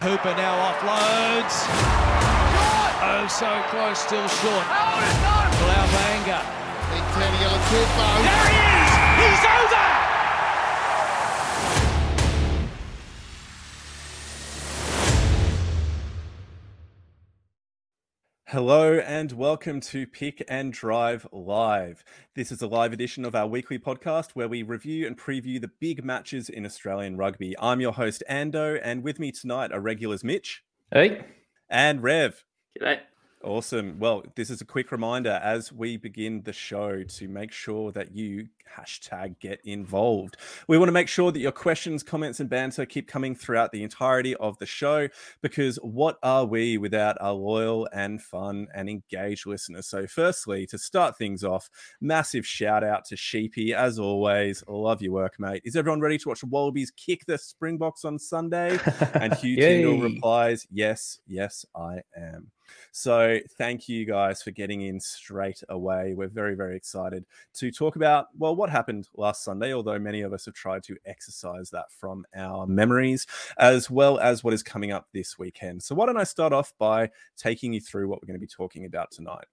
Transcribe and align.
Hooper 0.00 0.34
now 0.36 0.54
offloads. 0.70 1.66
Oh, 3.02 3.26
so 3.26 3.50
close, 3.70 3.98
still 3.98 4.28
short. 4.28 4.66
Ten 7.18 7.34
yellow 7.40 7.58
toothbone. 7.70 8.22
There 8.22 8.46
he 8.46 8.58
is! 8.78 8.92
He's 9.18 9.44
over! 9.44 9.87
Hello 18.50 18.94
and 18.94 19.32
welcome 19.32 19.78
to 19.78 20.06
Pick 20.06 20.42
and 20.48 20.72
Drive 20.72 21.26
Live. 21.32 22.02
This 22.34 22.50
is 22.50 22.62
a 22.62 22.66
live 22.66 22.94
edition 22.94 23.26
of 23.26 23.34
our 23.34 23.46
weekly 23.46 23.78
podcast 23.78 24.30
where 24.32 24.48
we 24.48 24.62
review 24.62 25.06
and 25.06 25.18
preview 25.18 25.60
the 25.60 25.70
big 25.80 26.02
matches 26.02 26.48
in 26.48 26.64
Australian 26.64 27.18
rugby. 27.18 27.54
I'm 27.60 27.82
your 27.82 27.92
host, 27.92 28.22
Ando, 28.26 28.80
and 28.82 29.02
with 29.02 29.18
me 29.18 29.32
tonight 29.32 29.70
are 29.70 29.80
regulars 29.80 30.24
Mitch 30.24 30.64
Hey. 30.90 31.26
and 31.68 32.02
Rev. 32.02 32.42
G'day. 32.80 33.00
Awesome. 33.44 34.00
Well, 34.00 34.24
this 34.34 34.50
is 34.50 34.60
a 34.60 34.64
quick 34.64 34.90
reminder 34.90 35.40
as 35.42 35.72
we 35.72 35.96
begin 35.96 36.42
the 36.42 36.52
show 36.52 37.04
to 37.04 37.28
make 37.28 37.52
sure 37.52 37.92
that 37.92 38.12
you 38.12 38.48
hashtag 38.76 39.38
get 39.38 39.60
involved. 39.64 40.36
We 40.66 40.76
want 40.76 40.88
to 40.88 40.92
make 40.92 41.06
sure 41.06 41.30
that 41.30 41.38
your 41.38 41.52
questions, 41.52 42.02
comments, 42.02 42.40
and 42.40 42.50
banter 42.50 42.84
keep 42.84 43.06
coming 43.06 43.36
throughout 43.36 43.70
the 43.70 43.84
entirety 43.84 44.34
of 44.34 44.58
the 44.58 44.66
show 44.66 45.08
because 45.40 45.76
what 45.76 46.18
are 46.22 46.44
we 46.46 46.78
without 46.78 47.16
our 47.20 47.32
loyal 47.32 47.88
and 47.92 48.20
fun 48.20 48.66
and 48.74 48.88
engaged 48.88 49.46
listeners? 49.46 49.86
So, 49.86 50.08
firstly, 50.08 50.66
to 50.66 50.76
start 50.76 51.16
things 51.16 51.44
off, 51.44 51.70
massive 52.00 52.44
shout 52.44 52.82
out 52.82 53.04
to 53.06 53.16
Sheepy. 53.16 53.72
As 53.72 54.00
always, 54.00 54.64
love 54.66 55.00
your 55.00 55.12
work, 55.12 55.34
mate. 55.38 55.62
Is 55.64 55.76
everyone 55.76 56.00
ready 56.00 56.18
to 56.18 56.28
watch 56.28 56.42
Wallabies 56.42 56.90
kick 56.90 57.24
the 57.26 57.38
Springboks 57.38 58.04
on 58.04 58.18
Sunday? 58.18 58.78
And 59.14 59.32
Hugh 59.36 59.56
Tyndall 59.56 60.00
replies, 60.00 60.66
Yes, 60.72 61.20
yes, 61.28 61.64
I 61.76 62.00
am. 62.16 62.50
So 62.92 63.38
thank 63.56 63.88
you 63.88 64.04
guys 64.04 64.42
for 64.42 64.50
getting 64.50 64.82
in 64.82 65.00
straight 65.00 65.62
away. 65.68 66.14
We're 66.14 66.28
very, 66.28 66.54
very 66.54 66.76
excited 66.76 67.24
to 67.54 67.70
talk 67.70 67.96
about, 67.96 68.26
well, 68.36 68.56
what 68.56 68.70
happened 68.70 69.08
last 69.16 69.44
Sunday, 69.44 69.72
although 69.72 69.98
many 69.98 70.22
of 70.22 70.32
us 70.32 70.44
have 70.46 70.54
tried 70.54 70.82
to 70.84 70.96
exercise 71.06 71.70
that 71.70 71.90
from 71.90 72.24
our 72.34 72.66
memories, 72.66 73.26
as 73.58 73.90
well 73.90 74.18
as 74.18 74.42
what 74.42 74.54
is 74.54 74.62
coming 74.62 74.92
up 74.92 75.06
this 75.12 75.38
weekend. 75.38 75.82
So 75.82 75.94
why 75.94 76.06
don't 76.06 76.16
I 76.16 76.24
start 76.24 76.52
off 76.52 76.72
by 76.78 77.10
taking 77.36 77.72
you 77.72 77.80
through 77.80 78.08
what 78.08 78.20
we're 78.22 78.26
going 78.26 78.40
to 78.40 78.40
be 78.40 78.46
talking 78.46 78.84
about 78.84 79.10
tonight? 79.10 79.46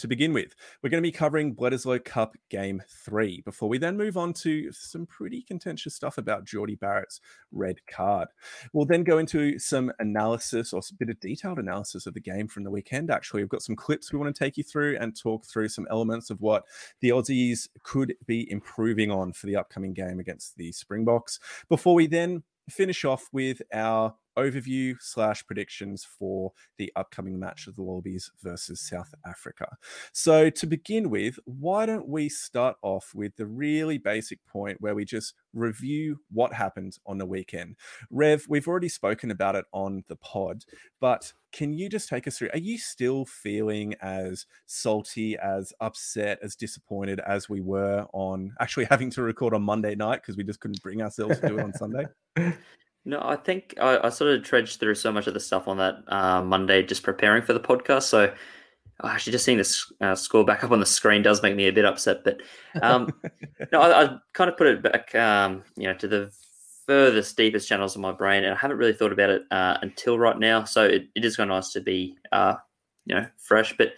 To 0.00 0.08
begin 0.08 0.32
with, 0.32 0.54
we're 0.82 0.88
going 0.88 1.02
to 1.02 1.06
be 1.06 1.12
covering 1.12 1.54
Bledisloe 1.54 2.02
Cup 2.02 2.34
Game 2.48 2.82
3 2.88 3.42
before 3.42 3.68
we 3.68 3.76
then 3.76 3.98
move 3.98 4.16
on 4.16 4.32
to 4.32 4.72
some 4.72 5.04
pretty 5.04 5.42
contentious 5.42 5.94
stuff 5.94 6.16
about 6.16 6.46
Jordie 6.46 6.76
Barrett's 6.76 7.20
red 7.52 7.86
card. 7.86 8.28
We'll 8.72 8.86
then 8.86 9.04
go 9.04 9.18
into 9.18 9.58
some 9.58 9.92
analysis 9.98 10.72
or 10.72 10.78
a 10.80 10.94
bit 10.94 11.10
of 11.10 11.20
detailed 11.20 11.58
analysis 11.58 12.06
of 12.06 12.14
the 12.14 12.20
game 12.20 12.48
from 12.48 12.64
the 12.64 12.70
weekend. 12.70 13.10
Actually, 13.10 13.42
we've 13.42 13.50
got 13.50 13.60
some 13.60 13.76
clips 13.76 14.10
we 14.10 14.18
want 14.18 14.34
to 14.34 14.38
take 14.38 14.56
you 14.56 14.64
through 14.64 14.96
and 14.98 15.14
talk 15.14 15.44
through 15.44 15.68
some 15.68 15.86
elements 15.90 16.30
of 16.30 16.40
what 16.40 16.64
the 17.02 17.10
Aussies 17.10 17.68
could 17.82 18.14
be 18.24 18.50
improving 18.50 19.10
on 19.10 19.34
for 19.34 19.48
the 19.48 19.56
upcoming 19.56 19.92
game 19.92 20.18
against 20.18 20.56
the 20.56 20.72
Springboks 20.72 21.38
before 21.68 21.94
we 21.94 22.06
then 22.06 22.42
finish 22.70 23.04
off 23.04 23.28
with 23.32 23.60
our 23.74 24.14
overview 24.40 24.96
slash 25.00 25.46
predictions 25.46 26.04
for 26.04 26.52
the 26.78 26.92
upcoming 26.96 27.38
match 27.38 27.66
of 27.66 27.76
the 27.76 27.82
Wallabies 27.82 28.30
versus 28.42 28.80
South 28.80 29.14
Africa. 29.26 29.76
So, 30.12 30.50
to 30.50 30.66
begin 30.66 31.10
with, 31.10 31.38
why 31.44 31.86
don't 31.86 32.08
we 32.08 32.28
start 32.28 32.76
off 32.82 33.12
with 33.14 33.36
the 33.36 33.46
really 33.46 33.98
basic 33.98 34.44
point 34.46 34.80
where 34.80 34.94
we 34.94 35.04
just 35.04 35.34
review 35.52 36.20
what 36.30 36.54
happened 36.54 36.98
on 37.06 37.18
the 37.18 37.26
weekend? 37.26 37.76
Rev, 38.10 38.46
we've 38.48 38.68
already 38.68 38.88
spoken 38.88 39.30
about 39.30 39.56
it 39.56 39.66
on 39.72 40.04
the 40.08 40.16
pod, 40.16 40.64
but 41.00 41.32
can 41.52 41.72
you 41.72 41.88
just 41.88 42.08
take 42.08 42.26
us 42.26 42.38
through? 42.38 42.50
Are 42.52 42.58
you 42.58 42.78
still 42.78 43.24
feeling 43.24 43.94
as 44.00 44.46
salty, 44.66 45.36
as 45.36 45.72
upset, 45.80 46.38
as 46.42 46.54
disappointed 46.54 47.20
as 47.20 47.48
we 47.48 47.60
were 47.60 48.06
on 48.12 48.52
actually 48.60 48.84
having 48.90 49.10
to 49.10 49.22
record 49.22 49.54
on 49.54 49.62
Monday 49.62 49.94
night 49.94 50.22
because 50.22 50.36
we 50.36 50.44
just 50.44 50.60
couldn't 50.60 50.82
bring 50.82 51.02
ourselves 51.02 51.40
to 51.40 51.48
do 51.48 51.58
it 51.58 51.62
on 51.62 51.72
Sunday? 51.74 52.06
No, 53.04 53.20
I 53.22 53.36
think 53.36 53.74
I, 53.80 53.98
I 54.04 54.08
sort 54.10 54.30
of 54.30 54.44
trudged 54.44 54.78
through 54.78 54.94
so 54.94 55.10
much 55.10 55.26
of 55.26 55.34
the 55.34 55.40
stuff 55.40 55.68
on 55.68 55.78
that 55.78 56.02
uh, 56.08 56.42
Monday 56.42 56.82
just 56.82 57.02
preparing 57.02 57.42
for 57.42 57.54
the 57.54 57.60
podcast. 57.60 58.02
So 58.02 58.32
oh, 59.02 59.08
actually, 59.08 59.32
just 59.32 59.44
seeing 59.44 59.58
this 59.58 59.90
uh, 60.00 60.14
score 60.14 60.44
back 60.44 60.62
up 60.64 60.70
on 60.70 60.80
the 60.80 60.86
screen 60.86 61.22
does 61.22 61.42
make 61.42 61.56
me 61.56 61.66
a 61.68 61.72
bit 61.72 61.86
upset. 61.86 62.24
But 62.24 62.42
um, 62.82 63.10
no, 63.72 63.80
I, 63.80 64.04
I 64.04 64.16
kind 64.34 64.50
of 64.50 64.56
put 64.56 64.66
it 64.66 64.82
back, 64.82 65.14
um, 65.14 65.64
you 65.76 65.84
know, 65.84 65.94
to 65.94 66.08
the 66.08 66.32
furthest, 66.86 67.36
deepest 67.36 67.68
channels 67.68 67.94
of 67.94 68.02
my 68.02 68.12
brain, 68.12 68.44
and 68.44 68.52
I 68.52 68.56
haven't 68.56 68.76
really 68.76 68.92
thought 68.92 69.12
about 69.12 69.30
it 69.30 69.42
uh, 69.50 69.78
until 69.80 70.18
right 70.18 70.38
now. 70.38 70.64
So 70.64 70.84
it, 70.84 71.08
it 71.14 71.24
is 71.24 71.36
kind 71.36 71.50
of 71.50 71.56
nice 71.56 71.72
to 71.72 71.80
be, 71.80 72.16
uh, 72.32 72.56
you 73.06 73.14
know, 73.14 73.26
fresh. 73.38 73.74
But 73.78 73.94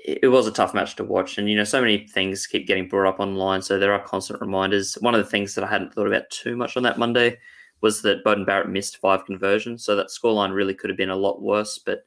it, 0.00 0.20
it 0.24 0.28
was 0.28 0.48
a 0.48 0.52
tough 0.52 0.74
match 0.74 0.96
to 0.96 1.04
watch, 1.04 1.38
and 1.38 1.48
you 1.48 1.54
know, 1.54 1.64
so 1.64 1.80
many 1.80 2.08
things 2.08 2.48
keep 2.48 2.66
getting 2.66 2.88
brought 2.88 3.08
up 3.08 3.20
online. 3.20 3.62
So 3.62 3.78
there 3.78 3.92
are 3.92 4.02
constant 4.02 4.40
reminders. 4.40 4.94
One 4.94 5.14
of 5.14 5.22
the 5.22 5.30
things 5.30 5.54
that 5.54 5.62
I 5.62 5.68
hadn't 5.68 5.94
thought 5.94 6.08
about 6.08 6.28
too 6.30 6.56
much 6.56 6.76
on 6.76 6.82
that 6.82 6.98
Monday 6.98 7.38
was 7.80 8.02
that 8.02 8.24
Beauden 8.24 8.46
Barrett 8.46 8.68
missed 8.68 8.98
five 8.98 9.24
conversions, 9.24 9.84
so 9.84 9.96
that 9.96 10.08
scoreline 10.08 10.54
really 10.54 10.74
could 10.74 10.90
have 10.90 10.96
been 10.96 11.10
a 11.10 11.16
lot 11.16 11.42
worse. 11.42 11.78
But 11.78 12.04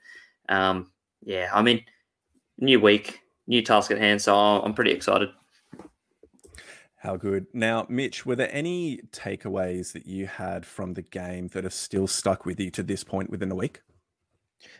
um, 0.49 0.91
yeah, 1.23 1.49
I 1.53 1.61
mean, 1.61 1.83
new 2.57 2.79
week, 2.79 3.21
new 3.47 3.61
task 3.61 3.91
at 3.91 3.97
hand, 3.97 4.21
so 4.21 4.35
I'm 4.35 4.73
pretty 4.73 4.91
excited. 4.91 5.29
How 6.97 7.17
good. 7.17 7.47
Now, 7.53 7.85
Mitch, 7.89 8.25
were 8.25 8.37
there 8.37 8.49
any 8.51 9.01
takeaways 9.11 9.91
that 9.91 10.05
you 10.05 10.25
had 10.25 10.65
from 10.65 10.93
the 10.93 11.01
game 11.01 11.49
that 11.49 11.65
have 11.65 11.73
still 11.73 12.07
stuck 12.07 12.45
with 12.45 12.59
you 12.61 12.71
to 12.71 12.83
this 12.83 13.03
point 13.03 13.29
within 13.29 13.51
a 13.51 13.55
week? 13.55 13.81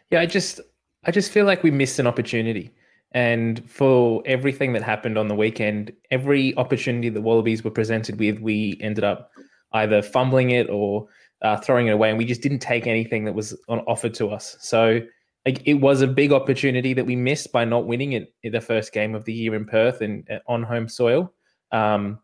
Yeah, 0.10 0.22
I 0.22 0.26
just 0.26 0.62
I 1.04 1.12
just 1.12 1.32
feel 1.32 1.46
like 1.46 1.64
we 1.64 1.72
missed 1.72 2.00
an 2.00 2.08
opportunity. 2.08 2.72
And 3.12 3.70
for 3.70 4.24
everything 4.26 4.74
that 4.74 4.84
happened 4.84 5.18
on 5.18 5.28
the 5.28 5.36
weekend, 5.36 5.92
every 6.10 6.56
opportunity 6.58 7.10
the 7.10 7.22
Wallabies 7.22 7.64
were 7.64 7.72
presented 7.72 8.18
with, 8.18 8.40
we 8.40 8.78
ended 8.82 9.04
up 9.04 9.30
either 9.74 10.02
fumbling 10.02 10.52
it 10.52 10.70
or 10.70 11.08
uh, 11.42 11.58
throwing 11.58 11.88
it 11.88 11.92
away, 11.92 12.10
and 12.10 12.18
we 12.18 12.26
just 12.26 12.42
didn't 12.42 12.60
take 12.60 12.88
anything 12.88 13.26
that 13.26 13.34
was 13.34 13.58
on 13.68 13.80
offered 13.82 14.14
to 14.16 14.30
us. 14.30 14.58
So 14.60 15.02
like, 15.46 15.62
it 15.66 15.76
was 15.76 16.02
a 16.02 16.08
big 16.08 16.32
opportunity 16.32 16.94
that 16.94 17.06
we 17.06 17.16
missed 17.16 17.52
by 17.52 17.66
not 17.66 17.86
winning 17.86 18.14
it 18.14 18.34
in 18.44 18.54
the 18.54 18.62
first 18.62 18.94
game 18.94 19.14
of 19.14 19.26
the 19.26 19.34
year 19.34 19.56
in 19.56 19.66
Perth 19.66 20.02
and 20.02 20.30
uh, 20.30 20.40
on 20.48 20.64
home 20.64 20.88
soil. 20.88 21.34
Um, 21.72 22.20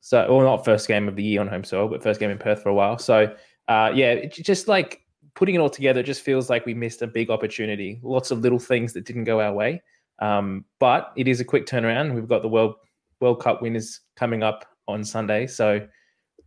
so, 0.00 0.24
or 0.26 0.44
not 0.44 0.64
first 0.64 0.88
game 0.88 1.08
of 1.08 1.16
the 1.16 1.22
year 1.22 1.40
on 1.40 1.48
home 1.48 1.64
soil, 1.64 1.88
but 1.88 2.02
first 2.02 2.20
game 2.20 2.30
in 2.30 2.38
Perth 2.38 2.62
for 2.62 2.70
a 2.70 2.74
while. 2.74 2.96
So, 2.96 3.34
uh, 3.68 3.90
yeah, 3.94 4.12
it 4.12 4.32
just 4.32 4.68
like 4.68 5.02
putting 5.34 5.54
it 5.54 5.58
all 5.58 5.68
together, 5.68 6.00
it 6.00 6.06
just 6.06 6.22
feels 6.22 6.48
like 6.48 6.64
we 6.64 6.74
missed 6.74 7.02
a 7.02 7.06
big 7.06 7.28
opportunity. 7.28 8.00
Lots 8.02 8.30
of 8.30 8.40
little 8.40 8.58
things 8.58 8.92
that 8.94 9.04
didn't 9.04 9.24
go 9.24 9.40
our 9.40 9.52
way. 9.52 9.82
Um, 10.20 10.64
but 10.78 11.12
it 11.16 11.28
is 11.28 11.40
a 11.40 11.44
quick 11.44 11.66
turnaround. 11.66 12.14
We've 12.14 12.28
got 12.28 12.42
the 12.42 12.48
World 12.48 12.76
World 13.20 13.42
Cup 13.42 13.60
winners 13.60 14.00
coming 14.16 14.42
up 14.42 14.64
on 14.88 15.04
Sunday, 15.04 15.46
so 15.46 15.86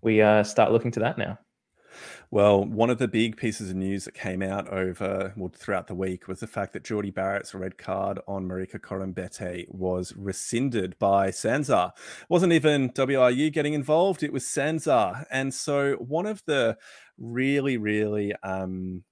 we 0.02 0.22
uh, 0.22 0.44
start 0.44 0.72
looking 0.72 0.92
to 0.92 1.00
that 1.02 1.18
now. 1.18 1.40
Well, 2.32 2.64
one 2.64 2.92
of 2.92 3.00
the 3.00 3.08
big 3.08 3.38
pieces 3.38 3.72
of 3.72 3.76
news 3.76 4.06
that 4.06 4.14
came 4.14 4.44
out 4.44 4.68
over 4.70 5.34
well, 5.36 5.52
throughout 5.56 5.88
the 5.88 5.96
week 5.96 6.28
was 6.28 6.40
the 6.40 6.48
fact 6.48 6.74
that 6.74 6.84
Jordie 6.84 7.10
Barrett's 7.10 7.56
red 7.56 7.78
card 7.80 8.20
on 8.28 8.48
Marika 8.48 8.80
Koroibete 8.80 9.68
was 9.70 10.14
rescinded 10.16 10.98
by 11.00 11.32
SANZAAR. 11.32 11.92
It 11.96 12.30
wasn't 12.30 12.54
even 12.54 12.92
WIU 12.92 13.52
getting 13.52 13.74
involved; 13.74 14.22
it 14.22 14.32
was 14.32 14.46
SANZAAR. 14.46 15.26
And 15.32 15.52
so, 15.54 15.94
one 15.96 16.28
of 16.28 16.44
the 16.46 16.78
really, 17.18 17.78
really 17.78 18.34
um, 18.44 19.04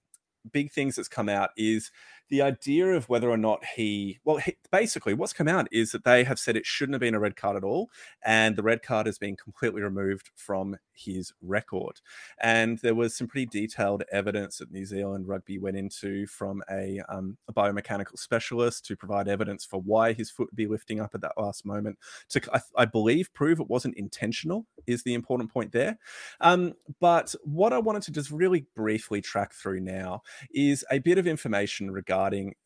big 0.52 0.72
things 0.72 0.96
that's 0.96 1.08
come 1.08 1.30
out 1.30 1.50
is 1.58 1.92
the 2.30 2.42
idea 2.42 2.88
of 2.88 3.10
whether 3.10 3.30
or 3.30 3.38
not 3.38 3.64
he, 3.76 4.20
well, 4.24 4.38
he, 4.38 4.56
basically, 4.72 5.14
what's 5.14 5.34
come 5.34 5.48
out 5.48 5.68
is 5.72 5.92
that 5.92 6.04
they 6.04 6.24
have 6.24 6.40
said 6.40 6.56
it 6.56 6.66
shouldn't 6.66 6.94
have 6.94 7.02
been 7.02 7.16
a 7.16 7.20
red 7.20 7.36
card 7.36 7.56
at 7.56 7.64
all, 7.64 7.90
and 8.26 8.56
the 8.56 8.64
red 8.64 8.82
card 8.82 9.06
has 9.06 9.18
been 9.18 9.36
completely 9.36 9.82
removed 9.82 10.32
from 10.36 10.78
his 10.92 11.34
record. 11.42 12.02
And 12.42 12.80
there 12.80 12.96
was 12.96 13.16
some 13.16 13.28
pretty 13.28 13.46
detailed 13.46 14.04
evidence 14.12 14.58
that 14.58 14.72
New 14.72 14.86
Zealand 14.86 15.28
Rugby 15.28 15.60
went 15.60 15.78
into 15.78 16.26
from 16.28 16.64
a, 16.70 17.02
um, 17.08 17.38
a 17.48 17.54
biomechanical 17.54 18.18
specialist 18.18 18.86
to 18.86 18.96
provide 18.96 19.28
evidence 19.28 19.64
for 19.64 19.80
why 19.80 20.14
his 20.14 20.32
foot 20.32 20.50
would 20.50 20.56
be 20.56 20.68
lifting 20.68 21.00
up 21.00 21.14
at 21.14 21.22
that 21.22 21.38
last 21.38 21.66
moment. 21.66 21.98
To, 22.30 22.42
I, 22.52 22.62
I 22.76 22.86
believe, 22.86 23.34
prove 23.34 23.60
it 23.60 23.70
wasn't 23.70 23.96
intentional 23.96 24.66
is 24.86 25.04
the 25.04 25.14
important 25.14 25.54
point 25.54 25.72
there. 25.72 25.98
Um, 26.42 26.74
but 27.00 27.36
what 27.44 27.74
I 27.74 27.78
wanted 27.78 28.04
to 28.04 28.12
just 28.12 28.32
really 28.32 28.66
briefly 28.76 29.22
track 29.22 29.54
through 29.54 29.82
now 29.82 30.24
is 30.52 30.84
a 30.92 31.00
bit 31.00 31.18
of 31.18 31.28
information 31.28 31.92
regarding 31.92 32.17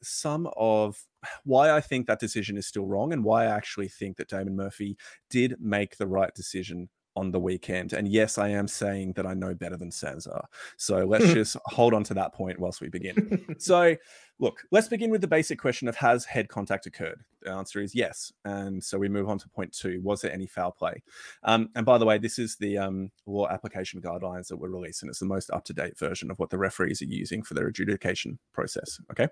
some 0.02 0.50
of 0.58 0.98
why 1.44 1.72
I 1.72 1.82
think 1.82 2.08
that 2.08 2.20
decision 2.20 2.58
is 2.58 2.68
still 2.68 2.88
wrong 2.88 3.14
and 3.14 3.24
why 3.24 3.44
I 3.44 3.56
actually 3.56 3.88
think 3.88 4.18
that 4.18 4.30
Damon 4.30 4.56
Murphy 4.56 4.98
did 5.30 5.56
make 5.60 5.98
the 5.98 6.08
right 6.08 6.34
decision 6.34 6.90
on 7.16 7.32
the 7.32 7.40
weekend. 7.40 7.94
And 7.94 8.08
yes, 8.08 8.38
I 8.38 8.50
am 8.50 8.68
saying 8.68 9.14
that 9.14 9.26
I 9.26 9.34
know 9.34 9.54
better 9.54 9.78
than 9.78 9.92
SANZAAR. 9.92 10.46
So 10.78 11.06
let's 11.06 11.34
just 11.34 11.58
hold 11.66 11.94
on 11.94 12.04
to 12.06 12.14
that 12.16 12.34
point 12.34 12.60
whilst 12.60 12.82
we 12.82 12.90
begin. 12.90 13.56
so, 13.60 13.96
look, 14.42 14.64
let's 14.72 14.88
begin 14.88 15.12
with 15.12 15.22
the 15.22 15.28
basic 15.28 15.60
question 15.60 15.88
of 15.88 15.96
has 15.96 16.26
head 16.26 16.50
contact 16.50 16.88
occurred? 16.88 17.24
The 17.44 17.52
answer 17.52 17.80
is 17.80 17.96
yes. 17.96 18.34
And 18.44 18.84
so 18.84 18.98
we 18.98 19.08
move 19.08 19.30
on 19.30 19.38
to 19.40 19.48
point 19.48 19.72
two 19.72 20.02
was 20.04 20.22
there 20.22 20.34
any 20.34 20.48
foul 20.48 20.72
play? 20.72 21.02
Um, 21.44 21.70
and 21.76 21.86
by 21.86 21.98
the 21.98 22.06
way, 22.06 22.18
this 22.18 22.40
is 22.40 22.58
the 22.58 22.78
um, 22.78 23.12
law 23.26 23.48
application 23.48 24.02
guidelines 24.02 24.48
that 24.48 24.58
were 24.58 24.70
released, 24.70 25.04
and 25.04 25.10
it's 25.10 25.20
the 25.20 25.26
most 25.26 25.52
up 25.52 25.64
to 25.66 25.74
date 25.74 25.98
version 25.98 26.32
of 26.32 26.40
what 26.40 26.50
the 26.50 26.58
referees 26.58 27.02
are 27.02 27.06
using 27.06 27.44
for 27.44 27.54
their 27.54 27.68
adjudication 27.68 28.38
process. 28.52 29.00
Okay. 29.12 29.28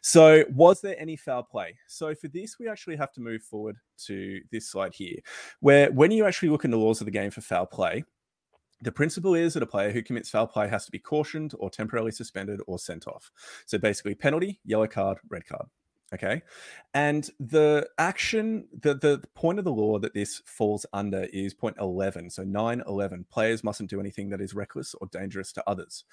So, 0.00 0.44
was 0.50 0.80
there 0.80 1.00
any 1.00 1.16
foul 1.16 1.44
play? 1.44 1.76
So, 1.86 2.16
for 2.16 2.26
this, 2.26 2.58
we 2.58 2.68
actually 2.68 2.96
have 2.96 3.12
to 3.12 3.20
move 3.20 3.42
forward 3.42 3.76
to 4.06 4.40
this 4.50 4.68
slide 4.68 4.92
here, 4.92 5.18
where 5.60 5.92
when 5.92 6.10
you 6.10 6.26
actually 6.26 6.48
look 6.48 6.64
in 6.64 6.72
the 6.72 6.78
laws 6.78 7.00
of 7.00 7.04
the 7.04 7.12
game 7.12 7.30
for 7.30 7.42
foul 7.42 7.66
play, 7.66 8.04
the 8.82 8.92
principle 8.92 9.34
is 9.34 9.54
that 9.54 9.62
a 9.62 9.66
player 9.66 9.92
who 9.92 10.02
commits 10.02 10.28
foul 10.28 10.46
play 10.46 10.68
has 10.68 10.84
to 10.84 10.90
be 10.90 10.98
cautioned 10.98 11.54
or 11.58 11.70
temporarily 11.70 12.10
suspended 12.10 12.60
or 12.66 12.78
sent 12.78 13.06
off. 13.06 13.30
So, 13.64 13.78
basically, 13.78 14.14
penalty, 14.14 14.60
yellow 14.64 14.88
card, 14.88 15.18
red 15.30 15.46
card. 15.46 15.66
Okay. 16.12 16.42
And 16.92 17.28
the 17.40 17.88
action, 17.98 18.68
the, 18.78 18.94
the 18.94 19.22
point 19.34 19.58
of 19.58 19.64
the 19.64 19.72
law 19.72 19.98
that 19.98 20.12
this 20.12 20.42
falls 20.44 20.84
under 20.92 21.24
is 21.32 21.54
point 21.54 21.76
11. 21.80 22.30
So 22.30 22.44
9 22.44 22.82
11. 22.86 23.26
Players 23.30 23.64
mustn't 23.64 23.88
do 23.88 23.98
anything 23.98 24.28
that 24.28 24.40
is 24.40 24.54
reckless 24.54 24.94
or 25.00 25.06
dangerous 25.10 25.52
to 25.52 25.64
others. 25.66 26.04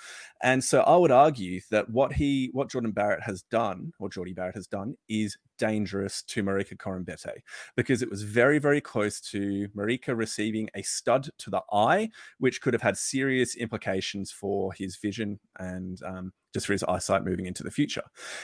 And 0.41 0.63
so 0.63 0.81
I 0.81 0.95
would 0.95 1.11
argue 1.11 1.59
that 1.69 1.89
what 1.89 2.13
he, 2.13 2.49
what 2.53 2.71
Jordan 2.71 2.91
Barrett 2.91 3.23
has 3.23 3.41
done, 3.43 3.91
or 3.99 4.09
Jordie 4.09 4.33
Barrett 4.33 4.55
has 4.55 4.67
done, 4.67 4.95
is 5.09 5.37
dangerous 5.57 6.23
to 6.23 6.43
Marika 6.43 6.77
Koroibete 6.77 7.41
because 7.75 8.01
it 8.01 8.09
was 8.09 8.23
very, 8.23 8.57
very 8.57 8.79
close 8.79 9.19
to 9.19 9.67
Marika 9.75 10.17
receiving 10.17 10.69
a 10.75 10.81
stud 10.81 11.29
to 11.39 11.49
the 11.49 11.61
eye, 11.73 12.09
which 12.37 12.61
could 12.61 12.73
have 12.73 12.81
had 12.81 12.97
serious 12.97 13.55
implications 13.55 14.31
for 14.31 14.71
his 14.71 14.95
vision 14.95 15.39
and 15.59 16.01
um, 16.03 16.31
just 16.53 16.65
for 16.65 16.73
his 16.73 16.83
eyesight 16.83 17.23
moving 17.23 17.45
into 17.45 17.63
the 17.63 17.71
future. 17.71 18.03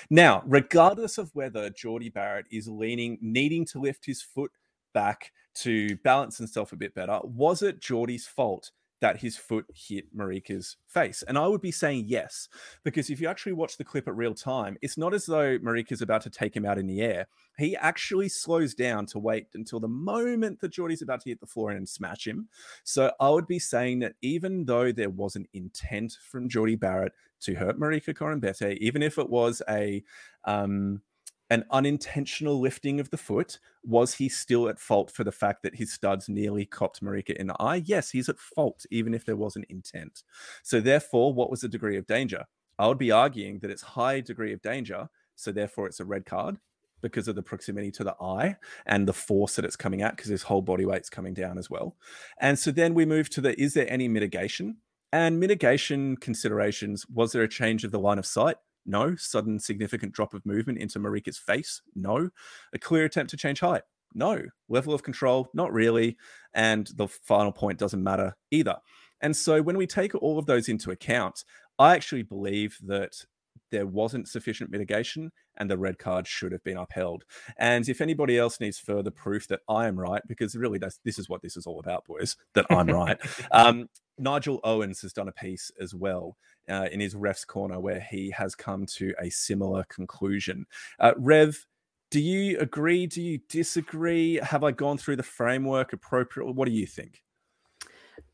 Now, 0.09 0.43
regardless 0.45 1.17
of 1.17 1.31
whether 1.33 1.69
Jordie 1.69 2.09
Barrett 2.09 2.45
is 2.51 2.67
leaning, 2.67 3.17
needing 3.21 3.65
to 3.65 3.79
lift 3.79 4.05
his 4.05 4.21
foot 4.21 4.51
back 4.93 5.31
to 5.55 5.95
balance 5.97 6.37
himself 6.37 6.71
a 6.71 6.77
bit 6.77 6.93
better, 6.93 7.19
was 7.23 7.61
it 7.61 7.81
Jordie's 7.81 8.27
fault 8.27 8.71
that 9.01 9.18
his 9.18 9.38
foot 9.38 9.65
hit 9.74 10.15
Marika's 10.15 10.77
face? 10.88 11.24
And 11.27 11.38
I 11.38 11.47
would 11.47 11.62
be 11.62 11.71
saying 11.71 12.06
yes, 12.07 12.47
because 12.83 13.09
if 13.09 13.19
you 13.19 13.27
actually 13.27 13.53
watch 13.53 13.77
the 13.77 13.83
clip 13.83 14.07
at 14.07 14.15
real 14.15 14.33
time, 14.33 14.77
it's 14.81 14.97
not 14.97 15.13
as 15.13 15.25
though 15.25 15.57
Marika's 15.59 16.01
about 16.01 16.21
to 16.21 16.30
take 16.30 16.56
him 16.56 16.65
out 16.65 16.77
in 16.77 16.88
the 16.88 17.01
air. 17.01 17.27
He 17.57 17.75
actually 17.75 18.30
slows 18.30 18.74
down 18.74 19.06
to 19.07 19.19
wait 19.19 19.47
until 19.53 19.80
the 19.80 19.88
moment 19.88 20.59
that 20.62 20.71
Jordie's 20.71 21.01
about 21.01 21.21
to 21.21 21.30
hit 21.30 21.39
the 21.39 21.47
floor 21.47 21.71
and 21.71 21.88
smash 21.88 22.27
him. 22.27 22.50
So 22.83 23.12
I 23.19 23.30
would 23.30 23.47
be 23.47 23.59
saying 23.59 24.00
that 24.00 24.15
even 24.21 24.65
though 24.65 24.92
there 24.92 25.09
was 25.09 25.36
an 25.36 25.48
intent 25.53 26.18
from 26.30 26.50
Jordie 26.50 26.75
Barrett 26.75 27.13
to 27.41 27.56
hurt 27.56 27.80
Marika 27.80 28.13
Koroibete, 28.13 28.77
even 28.77 29.01
if 29.01 29.18
it 29.18 29.30
was 29.30 29.62
a 29.69 30.03
um, 30.45 31.01
an 31.50 31.63
unintentional 31.71 32.59
lifting 32.59 33.00
of 33.00 33.09
the 33.12 33.18
foot, 33.18 33.59
was 33.83 34.15
he 34.15 34.30
still 34.30 34.68
at 34.68 34.80
fault 34.80 35.12
for 35.12 35.24
the 35.24 35.31
fact 35.31 35.62
that 35.63 35.75
his 35.75 35.94
studs 35.94 36.27
nearly 36.27 36.65
copped 36.65 37.03
Marika 37.03 37.36
in 37.36 37.47
the 37.47 37.56
eye? 37.59 37.83
Yes, 37.86 38.09
he's 38.12 38.30
at 38.30 38.39
fault, 38.39 38.86
even 38.89 39.13
if 39.13 39.25
there 39.25 39.36
was 39.36 39.56
an 39.56 39.65
intent. 39.69 40.24
So, 40.63 40.80
therefore, 40.81 41.33
what 41.33 41.51
was 41.51 41.62
the 41.62 41.68
degree 41.68 41.97
of 41.97 42.07
danger? 42.07 42.45
I 42.77 42.88
would 42.88 42.97
be 42.97 43.12
arguing 43.12 43.59
that 43.59 43.71
it's 43.71 43.81
high 43.81 44.21
degree 44.21 44.53
of 44.53 44.62
danger, 44.62 45.07
so 45.36 45.51
therefore 45.51 45.88
it's 45.88 46.00
a 46.00 46.06
red 46.06 46.25
card 46.25 46.57
because 47.01 47.27
of 47.27 47.36
the 47.36 47.44
proximity 47.44 47.91
to 47.91 48.03
the 48.03 48.15
eye 48.19 48.56
and 48.86 49.07
the 49.07 49.13
force 49.13 49.56
that 49.56 49.65
it's 49.65 49.75
coming 49.75 50.01
at, 50.01 50.15
because 50.15 50.30
his 50.30 50.44
whole 50.44 50.62
body 50.62 50.86
weight's 50.86 51.09
coming 51.09 51.33
down 51.33 51.57
as 51.57 51.69
well. 51.69 51.95
And 52.39 52.57
so 52.57 52.71
then 52.71 52.94
we 52.94 53.06
move 53.06 53.30
to 53.31 53.41
the 53.41 53.59
is 53.62 53.74
there 53.75 53.91
any 53.91 54.07
mitigation? 54.07 54.77
And 55.13 55.39
mitigation 55.39 56.18
considerations 56.18 57.06
was 57.07 57.31
there 57.31 57.44
a 57.44 57.48
change 57.48 57.83
of 57.83 57.91
the 57.91 58.00
line 58.00 58.18
of 58.18 58.25
sight? 58.25 58.57
No. 58.85 59.15
Sudden 59.15 59.59
significant 59.59 60.13
drop 60.13 60.33
of 60.33 60.45
movement 60.45 60.79
into 60.79 60.99
Marika's 60.99 61.37
face? 61.37 61.81
No. 61.95 62.29
A 62.73 62.79
clear 62.79 63.05
attempt 63.05 63.31
to 63.31 63.37
change 63.37 63.59
height? 63.59 63.83
No. 64.13 64.41
Level 64.69 64.93
of 64.93 65.03
control? 65.03 65.49
Not 65.53 65.73
really. 65.73 66.17
And 66.53 66.89
the 66.95 67.07
final 67.07 67.51
point 67.51 67.79
doesn't 67.79 68.03
matter 68.03 68.35
either. 68.51 68.77
And 69.21 69.35
so 69.35 69.61
when 69.61 69.77
we 69.77 69.87
take 69.87 70.13
all 70.15 70.37
of 70.37 70.45
those 70.45 70.69
into 70.69 70.91
account, 70.91 71.43
I 71.79 71.95
actually 71.95 72.23
believe 72.23 72.77
that 72.83 73.25
there 73.71 73.85
wasn't 73.85 74.27
sufficient 74.27 74.71
mitigation 74.71 75.31
and 75.57 75.69
the 75.69 75.77
red 75.77 75.97
card 75.97 76.27
should 76.27 76.51
have 76.51 76.63
been 76.63 76.77
upheld. 76.77 77.23
And 77.57 77.88
if 77.88 78.01
anybody 78.01 78.38
else 78.38 78.59
needs 78.59 78.77
further 78.79 79.12
proof 79.12 79.47
that 79.47 79.62
I 79.69 79.88
am 79.88 80.00
right, 80.00 80.21
because 80.27 80.56
really 80.56 80.79
this 80.79 81.19
is 81.19 81.29
what 81.29 81.41
this 81.41 81.57
is 81.57 81.65
all 81.65 81.79
about, 81.79 82.06
boys, 82.06 82.35
that 82.53 82.65
I'm 82.69 82.88
right. 82.88 83.17
Um, 83.51 83.89
Nigel 84.17 84.59
Owens 84.63 85.01
has 85.01 85.13
done 85.13 85.27
a 85.27 85.33
piece 85.33 85.71
as 85.79 85.94
well 85.94 86.38
uh, 86.69 86.88
in 86.91 87.00
his 87.00 87.15
ref's 87.15 87.45
corner 87.45 87.79
where 87.79 88.00
he 88.00 88.31
has 88.31 88.56
come 88.56 88.85
to 88.97 89.13
a 89.21 89.29
similar 89.29 89.83
conclusion. 89.85 90.65
Uh, 91.00 91.13
Rev, 91.17 91.65
do 92.12 92.21
you 92.21 92.57
agree? 92.59 93.07
Do 93.07 93.21
you 93.21 93.39
disagree? 93.50 94.39
Have 94.41 94.63
I 94.63 94.71
gone 94.71 94.97
through 94.97 95.17
the 95.17 95.23
framework 95.23 95.94
appropriately? 95.94 96.53
What 96.53 96.67
do 96.67 96.73
you 96.73 96.85
think? 96.85 97.21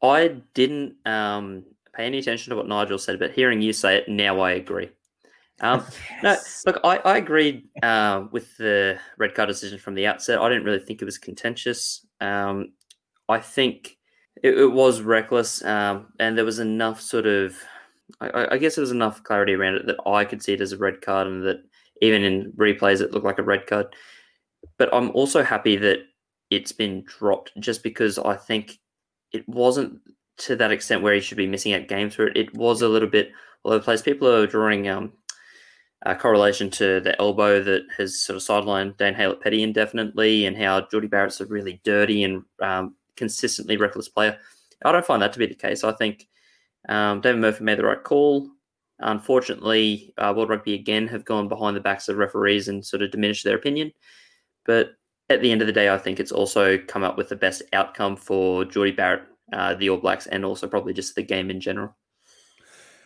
I 0.01 0.41
didn't 0.53 0.95
um, 1.05 1.63
pay 1.93 2.05
any 2.05 2.19
attention 2.19 2.51
to 2.51 2.57
what 2.57 2.67
Nigel 2.67 2.97
said, 2.97 3.19
but 3.19 3.31
hearing 3.31 3.61
you 3.61 3.73
say 3.73 3.97
it 3.97 4.07
now, 4.07 4.39
I 4.39 4.51
agree. 4.51 4.91
Um, 5.59 5.85
yes. 6.23 6.63
No, 6.65 6.71
look, 6.71 6.81
I, 6.83 6.97
I 6.97 7.17
agreed 7.17 7.67
uh, 7.83 8.25
with 8.31 8.57
the 8.57 8.99
red 9.17 9.35
card 9.35 9.49
decision 9.49 9.79
from 9.79 9.95
the 9.95 10.07
outset. 10.07 10.39
I 10.39 10.49
didn't 10.49 10.63
really 10.63 10.79
think 10.79 11.01
it 11.01 11.05
was 11.05 11.17
contentious. 11.17 12.05
Um, 12.19 12.73
I 13.29 13.39
think 13.39 13.97
it, 14.41 14.57
it 14.57 14.71
was 14.71 15.01
reckless, 15.01 15.63
um, 15.63 16.07
and 16.19 16.37
there 16.37 16.45
was 16.45 16.59
enough 16.59 17.01
sort 17.01 17.25
of, 17.25 17.55
I, 18.19 18.47
I, 18.51 18.57
guess 18.57 18.75
there 18.75 18.81
was 18.81 18.91
enough 18.91 19.23
clarity 19.23 19.53
around 19.53 19.75
it 19.75 19.85
that 19.87 19.99
I 20.05 20.25
could 20.25 20.43
see 20.43 20.53
it 20.53 20.61
as 20.61 20.71
a 20.71 20.77
red 20.77 21.01
card, 21.01 21.27
and 21.27 21.43
that 21.43 21.63
even 22.01 22.23
in 22.23 22.51
replays 22.53 23.01
it 23.01 23.11
looked 23.11 23.25
like 23.25 23.39
a 23.39 23.43
red 23.43 23.67
card. 23.67 23.87
But 24.77 24.93
I'm 24.93 25.11
also 25.11 25.43
happy 25.43 25.75
that 25.77 25.99
it's 26.49 26.71
been 26.71 27.03
dropped, 27.05 27.53
just 27.59 27.83
because 27.83 28.17
I 28.19 28.35
think 28.35 28.79
it 29.31 29.47
wasn't 29.47 29.99
to 30.37 30.55
that 30.55 30.71
extent 30.71 31.01
where 31.01 31.13
he 31.13 31.21
should 31.21 31.37
be 31.37 31.47
missing 31.47 31.73
out 31.73 31.87
games 31.87 32.15
for 32.15 32.27
it. 32.27 32.37
It 32.37 32.53
was 32.53 32.81
a 32.81 32.89
little 32.89 33.07
bit 33.07 33.31
all 33.63 33.71
over 33.71 33.79
the 33.79 33.85
place. 33.85 34.01
People 34.01 34.27
are 34.27 34.47
drawing 34.47 34.87
um, 34.87 35.13
a 36.03 36.15
correlation 36.15 36.69
to 36.71 36.99
the 36.99 37.19
elbow 37.19 37.61
that 37.61 37.83
has 37.97 38.19
sort 38.19 38.37
of 38.37 38.43
sidelined 38.43 38.97
Dane 38.97 39.13
Haylett-Petty 39.13 39.61
indefinitely, 39.61 40.45
and 40.45 40.57
how 40.57 40.87
Jordie 40.91 41.07
Barrett's 41.07 41.41
a 41.41 41.45
really 41.45 41.79
dirty 41.83 42.23
and 42.23 42.43
um, 42.61 42.95
consistently 43.15 43.77
reckless 43.77 44.09
player. 44.09 44.37
I 44.83 44.91
don't 44.91 45.05
find 45.05 45.21
that 45.21 45.33
to 45.33 45.39
be 45.39 45.45
the 45.45 45.55
case. 45.55 45.83
I 45.83 45.91
think 45.91 46.27
um, 46.89 47.21
David 47.21 47.41
Murphy 47.41 47.63
made 47.63 47.77
the 47.77 47.85
right 47.85 48.03
call. 48.03 48.49
Unfortunately, 48.99 50.13
uh, 50.17 50.33
World 50.35 50.49
Rugby 50.49 50.73
again 50.73 51.07
have 51.07 51.25
gone 51.25 51.47
behind 51.47 51.75
the 51.75 51.81
backs 51.81 52.07
of 52.07 52.17
referees 52.17 52.67
and 52.67 52.85
sort 52.85 53.01
of 53.01 53.11
diminished 53.11 53.43
their 53.43 53.55
opinion. 53.55 53.91
But 54.65 54.91
at 55.29 55.41
the 55.41 55.51
end 55.51 55.61
of 55.61 55.67
the 55.67 55.73
day, 55.73 55.89
I 55.89 55.97
think 55.97 56.19
it's 56.19 56.31
also 56.31 56.77
come 56.77 57.03
up 57.03 57.17
with 57.17 57.29
the 57.29 57.35
best 57.35 57.63
outcome 57.73 58.15
for 58.15 58.65
Jordie 58.65 58.91
Barrett, 58.91 59.23
uh, 59.53 59.75
the 59.75 59.89
All 59.89 59.97
Blacks, 59.97 60.27
and 60.27 60.43
also 60.43 60.67
probably 60.67 60.93
just 60.93 61.15
the 61.15 61.23
game 61.23 61.49
in 61.49 61.59
general. 61.61 61.95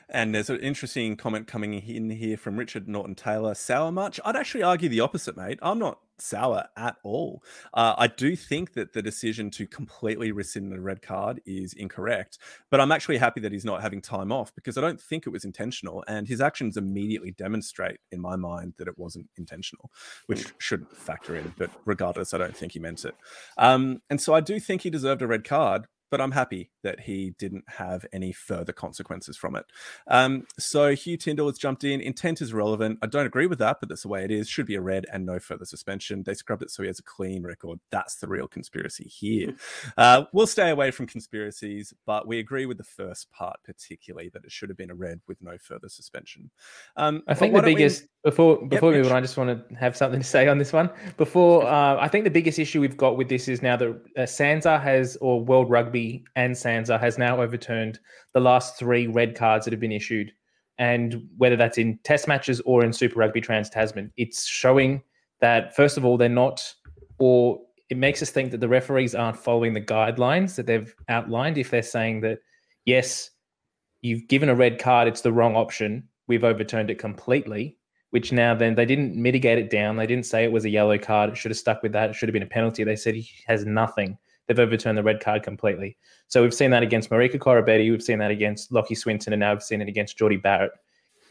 And 0.10 0.34
there's 0.34 0.50
an 0.50 0.60
interesting 0.60 1.16
comment 1.16 1.48
coming 1.48 1.74
in 1.74 2.10
here 2.10 2.38
from 2.38 2.58
Richard 2.58 2.88
Norton 2.88 3.16
Taylor. 3.16 3.56
Sour 3.56 3.92
much? 3.92 4.20
I'd 4.24 4.36
actually 4.36 4.64
argue 4.64 4.90
the 4.90 5.00
opposite, 5.00 5.36
mate. 5.36 5.60
I'm 5.62 5.80
not 5.80 6.00
sour 6.18 6.66
at 6.78 6.96
all. 7.04 7.44
Uh, 7.74 7.94
I 7.98 8.08
do 8.08 8.36
think 8.36 8.74
that 8.74 8.94
the 8.94 9.02
decision 9.02 9.50
to 9.52 9.68
completely 9.68 10.32
rescind 10.32 10.72
the 10.72 10.80
red 10.80 11.02
card 11.02 11.42
is 11.46 11.74
incorrect, 11.74 12.38
but 12.72 12.80
I'm 12.80 12.92
actually 12.92 13.18
happy 13.18 13.42
that 13.42 13.52
he's 13.52 13.66
not 13.66 13.82
having 13.82 14.02
time 14.02 14.32
off 14.32 14.54
because 14.56 14.78
I 14.78 14.82
don't 14.82 15.02
think 15.02 15.28
it 15.28 15.32
was 15.32 15.46
intentional. 15.46 16.04
And 16.08 16.28
his 16.28 16.42
actions 16.42 16.78
immediately 16.78 17.32
demonstrate, 17.32 18.00
in 18.12 18.22
my 18.22 18.36
mind, 18.36 18.76
that 18.78 18.88
it 18.88 18.98
wasn't 18.98 19.28
intentional, 19.38 19.92
which 20.28 20.54
shouldn't 20.58 20.96
factor 20.96 21.36
in. 21.36 21.54
But 21.58 21.72
regardless, 21.86 22.34
I 22.34 22.38
don't 22.38 22.56
think 22.56 22.74
he 22.74 22.80
meant 22.80 23.06
it. 23.06 23.16
Um, 23.58 24.02
and 24.10 24.22
so 24.22 24.34
I 24.34 24.42
do 24.42 24.60
think 24.60 24.82
he 24.82 24.90
deserved 24.90 25.22
a 25.22 25.28
red 25.28 25.44
card, 25.44 25.88
but 26.10 26.22
I'm 26.22 26.32
happy 26.32 26.72
that 26.84 27.00
he 27.00 27.34
didn't 27.38 27.66
have 27.68 28.06
any 28.14 28.32
further 28.32 28.74
consequences 28.74 29.38
from 29.38 29.56
it. 29.56 29.66
Um, 30.08 30.46
so 30.60 30.96
Hugh 30.96 31.18
Tyndall 31.18 31.48
has 31.48 31.58
jumped 31.58 31.84
in. 31.84 32.02
Intent 32.02 32.42
is 32.42 32.54
relevant. 32.54 33.00
I 33.02 33.08
don't 33.08 33.26
agree 33.26 33.48
with 33.48 33.60
that, 33.60 33.78
but 33.80 33.90
that's 33.90 34.04
the 34.04 34.08
way 34.08 34.24
it 34.24 34.32
is. 34.32 34.48
Should 34.48 34.68
be 34.68 34.76
a 34.76 34.82
red 34.82 35.06
and 35.12 35.26
no 35.26 35.40
further 35.40 35.66
suspension. 35.66 36.24
They 36.24 36.34
scrubbed 36.34 36.64
it 36.64 36.72
so 36.72 36.84
he 36.84 36.88
has 36.88 37.00
a 37.00 37.04
clean 37.04 37.44
record. 37.44 37.80
That's 37.92 38.16
the 38.16 38.28
real 38.28 38.48
conspiracy 38.48 39.06
here. 39.06 39.56
Uh, 39.98 40.26
we'll 40.34 40.48
stay 40.48 40.72
away 40.72 40.92
from 40.92 41.06
conspiracies, 41.08 41.94
but 42.06 42.28
we 42.28 42.40
agree 42.40 42.66
with 42.66 42.78
the 42.78 42.84
first 42.84 43.32
part 43.32 43.58
particularly 43.64 44.30
that 44.30 44.44
it 44.44 44.52
should 44.52 44.70
have 44.70 44.78
been 44.78 44.92
a 44.92 44.96
red 44.96 45.20
with 45.28 45.42
no 45.42 45.58
further 45.58 45.90
suspension. 45.90 46.50
Um, 46.98 47.24
I 47.28 47.34
think 47.34 47.54
the 47.54 47.62
biggest 47.62 48.04
we... 48.04 48.30
before 48.32 48.68
before 48.68 48.92
yep, 48.92 48.98
we 48.98 49.04
move 49.04 49.12
on, 49.12 49.18
I 49.18 49.22
just 49.22 49.38
want 49.38 49.70
to 49.70 49.76
have 49.76 49.96
something 49.96 50.20
to 50.20 50.26
say 50.26 50.48
on 50.48 50.58
this 50.58 50.74
one. 50.74 50.90
Before 51.18 51.66
uh, 51.66 51.98
I 52.00 52.08
think 52.08 52.24
the 52.24 52.30
biggest 52.30 52.60
issue 52.60 52.82
we've 52.82 52.98
got 52.98 53.18
with 53.18 53.30
this 53.30 53.48
is 53.48 53.62
now 53.62 53.76
that 53.78 53.90
uh, 53.90 54.22
SANZAAR 54.22 54.82
has 54.82 55.18
or 55.22 55.42
World 55.42 55.70
Rugby 55.70 55.95
and 56.36 56.54
SANZAAR 56.54 57.00
has 57.00 57.18
now 57.18 57.42
overturned 57.42 58.00
the 58.34 58.40
last 58.40 58.78
three 58.78 59.08
red 59.08 59.36
cards 59.36 59.66
that 59.66 59.72
have 59.72 59.80
been 59.80 59.92
issued. 59.92 60.32
And 60.78 61.28
whether 61.38 61.56
that's 61.56 61.78
in 61.78 62.00
test 62.04 62.28
matches 62.28 62.62
or 62.62 62.84
in 62.84 62.92
Super 62.92 63.20
Rugby 63.20 63.42
Trans 63.42 63.70
Tasman, 63.70 64.12
it's 64.18 64.46
showing 64.46 65.02
that, 65.40 65.76
first 65.76 65.98
of 65.98 66.06
all, 66.06 66.18
they're 66.18 66.30
not, 66.30 66.74
or 67.18 67.60
it 67.90 67.98
makes 67.98 68.22
us 68.22 68.30
think 68.30 68.52
that 68.52 68.60
the 68.60 68.68
referees 68.68 69.16
aren't 69.16 69.38
following 69.38 69.74
the 69.74 69.82
guidelines 69.82 70.56
that 70.56 70.66
they've 70.66 70.94
outlined. 71.08 71.58
If 71.58 71.72
they're 71.72 71.82
saying 71.82 72.22
that 72.22 72.40
yes, 72.86 73.30
you've 74.02 74.28
given 74.28 74.50
a 74.50 74.56
red 74.56 74.80
card, 74.80 75.08
it's 75.08 75.22
the 75.22 75.32
wrong 75.32 75.56
option. 75.56 76.08
We've 76.28 76.44
overturned 76.44 76.90
it 76.90 77.00
completely. 77.00 77.78
Which 78.12 78.32
now 78.32 78.56
then 78.56 78.76
they 78.76 78.86
didn't 78.86 79.22
mitigate 79.22 79.58
it 79.58 79.70
down. 79.70 79.98
They 79.98 80.08
didn't 80.08 80.26
say 80.26 80.46
it 80.46 80.52
was 80.52 80.64
a 80.64 80.70
yellow 80.70 80.98
card. 80.98 81.32
It 81.32 81.38
should 81.38 81.52
have 81.52 81.58
stuck 81.58 81.84
with 81.84 81.92
that. 81.92 82.12
It 82.12 82.16
should 82.16 82.30
have 82.30 82.34
been 82.34 82.44
a 82.44 82.46
penalty. 82.48 82.86
They 82.86 82.96
said 82.96 83.14
he 83.14 83.30
has 83.46 83.66
nothing. 83.66 84.18
They've 84.48 84.60
overturned 84.60 84.98
the 84.98 85.04
red 85.04 85.20
card 85.20 85.44
completely. 85.44 85.98
So 86.28 86.42
we've 86.42 86.54
seen 86.54 86.72
that 86.72 86.84
against 86.84 87.10
Marika 87.10 87.38
Koroibete. 87.38 87.90
We've 87.90 88.04
seen 88.04 88.20
that 88.20 88.32
against 88.32 88.72
Lockie 88.72 88.96
Swinton, 88.96 89.34
and 89.34 89.40
now 89.40 89.54
we've 89.54 89.64
seen 89.64 89.82
it 89.82 89.88
against 89.88 90.18
Jordie 90.18 90.38
Barrett. 90.38 90.72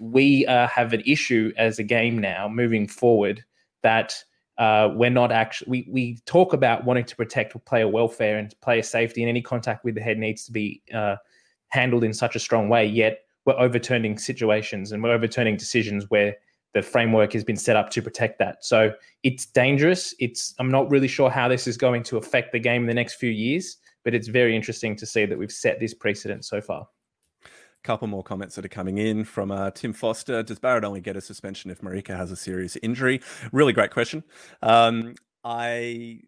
We 0.00 0.46
uh, 0.46 0.66
have 0.68 0.92
an 0.92 1.02
issue 1.06 1.52
as 1.56 1.78
a 1.78 1.84
game 1.84 2.18
now 2.18 2.48
moving 2.48 2.88
forward 2.88 3.44
that 3.82 4.14
uh, 4.58 4.90
we're 4.94 5.10
not 5.10 5.32
actually 5.32 5.68
we, 5.70 5.88
we 5.90 6.18
talk 6.26 6.52
about 6.52 6.84
wanting 6.84 7.04
to 7.04 7.16
protect 7.16 7.56
player 7.64 7.88
welfare 7.88 8.38
and 8.38 8.54
player 8.60 8.82
safety 8.82 9.22
and 9.22 9.28
any 9.28 9.42
contact 9.42 9.84
with 9.84 9.94
the 9.94 10.00
head 10.00 10.18
needs 10.18 10.44
to 10.44 10.52
be 10.52 10.80
uh, 10.92 11.16
handled 11.68 12.04
in 12.04 12.12
such 12.12 12.36
a 12.36 12.38
strong 12.38 12.68
way 12.68 12.86
yet 12.86 13.24
we're 13.46 13.58
overturning 13.58 14.16
situations 14.16 14.92
and 14.92 15.02
we're 15.02 15.12
overturning 15.12 15.56
decisions 15.56 16.08
where 16.08 16.36
the 16.74 16.82
framework 16.82 17.32
has 17.32 17.44
been 17.44 17.56
set 17.56 17.76
up 17.76 17.90
to 17.90 18.02
protect 18.02 18.38
that 18.38 18.64
so 18.64 18.92
it's 19.22 19.46
dangerous 19.46 20.14
it's 20.18 20.54
i'm 20.58 20.70
not 20.70 20.90
really 20.90 21.08
sure 21.08 21.30
how 21.30 21.48
this 21.48 21.66
is 21.66 21.76
going 21.76 22.02
to 22.02 22.16
affect 22.16 22.52
the 22.52 22.58
game 22.58 22.82
in 22.82 22.88
the 22.88 22.94
next 22.94 23.14
few 23.14 23.30
years 23.30 23.78
but 24.02 24.14
it's 24.14 24.28
very 24.28 24.54
interesting 24.54 24.94
to 24.94 25.06
see 25.06 25.24
that 25.24 25.38
we've 25.38 25.52
set 25.52 25.80
this 25.80 25.94
precedent 25.94 26.44
so 26.44 26.60
far 26.60 26.86
couple 27.84 28.08
more 28.08 28.22
comments 28.22 28.56
that 28.56 28.64
are 28.64 28.68
coming 28.68 28.98
in 28.98 29.24
from 29.24 29.50
uh, 29.50 29.70
Tim 29.70 29.92
Foster. 29.92 30.42
Does 30.42 30.58
Barrett 30.58 30.84
only 30.84 31.00
get 31.00 31.16
a 31.16 31.20
suspension 31.20 31.70
if 31.70 31.82
Marika 31.82 32.16
has 32.16 32.32
a 32.32 32.36
serious 32.36 32.76
injury? 32.82 33.20
Really 33.52 33.74
great 33.74 33.90
question. 33.90 34.24
Um, 34.62 35.14
I 35.44 36.22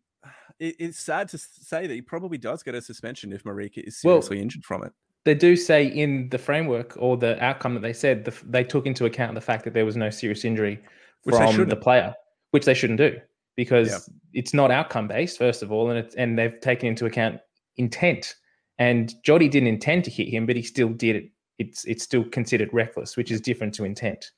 it, 0.58 0.76
it's 0.78 0.98
sad 0.98 1.28
to 1.30 1.38
say 1.38 1.86
that 1.86 1.94
he 1.94 2.02
probably 2.02 2.38
does 2.38 2.62
get 2.62 2.74
a 2.74 2.82
suspension 2.82 3.32
if 3.32 3.42
Marika 3.44 3.78
is 3.78 4.00
seriously 4.00 4.36
well, 4.36 4.42
injured 4.42 4.64
from 4.64 4.84
it. 4.84 4.92
They 5.26 5.34
do 5.34 5.56
say 5.56 5.84
in 5.84 6.28
the 6.28 6.38
framework 6.38 6.94
or 6.96 7.16
the 7.16 7.42
outcome 7.44 7.74
that 7.74 7.80
they 7.80 7.92
said 7.92 8.24
the, 8.24 8.34
they 8.44 8.62
took 8.62 8.86
into 8.86 9.06
account 9.06 9.34
the 9.34 9.40
fact 9.40 9.64
that 9.64 9.74
there 9.74 9.84
was 9.84 9.96
no 9.96 10.08
serious 10.08 10.44
injury 10.44 10.80
from 11.28 11.68
the 11.68 11.74
player, 11.74 12.14
which 12.52 12.64
they 12.64 12.74
shouldn't 12.74 12.98
do 12.98 13.18
because 13.56 13.88
yeah. 13.90 14.14
it's 14.34 14.54
not 14.54 14.70
outcome 14.70 15.08
based 15.08 15.36
first 15.36 15.64
of 15.64 15.72
all, 15.72 15.90
and 15.90 15.98
it's 15.98 16.14
and 16.14 16.38
they've 16.38 16.60
taken 16.60 16.88
into 16.88 17.06
account 17.06 17.40
intent. 17.76 18.36
And 18.78 19.12
Jordie 19.24 19.48
didn't 19.48 19.68
intend 19.68 20.04
to 20.04 20.10
hit 20.10 20.28
him, 20.28 20.46
but 20.46 20.54
he 20.54 20.62
still 20.62 20.90
did 20.90 21.16
it 21.16 21.30
it's 21.58 21.84
it's 21.86 22.04
still 22.04 22.22
considered 22.24 22.70
reckless, 22.72 23.16
which 23.16 23.32
is 23.32 23.40
different 23.40 23.74
to 23.74 23.84
intent. 23.84 24.30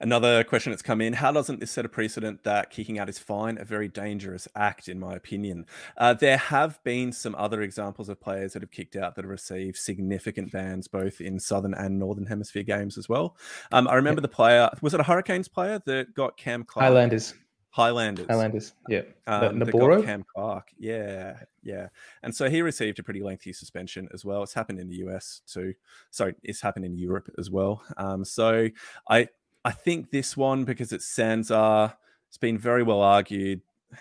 Another 0.00 0.44
question 0.44 0.70
that's 0.72 0.82
come 0.82 1.00
in: 1.00 1.14
How 1.14 1.32
doesn't 1.32 1.60
this 1.60 1.70
set 1.70 1.84
a 1.84 1.88
precedent 1.88 2.44
that 2.44 2.70
kicking 2.70 2.98
out 2.98 3.08
is 3.08 3.18
fine? 3.18 3.58
A 3.58 3.64
very 3.64 3.88
dangerous 3.88 4.48
act, 4.54 4.88
in 4.88 4.98
my 4.98 5.14
opinion. 5.14 5.66
Uh, 5.96 6.14
there 6.14 6.36
have 6.36 6.82
been 6.84 7.12
some 7.12 7.34
other 7.36 7.62
examples 7.62 8.08
of 8.08 8.20
players 8.20 8.52
that 8.52 8.62
have 8.62 8.70
kicked 8.70 8.96
out 8.96 9.14
that 9.14 9.24
have 9.24 9.30
received 9.30 9.76
significant 9.76 10.52
bans, 10.52 10.88
both 10.88 11.20
in 11.20 11.38
southern 11.38 11.74
and 11.74 11.98
northern 11.98 12.26
hemisphere 12.26 12.62
games 12.62 12.98
as 12.98 13.08
well. 13.08 13.36
Um, 13.72 13.88
I 13.88 13.94
remember 13.94 14.20
the 14.20 14.28
player 14.28 14.70
was 14.82 14.94
it 14.94 15.00
a 15.00 15.04
Hurricanes 15.04 15.48
player 15.48 15.80
that 15.86 16.14
got 16.14 16.36
Cam 16.36 16.64
Clark? 16.64 16.84
Highlanders. 16.84 17.34
Highlanders. 17.74 18.28
Highlanders, 18.28 18.72
yeah. 18.88 19.02
Um, 19.26 19.58
Naboro? 19.58 20.04
Cam 20.04 20.24
Clark, 20.32 20.68
yeah, 20.78 21.40
yeah. 21.64 21.88
And 22.22 22.32
so 22.32 22.48
he 22.48 22.62
received 22.62 23.00
a 23.00 23.02
pretty 23.02 23.20
lengthy 23.20 23.52
suspension 23.52 24.08
as 24.14 24.24
well. 24.24 24.44
It's 24.44 24.54
happened 24.54 24.78
in 24.78 24.88
the 24.88 24.94
US 25.06 25.40
too. 25.44 25.74
Sorry, 26.12 26.36
it's 26.44 26.60
happened 26.60 26.84
in 26.84 26.96
Europe 26.96 27.28
as 27.36 27.50
well. 27.50 27.82
Um, 27.96 28.24
so 28.24 28.68
I 29.08 29.26
I 29.64 29.72
think 29.72 30.10
this 30.10 30.36
one 30.36 30.64
because 30.64 30.92
it's 30.92 31.06
SANZAAR, 31.06 31.94
it's 32.28 32.38
been 32.38 32.58
very 32.58 32.82
well 32.82 33.00
argued. 33.00 33.62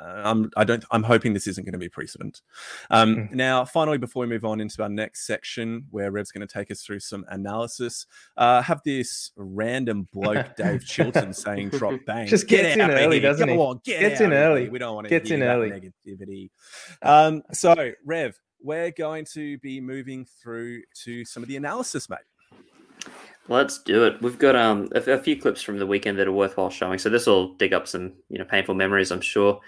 I'm 0.00 0.50
I 0.56 0.64
don't 0.64 0.84
I'm 0.90 1.02
hoping 1.02 1.32
this 1.32 1.46
isn't 1.46 1.64
going 1.64 1.72
to 1.72 1.78
be 1.78 1.88
precedent. 1.88 2.42
Um, 2.90 3.16
mm. 3.16 3.32
Now, 3.32 3.64
finally, 3.64 3.98
before 3.98 4.20
we 4.20 4.26
move 4.26 4.44
on 4.44 4.60
into 4.60 4.82
our 4.82 4.88
next 4.88 5.26
section, 5.26 5.86
where 5.90 6.10
Rev's 6.10 6.32
going 6.32 6.46
to 6.46 6.52
take 6.52 6.70
us 6.70 6.82
through 6.82 7.00
some 7.00 7.24
analysis, 7.28 8.06
uh, 8.36 8.60
have 8.62 8.82
this 8.84 9.30
random 9.36 10.08
bloke 10.12 10.46
Dave 10.56 10.84
Chilton 10.84 11.32
saying 11.32 11.70
"drop 11.70 12.00
bang." 12.06 12.26
Just 12.26 12.48
gets 12.48 12.76
get 12.76 12.90
in 12.90 12.90
early, 12.90 13.20
doesn't 13.20 13.46
Go 13.46 13.52
he? 13.52 13.58
On, 13.58 13.80
get 13.84 14.00
gets 14.00 14.20
in 14.20 14.32
early. 14.32 14.68
We 14.68 14.78
don't 14.78 14.94
want 14.94 15.06
to 15.06 15.10
gets 15.10 15.30
in 15.30 15.42
early 15.42 15.70
negativity. 15.70 16.50
Um, 17.02 17.42
so, 17.52 17.92
Rev, 18.04 18.38
we're 18.60 18.90
going 18.90 19.24
to 19.32 19.58
be 19.58 19.80
moving 19.80 20.26
through 20.42 20.82
to 21.04 21.24
some 21.24 21.42
of 21.42 21.48
the 21.48 21.56
analysis, 21.56 22.10
mate. 22.10 22.18
Let's 23.48 23.78
do 23.78 24.04
it. 24.04 24.20
We've 24.20 24.38
got 24.38 24.54
um 24.54 24.88
a, 24.94 25.12
a, 25.12 25.18
few 25.18 25.40
clips 25.40 25.62
from 25.62 25.78
the 25.78 25.86
weekend 25.86 26.18
that 26.18 26.28
are 26.28 26.32
worthwhile 26.32 26.70
showing. 26.70 26.98
So 26.98 27.08
this 27.08 27.26
will 27.26 27.54
dig 27.54 27.72
up 27.72 27.88
some 27.88 28.12
you 28.28 28.38
know 28.38 28.44
painful 28.44 28.74
memories, 28.74 29.10
I'm 29.10 29.22
sure. 29.22 29.60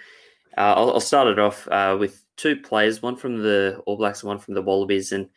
Uh, 0.59 0.75
I'll, 0.77 0.93
I'll, 0.93 1.01
start 1.01 1.29
it 1.29 1.39
off 1.39 1.69
uh, 1.69 1.97
with 1.99 2.25
two 2.37 2.57
players, 2.57 3.01
one 3.01 3.17
from 3.17 3.39
the 3.39 3.81
All 3.87 3.97
Blacks 3.97 4.23
and 4.23 4.29
one 4.29 4.39
from 4.39 4.55
the 4.55 4.63
Wallabies, 4.63 5.13
and 5.13 5.29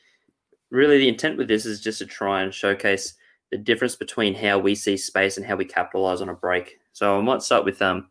really 0.72 0.98
the 0.98 1.08
intent 1.08 1.38
with 1.38 1.48
this 1.48 1.66
is 1.66 1.80
just 1.80 2.00
to 2.00 2.06
try 2.06 2.42
and 2.42 2.54
showcase 2.54 3.14
the 3.52 3.58
difference 3.58 3.96
between 3.96 4.34
how 4.34 4.58
we 4.58 4.74
see 4.74 4.98
space 4.98 5.38
and 5.38 5.46
how 5.46 5.56
we 5.56 5.66
capitalize 5.66 6.20
on 6.20 6.30
a 6.30 6.34
break. 6.34 6.80
So 6.94 7.18
I 7.18 7.22
might 7.22 7.44
start 7.44 7.64
with 7.64 7.82
um, 7.82 8.10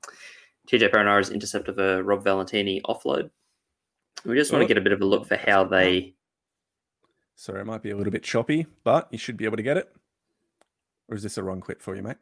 TJ 0.69 0.93
Perenara's 0.93 1.31
intercept 1.31 1.69
of 1.69 1.79
a 1.79 2.03
Rob 2.03 2.25
Valetini 2.25 2.81
offload. 2.83 3.31
We 4.25 4.37
just 4.37 4.53
want 4.53 4.63
to 4.63 4.69
get 4.69 4.79
a 4.79 4.83
bit 4.83 4.93
of 4.93 5.01
a 5.01 5.05
look 5.05 5.27
for 5.27 5.37
how 5.37 5.65
they. 5.65 6.15
Sorry, 7.35 7.61
it 7.61 7.65
might 7.65 7.83
be 7.83 7.91
a 7.91 7.97
little 7.97 8.13
bit 8.13 8.23
choppy, 8.23 8.67
but 8.85 9.09
you 9.11 9.19
should 9.19 9.37
be 9.37 9.45
able 9.45 9.57
to 9.57 9.65
get 9.65 9.77
it. 9.77 9.93
Or 11.13 11.15
is 11.15 11.23
this 11.23 11.37
a 11.37 11.43
wrong 11.43 11.61
clip 11.61 11.83
for 11.83 11.95
you, 11.95 12.03
mate? 12.03 12.17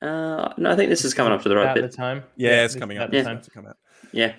Uh, 0.00 0.54
no, 0.56 0.72
I 0.72 0.76
think 0.76 0.88
this 0.88 1.04
is 1.04 1.12
coming 1.12 1.30
up 1.30 1.42
to 1.42 1.50
the 1.50 1.56
right 1.56 1.74
bit. 1.74 1.82
The 1.82 1.94
time. 1.94 2.24
Yeah, 2.34 2.52
yeah 2.52 2.64
it's 2.64 2.74
coming 2.74 2.96
up. 2.96 3.12
Yeah. 3.12 3.34
To 3.34 3.50
come 3.50 3.66
out. 3.66 3.76
Yeah. 4.12 4.32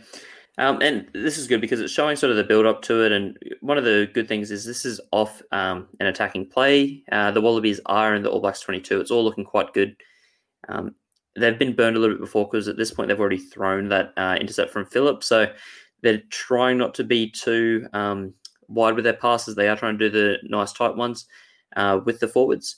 Um, 0.58 0.82
and 0.82 1.08
this 1.14 1.38
is 1.38 1.48
good 1.48 1.62
because 1.62 1.80
it's 1.80 1.94
showing 1.94 2.16
sort 2.16 2.32
of 2.32 2.38
the 2.38 2.44
build 2.44 2.66
up 2.66 2.82
to 2.84 3.04
it. 3.04 3.12
And 3.12 3.38
one 3.62 3.78
of 3.78 3.84
the 3.84 4.10
good 4.12 4.28
things 4.28 4.50
is 4.50 4.66
this 4.66 4.86
is 4.86 5.00
off 5.12 5.40
um, 5.52 5.88
an 6.00 6.08
attacking 6.08 6.50
play. 6.50 7.04
Uh, 7.12 7.30
the 7.30 7.40
Wallabies 7.40 7.80
are 7.86 8.16
in 8.16 8.24
the 8.24 8.30
All 8.32 8.42
Blacks 8.42 8.62
22. 8.62 9.00
It's 9.00 9.12
all 9.12 9.24
looking 9.24 9.46
quite 9.46 9.72
good. 9.72 9.96
Um, 10.68 10.96
they've 11.36 11.60
been 11.60 11.76
burned 11.76 11.96
a 11.96 12.00
little 12.00 12.16
bit 12.16 12.22
before 12.22 12.46
because 12.46 12.68
at 12.68 12.78
this 12.78 12.90
point 12.90 13.08
they've 13.08 13.20
already 13.20 13.38
thrown 13.38 13.88
that 13.90 14.14
uh, 14.18 14.36
intercept 14.42 14.72
from 14.72 14.88
Phillip. 14.88 15.24
So 15.24 15.54
they're 16.02 16.24
trying 16.32 16.80
not 16.80 16.96
to 16.96 17.04
be 17.04 17.30
too 17.30 17.88
um, 17.94 18.34
wide 18.68 18.96
with 18.96 19.04
their 19.04 19.14
passes. 19.14 19.54
They 19.54 19.70
are 19.70 19.78
trying 19.78 20.00
to 20.00 20.10
do 20.10 20.10
the 20.10 20.38
nice 20.50 20.74
tight 20.74 20.96
ones 20.96 21.28
uh, 21.76 22.00
with 22.04 22.20
the 22.20 22.28
forwards. 22.28 22.78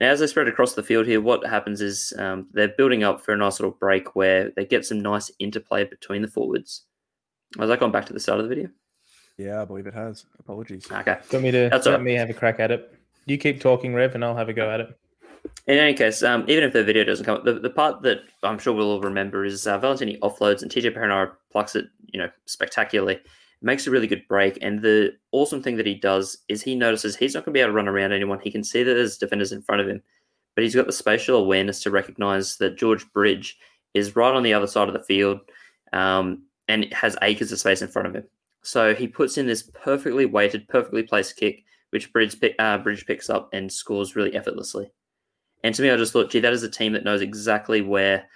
Now, 0.00 0.10
as 0.10 0.20
they 0.20 0.28
spread 0.28 0.46
across 0.46 0.74
the 0.74 0.82
field 0.82 1.06
here, 1.06 1.20
what 1.20 1.44
happens 1.44 1.80
is 1.80 2.12
um, 2.18 2.46
they're 2.52 2.68
building 2.68 3.02
up 3.02 3.20
for 3.20 3.32
a 3.32 3.36
nice 3.36 3.58
little 3.58 3.76
break 3.78 4.14
where 4.14 4.52
they 4.54 4.64
get 4.64 4.84
some 4.86 5.00
nice 5.00 5.30
interplay 5.40 5.84
between 5.84 6.22
the 6.22 6.28
forwards. 6.28 6.84
Has 7.58 7.68
that 7.68 7.80
gone 7.80 7.90
back 7.90 8.06
to 8.06 8.12
the 8.12 8.20
start 8.20 8.38
of 8.38 8.48
the 8.48 8.54
video? 8.54 8.70
Yeah, 9.36 9.62
I 9.62 9.64
believe 9.64 9.86
it 9.86 9.94
has. 9.94 10.26
Apologies. 10.38 10.90
Okay. 10.90 11.16
Want 11.32 11.42
me 11.42 11.50
to 11.50 11.68
That's 11.70 11.86
let 11.86 11.94
right. 11.94 12.02
me 12.02 12.14
have 12.14 12.30
a 12.30 12.34
crack 12.34 12.60
at 12.60 12.70
it? 12.70 12.94
You 13.26 13.38
keep 13.38 13.60
talking, 13.60 13.94
Rev, 13.94 14.14
and 14.14 14.24
I'll 14.24 14.36
have 14.36 14.48
a 14.48 14.52
go 14.52 14.70
at 14.70 14.80
it. 14.80 14.98
In 15.66 15.78
any 15.78 15.94
case, 15.94 16.22
um, 16.22 16.44
even 16.48 16.64
if 16.64 16.72
the 16.72 16.84
video 16.84 17.04
doesn't 17.04 17.24
come, 17.24 17.42
the, 17.44 17.54
the 17.54 17.70
part 17.70 18.02
that 18.02 18.20
I'm 18.42 18.58
sure 18.58 18.72
we'll 18.72 18.90
all 18.90 19.00
remember 19.00 19.44
is 19.44 19.66
uh, 19.66 19.78
Valetini 19.78 20.18
offloads 20.20 20.62
and 20.62 20.70
TJ 20.70 20.96
Perenara 20.96 21.32
plucks 21.52 21.76
it, 21.76 21.86
you 22.06 22.18
know, 22.18 22.28
spectacularly 22.46 23.18
makes 23.60 23.86
a 23.86 23.90
really 23.90 24.06
good 24.06 24.26
break. 24.28 24.58
And 24.62 24.80
the 24.80 25.16
awesome 25.32 25.62
thing 25.62 25.76
that 25.76 25.86
he 25.86 25.94
does 25.94 26.38
is 26.48 26.62
he 26.62 26.74
notices 26.74 27.16
he's 27.16 27.34
not 27.34 27.44
going 27.44 27.52
to 27.52 27.58
be 27.58 27.60
able 27.60 27.70
to 27.70 27.76
run 27.76 27.88
around 27.88 28.12
anyone. 28.12 28.40
He 28.40 28.50
can 28.50 28.64
see 28.64 28.82
that 28.82 28.94
there's 28.94 29.18
defenders 29.18 29.52
in 29.52 29.62
front 29.62 29.80
of 29.80 29.88
him, 29.88 30.02
but 30.54 30.64
he's 30.64 30.74
got 30.74 30.86
the 30.86 30.92
spatial 30.92 31.38
awareness 31.38 31.82
to 31.82 31.90
recognize 31.90 32.56
that 32.58 32.76
George 32.78 33.10
Bridge 33.12 33.58
is 33.94 34.16
right 34.16 34.34
on 34.34 34.42
the 34.42 34.54
other 34.54 34.66
side 34.66 34.88
of 34.88 34.94
the 34.94 35.02
field 35.04 35.40
um, 35.92 36.42
and 36.68 36.92
has 36.92 37.16
acres 37.22 37.52
of 37.52 37.58
space 37.58 37.82
in 37.82 37.88
front 37.88 38.08
of 38.08 38.14
him. 38.14 38.24
So 38.62 38.94
he 38.94 39.08
puts 39.08 39.38
in 39.38 39.46
this 39.46 39.70
perfectly 39.74 40.26
weighted, 40.26 40.68
perfectly 40.68 41.02
placed 41.02 41.36
kick, 41.36 41.64
which 41.90 42.12
Bridge, 42.12 42.38
pick, 42.38 42.54
uh, 42.58 42.78
Bridge 42.78 43.06
picks 43.06 43.30
up 43.30 43.48
and 43.52 43.72
scores 43.72 44.14
really 44.14 44.36
effortlessly. 44.36 44.90
And 45.64 45.74
to 45.74 45.82
me, 45.82 45.90
I 45.90 45.96
just 45.96 46.12
thought, 46.12 46.30
gee, 46.30 46.40
that 46.40 46.52
is 46.52 46.62
a 46.62 46.70
team 46.70 46.92
that 46.92 47.04
knows 47.04 47.22
exactly 47.22 47.80
where 47.80 48.28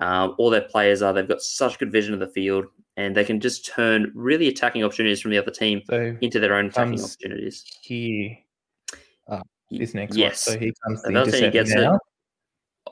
uh, 0.00 0.28
all 0.38 0.50
their 0.50 0.62
players 0.62 1.02
are. 1.02 1.12
They've 1.12 1.26
got 1.26 1.40
such 1.40 1.78
good 1.78 1.90
vision 1.90 2.14
of 2.14 2.20
the 2.20 2.28
field 2.28 2.66
and 2.98 3.16
they 3.16 3.24
can 3.24 3.38
just 3.38 3.64
turn 3.64 4.10
really 4.14 4.48
attacking 4.48 4.82
opportunities 4.82 5.20
from 5.20 5.30
the 5.30 5.38
other 5.38 5.52
team 5.52 5.80
so 5.88 6.16
into 6.20 6.40
their 6.40 6.54
own 6.54 6.66
attacking 6.66 7.00
opportunities. 7.00 7.64
He 7.80 8.44
uh, 9.28 9.40
this 9.70 9.94
next 9.94 10.16
yes. 10.16 10.48
one. 10.48 10.54
So 10.54 10.60
he 10.60 10.74
comes 10.84 11.02
to 11.02 11.08
Another 11.08 11.30
thing 11.30 11.44
he 11.44 11.50
gets 11.50 11.72
now. 11.72 11.94
it 11.94 12.00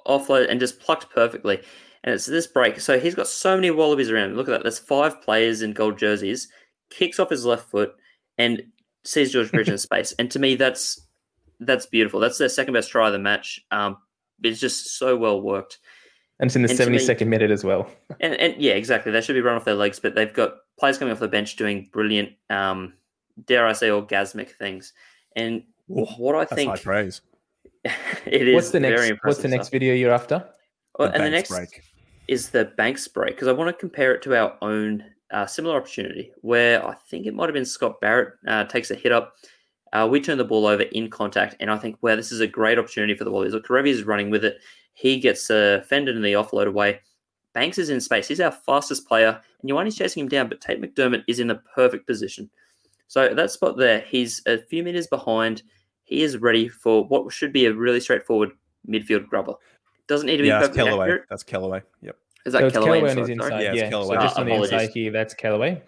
offload 0.06 0.48
and 0.48 0.60
just 0.60 0.78
plucked 0.78 1.12
perfectly. 1.12 1.60
And 2.04 2.14
it's 2.14 2.24
this 2.24 2.46
break. 2.46 2.78
So 2.78 3.00
he's 3.00 3.16
got 3.16 3.26
so 3.26 3.56
many 3.56 3.72
wallabies 3.72 4.10
around. 4.10 4.36
Look 4.36 4.48
at 4.48 4.52
that. 4.52 4.62
There's 4.62 4.78
five 4.78 5.20
players 5.20 5.62
in 5.62 5.72
gold 5.72 5.98
jerseys. 5.98 6.48
Kicks 6.88 7.18
off 7.18 7.30
his 7.30 7.44
left 7.44 7.68
foot 7.68 7.94
and 8.38 8.62
sees 9.04 9.32
George 9.32 9.50
Bridge 9.50 9.68
in 9.68 9.78
space. 9.78 10.14
And 10.18 10.30
to 10.30 10.38
me, 10.38 10.54
that's 10.54 11.00
that's 11.58 11.86
beautiful. 11.86 12.20
That's 12.20 12.38
their 12.38 12.48
second 12.48 12.74
best 12.74 12.90
try 12.90 13.08
of 13.08 13.12
the 13.12 13.18
match. 13.18 13.60
Um, 13.72 13.96
it's 14.42 14.60
just 14.60 14.98
so 14.98 15.16
well 15.16 15.40
worked. 15.40 15.78
And 16.38 16.48
it's 16.48 16.56
in 16.56 16.62
the 16.62 16.68
seventy 16.68 16.98
second 16.98 17.30
minute 17.30 17.50
as 17.50 17.64
well. 17.64 17.88
And, 18.20 18.34
and 18.34 18.60
yeah, 18.60 18.72
exactly. 18.72 19.12
They 19.12 19.20
should 19.20 19.34
be 19.34 19.40
run 19.40 19.56
off 19.56 19.64
their 19.64 19.74
legs, 19.74 19.98
but 19.98 20.14
they've 20.14 20.32
got 20.32 20.54
players 20.78 20.98
coming 20.98 21.12
off 21.12 21.20
the 21.20 21.28
bench 21.28 21.56
doing 21.56 21.88
brilliant, 21.92 22.30
um, 22.50 22.94
dare 23.46 23.66
I 23.66 23.72
say, 23.72 23.88
orgasmic 23.88 24.50
things. 24.50 24.92
And 25.34 25.62
Ooh, 25.90 26.06
what 26.16 26.34
I 26.34 26.44
think 26.44 26.70
high 26.70 26.78
praise. 26.78 27.20
it 27.84 28.48
is 28.48 28.54
what's 28.54 28.70
the 28.70 28.80
next 28.80 29.12
what's 29.22 29.42
the 29.42 29.48
next 29.48 29.68
video 29.68 29.94
you're 29.94 30.12
after? 30.12 30.44
Well, 30.98 31.08
the 31.08 31.14
and 31.14 31.24
the 31.24 31.30
next 31.30 31.50
break. 31.50 31.82
is 32.28 32.50
the 32.50 32.64
Banks 32.64 33.06
break 33.06 33.34
because 33.34 33.48
I 33.48 33.52
want 33.52 33.68
to 33.68 33.78
compare 33.78 34.14
it 34.14 34.22
to 34.22 34.34
our 34.36 34.56
own 34.62 35.04
uh, 35.30 35.46
similar 35.46 35.76
opportunity 35.76 36.32
where 36.40 36.84
I 36.86 36.94
think 36.94 37.26
it 37.26 37.34
might 37.34 37.46
have 37.46 37.54
been 37.54 37.64
Scott 37.64 38.00
Barrett 38.00 38.34
uh, 38.46 38.64
takes 38.64 38.90
a 38.90 38.94
hit 38.94 39.12
up. 39.12 39.34
Uh, 39.92 40.06
we 40.10 40.20
turn 40.20 40.36
the 40.38 40.44
ball 40.44 40.66
over 40.66 40.82
in 40.82 41.08
contact, 41.08 41.56
and 41.60 41.70
I 41.70 41.78
think, 41.78 41.96
well, 42.02 42.16
this 42.16 42.32
is 42.32 42.40
a 42.40 42.46
great 42.46 42.78
opportunity 42.78 43.14
for 43.14 43.24
the 43.24 43.30
Wallabies. 43.30 43.54
Look, 43.54 43.66
Kerevi 43.66 43.88
is 43.88 44.02
running 44.04 44.30
with 44.30 44.44
it. 44.44 44.58
He 44.94 45.18
gets 45.18 45.50
uh, 45.50 45.84
fended 45.88 46.16
in 46.16 46.22
the 46.22 46.32
offload 46.32 46.66
away. 46.66 47.00
Banks 47.54 47.78
is 47.78 47.88
in 47.90 48.00
space. 48.00 48.28
He's 48.28 48.40
our 48.40 48.50
fastest 48.50 49.06
player, 49.08 49.40
and 49.62 49.70
Ioane's 49.70 49.96
chasing 49.96 50.22
him 50.22 50.28
down, 50.28 50.48
but 50.48 50.60
Tate 50.60 50.80
McDermott 50.82 51.22
is 51.28 51.40
in 51.40 51.46
the 51.46 51.54
perfect 51.74 52.06
position. 52.06 52.50
So 53.08 53.32
that 53.34 53.50
spot 53.50 53.76
there, 53.78 54.00
he's 54.00 54.42
a 54.46 54.58
few 54.58 54.82
meters 54.82 55.06
behind. 55.06 55.62
He 56.04 56.22
is 56.22 56.38
ready 56.38 56.68
for 56.68 57.04
what 57.06 57.32
should 57.32 57.52
be 57.52 57.66
a 57.66 57.72
really 57.72 58.00
straightforward 58.00 58.50
midfield 58.88 59.28
grubber. 59.28 59.54
Doesn't 60.08 60.26
need 60.26 60.36
to 60.38 60.42
be 60.42 60.48
Yeah, 60.48 60.58
that's 60.60 60.68
perfectly 60.76 60.90
Kellaway. 60.90 61.02
accurate. 61.04 61.22
That's 61.30 61.42
Kellaway. 61.44 61.82
Yep. 62.02 62.16
Is 62.46 62.52
that 62.52 62.58
So 62.60 62.66
it's 62.66 62.76
Kellaway 62.76 63.00
Kellaway 63.00 63.10
on 63.10 63.18
inside? 63.18 63.18
his 63.18 63.26
Sorry? 63.26 63.30
inside. 63.32 63.62
Yeah, 63.62 63.70
it's 63.72 63.80
Yeah, 63.80 63.90
Kellaway. 63.90 64.06
so 64.08 64.14
just 64.22 64.36
Ah, 64.36 64.40
on 64.40 64.46
the 64.46 64.54
inside 64.54 64.90
here, 64.90 65.10
that's 65.12 65.34
Kellaway. 65.34 65.82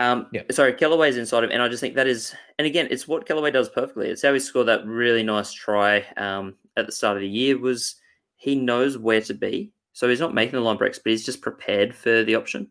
Um, 0.00 0.26
Yeah. 0.32 0.42
Sorry, 0.50 0.72
Kellaway's 0.72 1.18
inside 1.18 1.44
of, 1.44 1.50
and 1.50 1.62
I 1.62 1.68
just 1.68 1.80
think 1.80 1.94
that 1.94 2.06
is, 2.06 2.34
and 2.58 2.66
again, 2.66 2.88
it's 2.90 3.06
what 3.06 3.26
Kellaway 3.26 3.52
does 3.52 3.68
perfectly. 3.68 4.08
It's 4.08 4.22
how 4.22 4.32
he 4.32 4.40
scored 4.40 4.66
that 4.68 4.86
really 4.86 5.22
nice 5.22 5.52
try 5.52 6.04
um, 6.16 6.56
at 6.76 6.86
the 6.86 6.92
start 6.92 7.16
of 7.16 7.20
the 7.20 7.28
year. 7.28 7.58
Was 7.58 7.96
he 8.36 8.54
knows 8.54 8.96
where 8.96 9.20
to 9.20 9.34
be, 9.34 9.72
so 9.92 10.08
he's 10.08 10.18
not 10.18 10.34
making 10.34 10.54
the 10.54 10.60
line 10.60 10.78
breaks, 10.78 10.98
but 10.98 11.10
he's 11.10 11.26
just 11.26 11.42
prepared 11.42 11.94
for 11.94 12.24
the 12.24 12.34
option. 12.34 12.66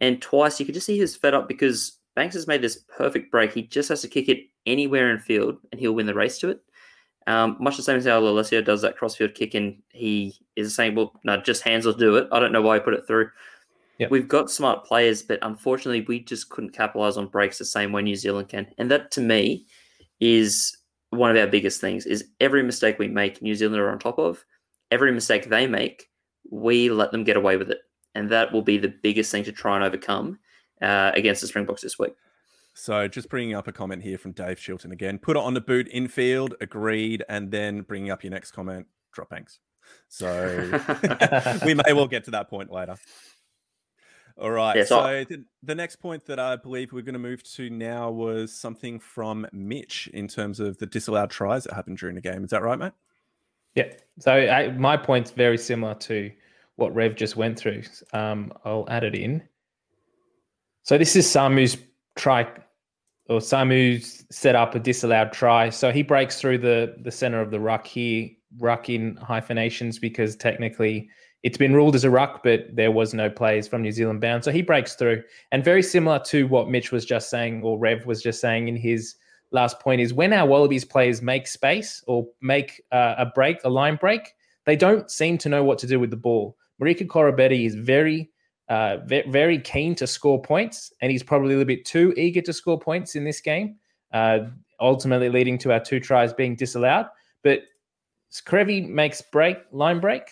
And 0.00 0.20
twice 0.20 0.60
you 0.60 0.66
could 0.66 0.74
just 0.74 0.86
see 0.86 0.94
he 0.94 1.00
was 1.00 1.16
fed 1.16 1.34
up 1.34 1.48
because 1.48 1.98
Banks 2.14 2.34
has 2.34 2.46
made 2.46 2.62
this 2.62 2.84
perfect 2.96 3.30
break. 3.30 3.52
He 3.52 3.62
just 3.62 3.88
has 3.88 4.02
to 4.02 4.08
kick 4.08 4.28
it 4.28 4.46
anywhere 4.66 5.10
in 5.10 5.18
field, 5.18 5.56
and 5.72 5.80
he'll 5.80 5.94
win 5.94 6.06
the 6.06 6.14
race 6.14 6.38
to 6.40 6.50
it. 6.50 6.60
Um, 7.26 7.56
much 7.60 7.76
the 7.76 7.82
same 7.82 7.96
as 7.96 8.06
how 8.06 8.18
Alessio 8.18 8.60
does 8.60 8.82
that 8.82 8.96
crossfield 8.96 9.34
kick, 9.34 9.54
and 9.54 9.82
he 9.90 10.34
is 10.56 10.74
saying, 10.74 10.94
"Well, 10.94 11.18
no, 11.24 11.40
just 11.40 11.62
hands 11.62 11.86
will 11.86 11.94
do 11.94 12.16
it." 12.16 12.28
I 12.32 12.38
don't 12.38 12.52
know 12.52 12.62
why 12.62 12.76
he 12.76 12.80
put 12.80 12.94
it 12.94 13.06
through. 13.06 13.30
Yep. 14.00 14.10
We've 14.10 14.28
got 14.28 14.50
smart 14.50 14.86
players, 14.86 15.22
but 15.22 15.38
unfortunately, 15.42 16.00
we 16.08 16.20
just 16.20 16.48
couldn't 16.48 16.70
capitalize 16.70 17.18
on 17.18 17.26
breaks 17.26 17.58
the 17.58 17.66
same 17.66 17.92
way 17.92 18.00
New 18.00 18.16
Zealand 18.16 18.48
can. 18.48 18.66
And 18.78 18.90
that, 18.90 19.10
to 19.12 19.20
me, 19.20 19.66
is 20.20 20.74
one 21.10 21.30
of 21.30 21.36
our 21.36 21.46
biggest 21.46 21.82
things: 21.82 22.06
is 22.06 22.24
every 22.40 22.62
mistake 22.62 22.98
we 22.98 23.08
make, 23.08 23.42
New 23.42 23.54
Zealand 23.54 23.78
are 23.78 23.90
on 23.90 23.98
top 23.98 24.18
of. 24.18 24.42
Every 24.90 25.12
mistake 25.12 25.50
they 25.50 25.66
make, 25.66 26.08
we 26.50 26.88
let 26.88 27.12
them 27.12 27.24
get 27.24 27.36
away 27.36 27.58
with 27.58 27.70
it, 27.70 27.80
and 28.14 28.30
that 28.30 28.52
will 28.52 28.62
be 28.62 28.78
the 28.78 28.94
biggest 29.02 29.30
thing 29.30 29.44
to 29.44 29.52
try 29.52 29.76
and 29.76 29.84
overcome 29.84 30.38
uh, 30.80 31.12
against 31.14 31.42
the 31.42 31.46
Springboks 31.46 31.82
this 31.82 31.98
week. 31.98 32.14
So 32.72 33.06
just 33.06 33.28
bringing 33.28 33.54
up 33.54 33.68
a 33.68 33.72
comment 33.72 34.02
here 34.02 34.16
from 34.16 34.32
Dave 34.32 34.56
Shilton 34.56 34.92
again. 34.92 35.18
Put 35.18 35.36
it 35.36 35.42
on 35.42 35.52
the 35.52 35.60
boot 35.60 35.88
infield, 35.92 36.54
agreed, 36.62 37.22
and 37.28 37.50
then 37.50 37.82
bringing 37.82 38.10
up 38.10 38.24
your 38.24 38.30
next 38.30 38.52
comment, 38.52 38.86
drop 39.12 39.28
banks. 39.28 39.58
So 40.08 40.80
we 41.66 41.74
may 41.74 41.92
well 41.92 42.06
get 42.06 42.24
to 42.24 42.30
that 42.30 42.48
point 42.48 42.72
later. 42.72 42.96
All 44.40 44.50
right. 44.50 44.76
Yeah, 44.76 44.84
so- 44.84 45.02
so 45.02 45.24
the, 45.24 45.44
the 45.62 45.74
next 45.74 45.96
point 45.96 46.24
that 46.26 46.38
I 46.38 46.56
believe 46.56 46.92
we're 46.92 47.02
going 47.02 47.12
to 47.12 47.18
move 47.18 47.42
to 47.54 47.68
now 47.70 48.10
was 48.10 48.52
something 48.52 48.98
from 48.98 49.46
Mitch 49.52 50.08
in 50.14 50.28
terms 50.28 50.60
of 50.60 50.78
the 50.78 50.86
disallowed 50.86 51.30
tries 51.30 51.64
that 51.64 51.74
happened 51.74 51.98
during 51.98 52.14
the 52.14 52.20
game. 52.22 52.42
Is 52.44 52.50
that 52.50 52.62
right, 52.62 52.78
mate? 52.78 52.92
Yeah. 53.74 53.92
So 54.18 54.32
I, 54.32 54.68
my 54.72 54.96
point's 54.96 55.30
very 55.30 55.58
similar 55.58 55.94
to 55.94 56.30
what 56.76 56.94
Rev 56.94 57.14
just 57.14 57.36
went 57.36 57.58
through. 57.58 57.82
Um, 58.12 58.52
I'll 58.64 58.86
add 58.88 59.04
it 59.04 59.14
in. 59.14 59.42
So 60.82 60.96
this 60.96 61.14
is 61.14 61.30
Samu's 61.30 61.76
try, 62.16 62.48
or 63.28 63.40
Samu's 63.40 64.24
set 64.30 64.56
up 64.56 64.74
a 64.74 64.78
disallowed 64.80 65.32
try. 65.32 65.68
So 65.68 65.92
he 65.92 66.02
breaks 66.02 66.40
through 66.40 66.58
the 66.58 66.96
the 67.02 67.10
center 67.10 67.40
of 67.40 67.50
the 67.50 67.60
ruck 67.60 67.86
here, 67.86 68.30
ruck 68.58 68.88
in 68.88 69.16
hyphenations 69.16 69.98
because 69.98 70.34
technically 70.36 71.10
it's 71.42 71.58
been 71.58 71.74
ruled 71.74 71.94
as 71.94 72.04
a 72.04 72.10
ruck, 72.10 72.42
but 72.42 72.66
there 72.72 72.90
was 72.90 73.14
no 73.14 73.30
players 73.30 73.66
from 73.66 73.82
New 73.82 73.92
Zealand 73.92 74.20
bound. 74.20 74.44
So 74.44 74.52
he 74.52 74.62
breaks 74.62 74.94
through, 74.94 75.22
and 75.52 75.64
very 75.64 75.82
similar 75.82 76.18
to 76.26 76.46
what 76.48 76.68
Mitch 76.68 76.92
was 76.92 77.04
just 77.04 77.30
saying, 77.30 77.62
or 77.62 77.78
Rev 77.78 78.04
was 78.06 78.22
just 78.22 78.40
saying 78.40 78.68
in 78.68 78.76
his 78.76 79.14
last 79.52 79.80
point 79.80 80.00
is 80.00 80.14
when 80.14 80.32
our 80.32 80.46
Wallabies 80.46 80.84
players 80.84 81.22
make 81.22 81.46
space 81.46 82.04
or 82.06 82.26
make 82.40 82.82
uh, 82.92 83.14
a 83.18 83.26
break, 83.26 83.58
a 83.64 83.68
line 83.68 83.96
break, 83.96 84.34
they 84.64 84.76
don't 84.76 85.10
seem 85.10 85.38
to 85.38 85.48
know 85.48 85.64
what 85.64 85.78
to 85.78 85.86
do 85.86 85.98
with 85.98 86.10
the 86.10 86.16
ball. 86.16 86.56
Marika 86.80 87.06
Koroibete 87.06 87.66
is 87.66 87.74
very, 87.74 88.30
uh, 88.68 88.98
ve- 89.06 89.28
very 89.28 89.58
keen 89.58 89.94
to 89.96 90.06
score 90.06 90.40
points, 90.40 90.92
and 91.00 91.10
he's 91.10 91.22
probably 91.22 91.48
a 91.48 91.58
little 91.58 91.64
bit 91.64 91.84
too 91.84 92.14
eager 92.16 92.40
to 92.42 92.52
score 92.52 92.78
points 92.78 93.16
in 93.16 93.24
this 93.24 93.40
game, 93.40 93.76
uh, 94.12 94.40
ultimately 94.78 95.28
leading 95.28 95.58
to 95.58 95.72
our 95.72 95.80
two 95.80 96.00
tries 96.00 96.32
being 96.32 96.54
disallowed. 96.54 97.06
But 97.42 97.62
Kerevi 98.32 98.88
makes 98.88 99.20
break, 99.20 99.58
line 99.72 100.00
break, 100.00 100.22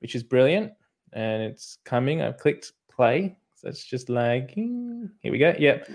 which 0.00 0.14
is 0.14 0.22
brilliant, 0.22 0.72
and 1.12 1.42
it's 1.42 1.78
coming. 1.84 2.22
I've 2.22 2.38
clicked 2.38 2.72
play, 2.90 3.36
so 3.54 3.68
it's 3.68 3.84
just 3.84 4.08
lagging. 4.08 5.10
Here 5.20 5.32
we 5.32 5.38
go. 5.38 5.54
Yep 5.58 5.88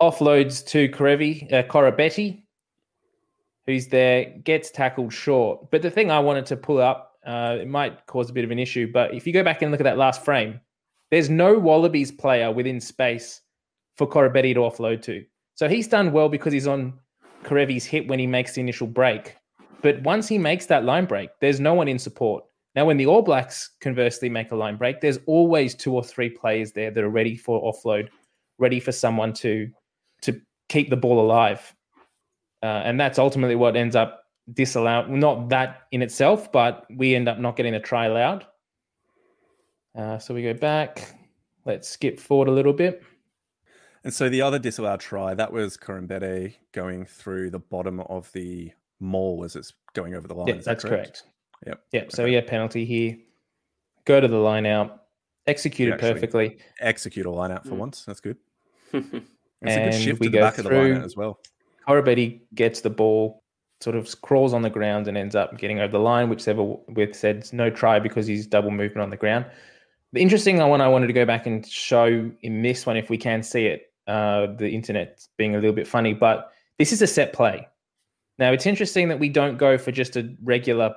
offloads 0.00 0.64
to 0.66 0.88
Kerevi, 0.88 1.52
uh, 1.52 1.62
Koroibete, 1.64 2.42
who's 3.66 3.88
there, 3.88 4.26
gets 4.44 4.70
tackled 4.70 5.12
short. 5.12 5.70
But 5.70 5.82
the 5.82 5.90
thing 5.90 6.10
I 6.10 6.20
wanted 6.20 6.46
to 6.46 6.56
pull 6.56 6.80
up, 6.80 7.16
uh, 7.26 7.58
it 7.60 7.68
might 7.68 8.06
cause 8.06 8.30
a 8.30 8.32
bit 8.32 8.44
of 8.44 8.50
an 8.50 8.58
issue, 8.58 8.90
but 8.92 9.12
if 9.12 9.26
you 9.26 9.32
go 9.32 9.42
back 9.42 9.62
and 9.62 9.70
look 9.70 9.80
at 9.80 9.84
that 9.84 9.98
last 9.98 10.24
frame, 10.24 10.60
there's 11.10 11.28
no 11.28 11.58
Wallabies 11.58 12.12
player 12.12 12.52
within 12.52 12.80
space 12.80 13.42
for 13.96 14.06
Koroibete 14.06 14.54
to 14.54 14.60
offload 14.60 15.02
to. 15.02 15.24
So 15.54 15.68
he's 15.68 15.88
done 15.88 16.12
well 16.12 16.28
because 16.28 16.52
he's 16.52 16.66
on 16.66 16.94
Kerevi's 17.42 17.84
hit 17.84 18.06
when 18.06 18.18
he 18.18 18.26
makes 18.26 18.54
the 18.54 18.60
initial 18.60 18.86
break. 18.86 19.36
But 19.82 20.02
once 20.02 20.28
he 20.28 20.38
makes 20.38 20.66
that 20.66 20.84
line 20.84 21.06
break, 21.06 21.30
there's 21.40 21.60
no 21.60 21.74
one 21.74 21.88
in 21.88 21.98
support. 21.98 22.44
Now, 22.78 22.84
when 22.84 22.96
the 22.96 23.06
All 23.06 23.22
Blacks 23.22 23.70
conversely 23.80 24.28
make 24.28 24.52
a 24.52 24.54
line 24.54 24.76
break, 24.76 25.00
there's 25.00 25.18
always 25.26 25.74
two 25.74 25.96
or 25.96 26.04
three 26.04 26.30
players 26.30 26.70
there 26.70 26.92
that 26.92 27.02
are 27.02 27.08
ready 27.08 27.36
for 27.36 27.60
offload, 27.60 28.08
ready 28.58 28.78
for 28.78 28.92
someone 28.92 29.32
to 29.32 29.68
to 30.22 30.40
keep 30.68 30.88
the 30.88 30.96
ball 30.96 31.20
alive. 31.20 31.74
Uh, 32.62 32.82
and 32.84 33.00
that's 33.00 33.18
ultimately 33.18 33.56
what 33.56 33.74
ends 33.74 33.96
up 33.96 34.26
disallowed. 34.52 35.10
Not 35.10 35.48
that 35.48 35.88
in 35.90 36.02
itself, 36.02 36.52
but 36.52 36.86
we 36.94 37.16
end 37.16 37.28
up 37.28 37.40
not 37.40 37.56
getting 37.56 37.74
a 37.74 37.80
try 37.80 38.06
allowed. 38.06 38.46
Uh, 39.96 40.18
so 40.18 40.32
we 40.32 40.44
go 40.44 40.54
back. 40.54 41.16
Let's 41.64 41.88
skip 41.88 42.20
forward 42.20 42.46
a 42.46 42.52
little 42.52 42.72
bit. 42.72 43.02
And 44.04 44.14
so 44.14 44.28
the 44.28 44.42
other 44.42 44.60
disallowed 44.60 45.00
try, 45.00 45.34
that 45.34 45.52
was 45.52 45.76
Koroibete 45.76 46.54
going 46.70 47.06
through 47.06 47.50
the 47.50 47.58
bottom 47.58 47.98
of 47.98 48.30
the 48.30 48.70
maul 49.00 49.42
as 49.42 49.56
it's 49.56 49.72
going 49.94 50.14
over 50.14 50.28
the 50.28 50.34
line. 50.34 50.46
Yeah, 50.46 50.60
that's 50.64 50.84
correct. 50.84 51.24
Yep. 51.66 51.80
Yep. 51.92 52.12
So 52.12 52.22
Okay. 52.22 52.30
we 52.30 52.34
had 52.34 52.46
penalty 52.46 52.84
here. 52.84 53.16
Go 54.04 54.20
to 54.20 54.28
the 54.28 54.36
line 54.36 54.66
out. 54.66 55.04
Executed 55.46 55.98
perfectly. 55.98 56.58
Execute 56.80 57.26
a 57.26 57.30
line 57.30 57.50
out 57.52 57.64
for 57.64 57.74
Mm. 57.74 57.78
once. 57.78 58.04
That's 58.04 58.20
good. 58.20 58.36
yeah, 58.92 59.00
It's 59.02 59.12
a 59.12 59.18
good 59.20 59.22
And 59.62 59.94
shift 59.94 60.20
we 60.20 60.26
to 60.26 60.30
the 60.30 60.38
go 60.38 60.42
back 60.44 60.58
of 60.58 60.64
the 60.64 60.70
line 60.70 60.80
through- 60.86 60.96
out 60.96 61.04
as 61.04 61.16
well. 61.16 61.40
Koroibete 61.86 62.40
gets 62.54 62.80
the 62.82 62.90
ball, 62.90 63.42
sort 63.80 63.96
of 63.96 64.20
crawls 64.22 64.52
on 64.52 64.62
the 64.62 64.70
ground 64.70 65.08
and 65.08 65.16
ends 65.16 65.34
up 65.34 65.56
getting 65.58 65.80
over 65.80 65.92
the 65.92 65.98
line, 65.98 66.28
which 66.28 66.46
ever 66.46 66.62
with 66.62 67.14
said 67.16 67.48
no 67.52 67.70
try 67.70 67.98
because 67.98 68.26
he's 68.26 68.46
double 68.46 68.70
movement 68.70 69.02
on 69.02 69.10
the 69.10 69.16
ground. 69.16 69.46
The 70.12 70.20
interesting 70.20 70.58
one 70.58 70.80
I 70.80 70.88
wanted 70.88 71.06
to 71.08 71.12
go 71.12 71.24
back 71.24 71.46
and 71.46 71.66
show 71.66 72.30
in 72.42 72.62
this 72.62 72.86
one, 72.86 72.96
if 72.96 73.10
we 73.10 73.16
can 73.18 73.42
see 73.42 73.66
it, 73.66 73.92
uh, 74.06 74.46
the 74.56 74.68
internet 74.70 75.26
being 75.36 75.54
a 75.54 75.58
little 75.58 75.74
bit 75.74 75.86
funny, 75.86 76.12
but 76.14 76.52
this 76.78 76.92
is 76.92 77.02
a 77.02 77.06
set 77.06 77.32
play. 77.32 77.66
Now 78.38 78.52
it's 78.52 78.66
interesting 78.66 79.08
that 79.08 79.18
we 79.18 79.28
don't 79.28 79.58
go 79.58 79.76
for 79.76 79.90
just 79.92 80.16
a 80.16 80.34
regular 80.42 80.94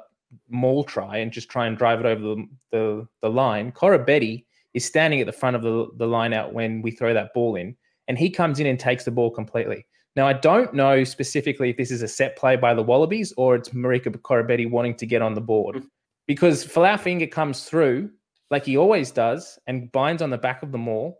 maul 0.49 0.83
try 0.83 1.17
and 1.17 1.31
just 1.31 1.49
try 1.49 1.67
and 1.67 1.77
drive 1.77 1.99
it 1.99 2.05
over 2.05 2.21
the 2.21 2.47
the, 2.71 3.07
the 3.21 3.29
line. 3.29 3.71
Koroibete 3.71 4.45
is 4.73 4.85
standing 4.85 5.19
at 5.19 5.25
the 5.25 5.33
front 5.33 5.55
of 5.55 5.61
the, 5.61 5.87
the 5.97 6.07
line 6.07 6.33
out 6.33 6.53
when 6.53 6.81
we 6.81 6.91
throw 6.91 7.13
that 7.13 7.33
ball 7.33 7.55
in, 7.55 7.75
and 8.07 8.17
he 8.17 8.29
comes 8.29 8.59
in 8.59 8.67
and 8.67 8.79
takes 8.79 9.03
the 9.03 9.11
ball 9.11 9.29
completely. 9.29 9.85
Now, 10.15 10.27
I 10.27 10.33
don't 10.33 10.73
know 10.73 11.03
specifically 11.03 11.69
if 11.69 11.77
this 11.77 11.91
is 11.91 12.01
a 12.01 12.07
set 12.07 12.35
play 12.37 12.55
by 12.57 12.73
the 12.73 12.83
Wallabies 12.83 13.33
or 13.37 13.55
it's 13.55 13.69
Marika 13.69 14.09
Koroibete 14.09 14.69
wanting 14.69 14.95
to 14.95 15.05
get 15.05 15.21
on 15.21 15.33
the 15.35 15.41
board 15.41 15.75
Mm. 15.77 15.87
because 16.27 16.65
Folau 16.65 16.97
Fainga'a 16.97 17.31
comes 17.31 17.63
through 17.65 18.09
like 18.49 18.65
he 18.65 18.77
always 18.77 19.11
does 19.11 19.57
and 19.67 19.91
binds 19.93 20.21
on 20.21 20.29
the 20.29 20.37
back 20.37 20.63
of 20.63 20.71
the 20.73 20.77
maul, 20.77 21.19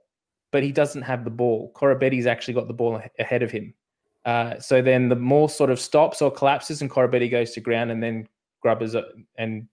but 0.52 0.64
he 0.64 0.74
doesn't 0.74 1.04
have 1.04 1.24
the 1.24 1.30
ball. 1.30 1.72
Koroibete's 1.74 2.26
actually 2.26 2.54
got 2.54 2.68
the 2.68 2.74
ball 2.74 3.02
ahead 3.20 3.44
of 3.44 3.52
him. 3.52 3.74
Uh, 4.26 4.60
so 4.60 4.82
then 4.82 5.08
the 5.10 5.16
maul 5.16 5.48
sort 5.48 5.70
of 5.70 5.80
stops 5.80 6.22
or 6.22 6.30
collapses 6.30 6.82
and 6.82 6.92
Koroibete 6.92 7.32
goes 7.32 7.52
to 7.52 7.62
ground 7.62 7.92
and 7.92 8.04
then 8.04 8.28
grubbers 8.62 8.96
and 9.38 9.68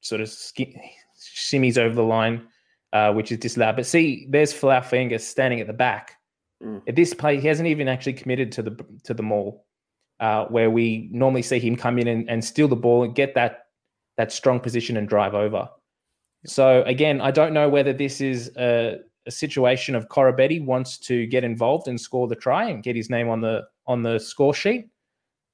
sort 0.00 0.20
of 0.20 0.28
ski- 0.28 0.78
shimmies 1.18 1.78
over 1.78 1.94
the 1.94 2.02
line, 2.02 2.46
uh, 2.92 3.12
which 3.12 3.32
is 3.32 3.38
disallowed. 3.38 3.76
But 3.76 3.86
see, 3.86 4.26
there's 4.30 4.52
Folau 4.52 4.82
Fainga'a 4.82 5.20
standing 5.20 5.60
at 5.60 5.66
the 5.66 5.72
back. 5.72 6.16
Mm. 6.62 6.82
At 6.88 6.96
this 6.96 7.14
play, 7.14 7.40
he 7.40 7.48
hasn't 7.48 7.68
even 7.68 7.88
actually 7.88 8.14
committed 8.14 8.52
to 8.52 8.62
the 8.62 8.86
to 9.04 9.14
the 9.14 9.22
maul, 9.22 9.66
uh, 10.20 10.46
where 10.46 10.70
we 10.70 11.08
normally 11.12 11.42
see 11.42 11.58
him 11.58 11.76
come 11.76 11.98
in 11.98 12.08
and, 12.08 12.28
and 12.30 12.44
steal 12.44 12.68
the 12.68 12.76
ball 12.76 13.04
and 13.04 13.14
get 13.14 13.34
that 13.34 13.66
that 14.16 14.32
strong 14.32 14.60
position 14.60 14.96
and 14.96 15.08
drive 15.08 15.34
over. 15.34 15.68
So 16.46 16.82
again, 16.84 17.20
I 17.20 17.30
don't 17.30 17.52
know 17.52 17.68
whether 17.68 17.92
this 17.92 18.20
is 18.20 18.50
a, 18.56 19.00
a 19.26 19.30
situation 19.30 19.94
of 19.94 20.08
Koroibete 20.08 20.64
wants 20.64 20.98
to 20.98 21.26
get 21.26 21.44
involved 21.44 21.88
and 21.88 22.00
score 22.00 22.28
the 22.28 22.36
try 22.36 22.70
and 22.70 22.82
get 22.82 22.96
his 22.96 23.10
name 23.10 23.28
on 23.28 23.40
the 23.40 23.66
on 23.86 24.02
the 24.02 24.18
score 24.18 24.54
sheet, 24.54 24.88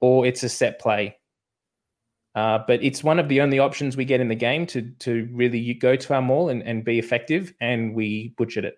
or 0.00 0.26
it's 0.26 0.42
a 0.42 0.48
set 0.48 0.78
play. 0.78 1.16
Uh, 2.34 2.60
but 2.66 2.82
it's 2.82 3.04
one 3.04 3.18
of 3.18 3.28
the 3.28 3.40
only 3.40 3.58
options 3.58 3.96
we 3.96 4.04
get 4.04 4.20
in 4.20 4.28
the 4.28 4.34
game 4.34 4.66
to 4.66 4.82
to 5.00 5.28
really 5.32 5.74
go 5.74 5.96
to 5.96 6.14
our 6.14 6.22
maul 6.22 6.48
and, 6.48 6.62
and 6.62 6.84
be 6.84 6.98
effective, 6.98 7.52
and 7.60 7.94
we 7.94 8.34
butchered 8.38 8.64
it. 8.64 8.76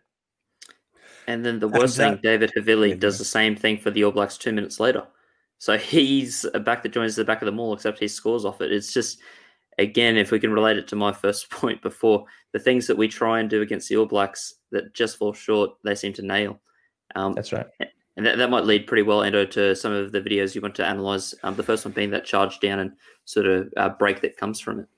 And 1.26 1.44
then 1.44 1.58
the 1.58 1.68
worst 1.68 1.96
thing, 1.96 2.18
David 2.22 2.52
Havili 2.56 2.98
does 2.98 3.18
the 3.18 3.24
same 3.24 3.56
thing 3.56 3.78
for 3.78 3.90
the 3.90 4.04
All 4.04 4.12
Blacks 4.12 4.36
two 4.36 4.52
minutes 4.52 4.78
later. 4.78 5.06
So 5.58 5.78
he's 5.78 6.44
a 6.52 6.60
back 6.60 6.82
that 6.82 6.92
joins 6.92 7.16
the 7.16 7.24
back 7.24 7.40
of 7.40 7.46
the 7.46 7.52
maul, 7.52 7.72
except 7.72 7.98
he 7.98 8.08
scores 8.08 8.44
off 8.44 8.60
it. 8.60 8.72
It's 8.72 8.92
just, 8.92 9.20
again, 9.78 10.16
if 10.16 10.30
we 10.30 10.38
can 10.38 10.52
relate 10.52 10.76
it 10.76 10.86
to 10.88 10.96
my 10.96 11.12
first 11.22 11.50
point 11.50 11.80
before, 11.80 12.26
the 12.52 12.58
things 12.58 12.86
that 12.86 12.98
we 12.98 13.08
try 13.08 13.40
and 13.40 13.48
do 13.48 13.62
against 13.62 13.88
the 13.88 13.96
All 13.96 14.06
Blacks 14.06 14.54
that 14.72 14.92
just 14.92 15.16
fall 15.16 15.32
short, 15.32 15.70
they 15.82 15.94
seem 15.94 16.12
to 16.14 16.22
nail. 16.22 16.60
Um, 17.14 17.32
That's 17.32 17.52
right. 17.52 17.66
And 18.16 18.24
that, 18.27 18.38
that 18.38 18.50
might 18.50 18.64
lead 18.64 18.87
pretty 18.87 19.03
well, 19.03 19.20
Ando, 19.20 19.50
to 19.53 19.74
some 19.74 19.92
of 19.92 20.12
the 20.12 20.20
videos 20.20 20.55
you 20.55 20.61
want 20.61 20.74
to 20.77 20.87
analyze. 20.87 21.35
Um, 21.42 21.57
the 21.57 21.62
first 21.62 21.85
one 21.85 21.92
being 21.92 22.11
that 22.11 22.24
charge 22.24 22.61
down 22.61 22.79
and 22.79 22.92
sort 23.24 23.46
of 23.46 23.72
uh, 23.77 23.88
break 23.88 24.20
that 24.20 24.37
comes 24.37 24.61
from 24.61 24.81
it. 24.81 24.88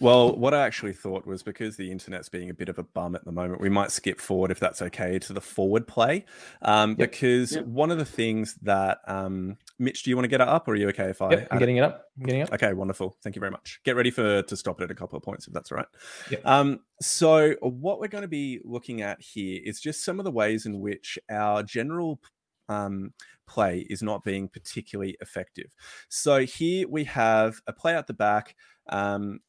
Well, 0.00 0.36
what 0.36 0.54
I 0.54 0.66
actually 0.66 0.92
thought 0.92 1.26
was 1.26 1.42
because 1.42 1.76
the 1.76 1.90
internet's 1.90 2.28
being 2.28 2.50
a 2.50 2.54
bit 2.54 2.68
of 2.68 2.78
a 2.78 2.82
bum 2.82 3.14
at 3.14 3.24
the 3.24 3.32
moment, 3.32 3.60
we 3.60 3.68
might 3.68 3.90
skip 3.90 4.20
forward 4.20 4.50
if 4.50 4.60
that's 4.60 4.82
okay 4.82 5.18
to 5.20 5.32
the 5.32 5.40
forward 5.40 5.86
play. 5.86 6.24
Um, 6.62 6.90
yep. 6.90 7.10
Because 7.10 7.54
yep. 7.54 7.66
one 7.66 7.90
of 7.90 7.98
the 7.98 8.04
things 8.04 8.54
that, 8.62 8.98
um, 9.06 9.56
Mitch, 9.78 10.02
do 10.02 10.10
you 10.10 10.16
want 10.16 10.24
to 10.24 10.28
get 10.28 10.40
it 10.40 10.48
up 10.48 10.68
or 10.68 10.72
are 10.72 10.76
you 10.76 10.88
okay 10.88 11.10
if 11.10 11.22
I? 11.22 11.30
Yep, 11.30 11.48
I'm 11.50 11.58
getting 11.58 11.76
it 11.76 11.84
up. 11.84 12.08
I'm 12.18 12.26
getting 12.26 12.40
it 12.42 12.48
up. 12.48 12.54
Okay, 12.54 12.72
wonderful. 12.72 13.16
Thank 13.22 13.36
you 13.36 13.40
very 13.40 13.52
much. 13.52 13.80
Get 13.84 13.96
ready 13.96 14.10
for 14.10 14.42
to 14.42 14.56
stop 14.56 14.80
it 14.80 14.84
at 14.84 14.90
a 14.90 14.94
couple 14.94 15.16
of 15.16 15.22
points 15.22 15.46
if 15.46 15.52
that's 15.52 15.70
all 15.70 15.78
right. 15.78 15.88
Yep. 16.30 16.42
Um, 16.44 16.80
so, 17.00 17.54
what 17.60 18.00
we're 18.00 18.08
going 18.08 18.22
to 18.22 18.28
be 18.28 18.60
looking 18.64 19.02
at 19.02 19.20
here 19.20 19.60
is 19.64 19.80
just 19.80 20.04
some 20.04 20.18
of 20.18 20.24
the 20.24 20.30
ways 20.30 20.66
in 20.66 20.80
which 20.80 21.18
our 21.30 21.62
general 21.62 22.20
um, 22.68 23.12
play 23.46 23.86
is 23.90 24.02
not 24.02 24.24
being 24.24 24.48
particularly 24.48 25.16
effective. 25.20 25.74
So, 26.08 26.44
here 26.44 26.88
we 26.88 27.04
have 27.04 27.60
a 27.66 27.72
play 27.72 27.94
at 27.94 28.06
the 28.06 28.14
back. 28.14 28.56
Um, 28.88 29.40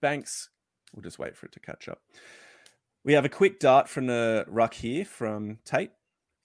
Banks, 0.00 0.48
we'll 0.94 1.02
just 1.02 1.18
wait 1.18 1.36
for 1.36 1.46
it 1.46 1.52
to 1.52 1.60
catch 1.60 1.88
up. 1.88 2.00
We 3.04 3.12
have 3.12 3.24
a 3.24 3.28
quick 3.30 3.60
dart 3.60 3.88
from 3.88 4.06
the 4.06 4.44
ruck 4.48 4.74
here 4.74 5.04
from 5.04 5.58
Tate. 5.64 5.90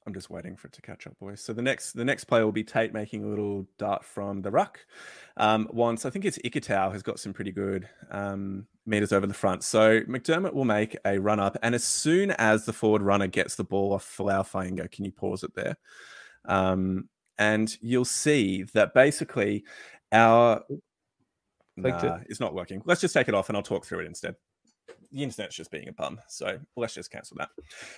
I'm 0.07 0.13
just 0.13 0.29
waiting 0.29 0.55
for 0.55 0.67
it 0.67 0.73
to 0.73 0.81
catch 0.81 1.05
up, 1.07 1.17
boys. 1.19 1.41
So 1.41 1.53
the 1.53 1.61
next 1.61 1.91
the 1.91 2.05
next 2.05 2.23
play 2.23 2.43
will 2.43 2.51
be 2.51 2.63
Tate 2.63 2.93
making 2.93 3.23
a 3.23 3.27
little 3.27 3.67
dart 3.77 4.03
from 4.03 4.41
the 4.41 4.49
ruck. 4.49 4.79
Um, 5.37 5.67
once 5.71 6.05
I 6.05 6.09
think 6.09 6.25
it's 6.25 6.37
Ikitau 6.39 6.91
has 6.91 7.03
got 7.03 7.19
some 7.19 7.33
pretty 7.33 7.51
good 7.51 7.87
um, 8.09 8.65
meters 8.85 9.11
over 9.11 9.27
the 9.27 9.33
front. 9.33 9.63
So 9.63 10.01
McDermott 10.01 10.53
will 10.53 10.65
make 10.65 10.97
a 11.05 11.19
run 11.19 11.39
up, 11.39 11.57
and 11.61 11.75
as 11.75 11.83
soon 11.83 12.31
as 12.31 12.65
the 12.65 12.73
forward 12.73 13.01
runner 13.01 13.27
gets 13.27 13.55
the 13.55 13.63
ball 13.63 13.93
off 13.93 14.05
Folau 14.17 14.41
Fainga'a, 14.41 14.89
can 14.89 15.05
you 15.05 15.11
pause 15.11 15.43
it 15.43 15.53
there? 15.53 15.77
Um, 16.45 17.09
and 17.37 17.75
you'll 17.81 18.05
see 18.05 18.63
that 18.73 18.93
basically 18.93 19.63
our 20.11 20.63
nah, 21.77 22.15
it. 22.15 22.27
it's 22.29 22.39
not 22.39 22.53
working. 22.53 22.81
Let's 22.85 23.01
just 23.01 23.13
take 23.13 23.27
it 23.27 23.33
off 23.33 23.49
and 23.49 23.57
I'll 23.57 23.63
talk 23.63 23.85
through 23.85 23.99
it 23.99 24.07
instead. 24.07 24.35
The 25.11 25.23
internet's 25.23 25.55
just 25.55 25.71
being 25.71 25.87
a 25.87 25.93
bum, 25.93 26.19
so 26.27 26.59
let's 26.75 26.93
just 26.93 27.11
cancel 27.11 27.37
that. 27.37 27.49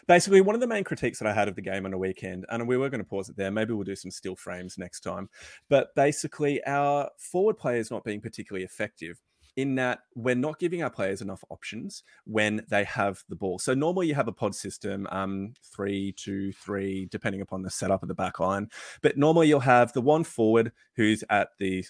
Basically, 0.07 0.41
one 0.41 0.55
of 0.55 0.61
the 0.61 0.67
main 0.67 0.83
critiques 0.83 1.19
that 1.19 1.27
I 1.27 1.33
had 1.33 1.47
of 1.47 1.55
the 1.55 1.61
game 1.61 1.85
on 1.85 1.93
a 1.93 1.97
weekend, 1.97 2.45
and 2.49 2.67
we 2.67 2.77
were 2.77 2.89
going 2.89 3.03
to 3.03 3.09
pause 3.09 3.29
it 3.29 3.35
there. 3.35 3.51
Maybe 3.51 3.73
we'll 3.73 3.83
do 3.83 3.95
some 3.95 4.11
still 4.11 4.35
frames 4.35 4.77
next 4.77 5.01
time. 5.01 5.29
But 5.69 5.93
basically, 5.95 6.63
our 6.65 7.09
forward 7.17 7.57
play 7.57 7.79
is 7.79 7.91
not 7.91 8.03
being 8.03 8.21
particularly 8.21 8.63
effective 8.63 9.19
in 9.57 9.75
that 9.75 9.99
we're 10.15 10.35
not 10.35 10.59
giving 10.59 10.81
our 10.81 10.89
players 10.89 11.21
enough 11.21 11.43
options 11.49 12.03
when 12.25 12.61
they 12.69 12.83
have 12.83 13.23
the 13.29 13.35
ball. 13.35 13.59
So 13.59 13.73
normally 13.73 14.07
you 14.07 14.15
have 14.15 14.27
a 14.27 14.33
pod 14.33 14.55
system, 14.55 15.07
um, 15.11 15.53
three, 15.75 16.13
two, 16.13 16.51
three, 16.53 17.07
depending 17.11 17.41
upon 17.41 17.61
the 17.61 17.69
setup 17.69 18.01
of 18.01 18.07
the 18.07 18.15
back 18.15 18.39
line. 18.39 18.69
But 19.01 19.17
normally 19.17 19.49
you'll 19.49 19.59
have 19.59 19.91
the 19.93 20.01
one 20.01 20.23
forward 20.23 20.71
who's 20.95 21.23
at 21.29 21.49
the 21.59 21.83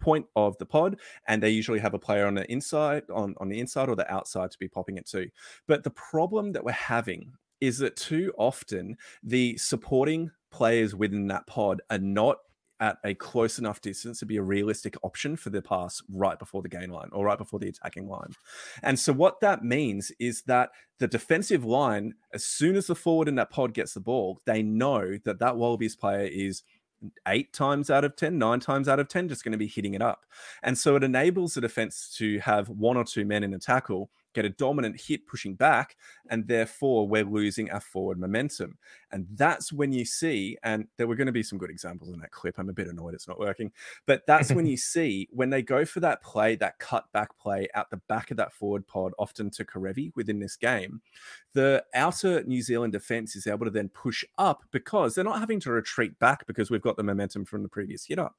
point 0.00 0.26
of 0.36 0.56
the 0.58 0.66
pod 0.66 0.98
and 1.28 1.42
they 1.42 1.50
usually 1.50 1.78
have 1.78 1.94
a 1.94 1.98
player 1.98 2.26
on 2.26 2.34
the 2.34 2.50
inside 2.50 3.02
on, 3.12 3.34
on 3.38 3.48
the 3.48 3.58
inside 3.58 3.88
or 3.88 3.96
the 3.96 4.12
outside 4.12 4.50
to 4.50 4.58
be 4.58 4.68
popping 4.68 4.96
it 4.96 5.06
to 5.06 5.28
but 5.66 5.84
the 5.84 5.90
problem 5.90 6.52
that 6.52 6.64
we're 6.64 6.72
having 6.72 7.32
is 7.60 7.78
that 7.78 7.96
too 7.96 8.32
often 8.38 8.96
the 9.22 9.56
supporting 9.56 10.30
players 10.50 10.94
within 10.94 11.26
that 11.28 11.46
pod 11.46 11.80
are 11.90 11.98
not 11.98 12.36
at 12.80 12.98
a 13.04 13.14
close 13.14 13.58
enough 13.58 13.80
distance 13.80 14.18
to 14.18 14.26
be 14.26 14.36
a 14.36 14.42
realistic 14.42 14.96
option 15.02 15.36
for 15.36 15.50
the 15.50 15.62
pass 15.62 16.02
right 16.10 16.38
before 16.38 16.62
the 16.62 16.68
gain 16.68 16.90
line 16.90 17.08
or 17.12 17.24
right 17.24 17.38
before 17.38 17.58
the 17.58 17.68
attacking 17.68 18.08
line. 18.08 18.32
And 18.82 18.98
so 18.98 19.12
what 19.12 19.40
that 19.40 19.64
means 19.64 20.12
is 20.18 20.42
that 20.42 20.70
the 20.98 21.08
defensive 21.08 21.64
line, 21.64 22.14
as 22.34 22.44
soon 22.44 22.76
as 22.76 22.86
the 22.86 22.94
forward 22.94 23.28
in 23.28 23.34
that 23.36 23.50
pod 23.50 23.72
gets 23.72 23.94
the 23.94 24.00
ball, 24.00 24.40
they 24.44 24.62
know 24.62 25.18
that 25.24 25.38
that 25.38 25.56
Wallabies 25.56 25.96
player 25.96 26.28
is 26.30 26.62
eight 27.26 27.52
times 27.52 27.90
out 27.90 28.04
of 28.04 28.16
10, 28.16 28.38
nine 28.38 28.60
times 28.60 28.88
out 28.88 29.00
of 29.00 29.08
10, 29.08 29.28
just 29.28 29.44
going 29.44 29.52
to 29.52 29.58
be 29.58 29.66
hitting 29.66 29.94
it 29.94 30.02
up. 30.02 30.24
And 30.62 30.76
so 30.76 30.96
it 30.96 31.04
enables 31.04 31.54
the 31.54 31.60
defense 31.60 32.14
to 32.18 32.38
have 32.40 32.68
one 32.68 32.96
or 32.96 33.04
two 33.04 33.24
men 33.24 33.44
in 33.44 33.54
a 33.54 33.58
tackle 33.58 34.10
get 34.36 34.44
a 34.44 34.50
dominant 34.50 35.00
hit 35.00 35.26
pushing 35.26 35.54
back, 35.54 35.96
and 36.28 36.46
therefore 36.46 37.08
we're 37.08 37.24
losing 37.24 37.70
our 37.70 37.80
forward 37.80 38.18
momentum. 38.18 38.76
And 39.10 39.26
that's 39.34 39.72
when 39.72 39.92
you 39.92 40.04
see, 40.04 40.58
and 40.62 40.86
there 40.96 41.06
were 41.06 41.16
going 41.16 41.26
to 41.26 41.32
be 41.32 41.42
some 41.42 41.58
good 41.58 41.70
examples 41.70 42.10
in 42.12 42.20
that 42.20 42.30
clip. 42.30 42.58
I'm 42.58 42.68
a 42.68 42.74
bit 42.74 42.88
annoyed 42.88 43.14
it's 43.14 43.26
not 43.26 43.40
working, 43.40 43.72
but 44.06 44.26
that's 44.26 44.52
when 44.52 44.66
you 44.72 44.76
see 44.76 45.28
when 45.32 45.50
they 45.50 45.62
go 45.62 45.84
for 45.84 46.00
that 46.00 46.22
play, 46.22 46.54
that 46.56 46.78
cut 46.78 47.10
back 47.12 47.36
play 47.38 47.66
out 47.74 47.90
the 47.90 48.00
back 48.08 48.30
of 48.30 48.36
that 48.36 48.52
forward 48.52 48.86
pod, 48.86 49.12
often 49.18 49.50
to 49.50 49.64
Kerevi 49.64 50.12
within 50.14 50.38
this 50.38 50.56
game, 50.56 51.00
the 51.54 51.82
outer 51.94 52.42
New 52.44 52.60
Zealand 52.60 52.92
defense 52.92 53.34
is 53.34 53.46
able 53.46 53.64
to 53.64 53.70
then 53.70 53.88
push 53.88 54.24
up 54.36 54.62
because 54.70 55.14
they're 55.14 55.24
not 55.24 55.40
having 55.40 55.60
to 55.60 55.70
retreat 55.70 56.18
back 56.18 56.46
because 56.46 56.70
we've 56.70 56.82
got 56.82 56.96
the 56.96 57.02
momentum 57.02 57.44
from 57.44 57.62
the 57.62 57.68
previous 57.68 58.04
hit 58.04 58.18
up. 58.18 58.36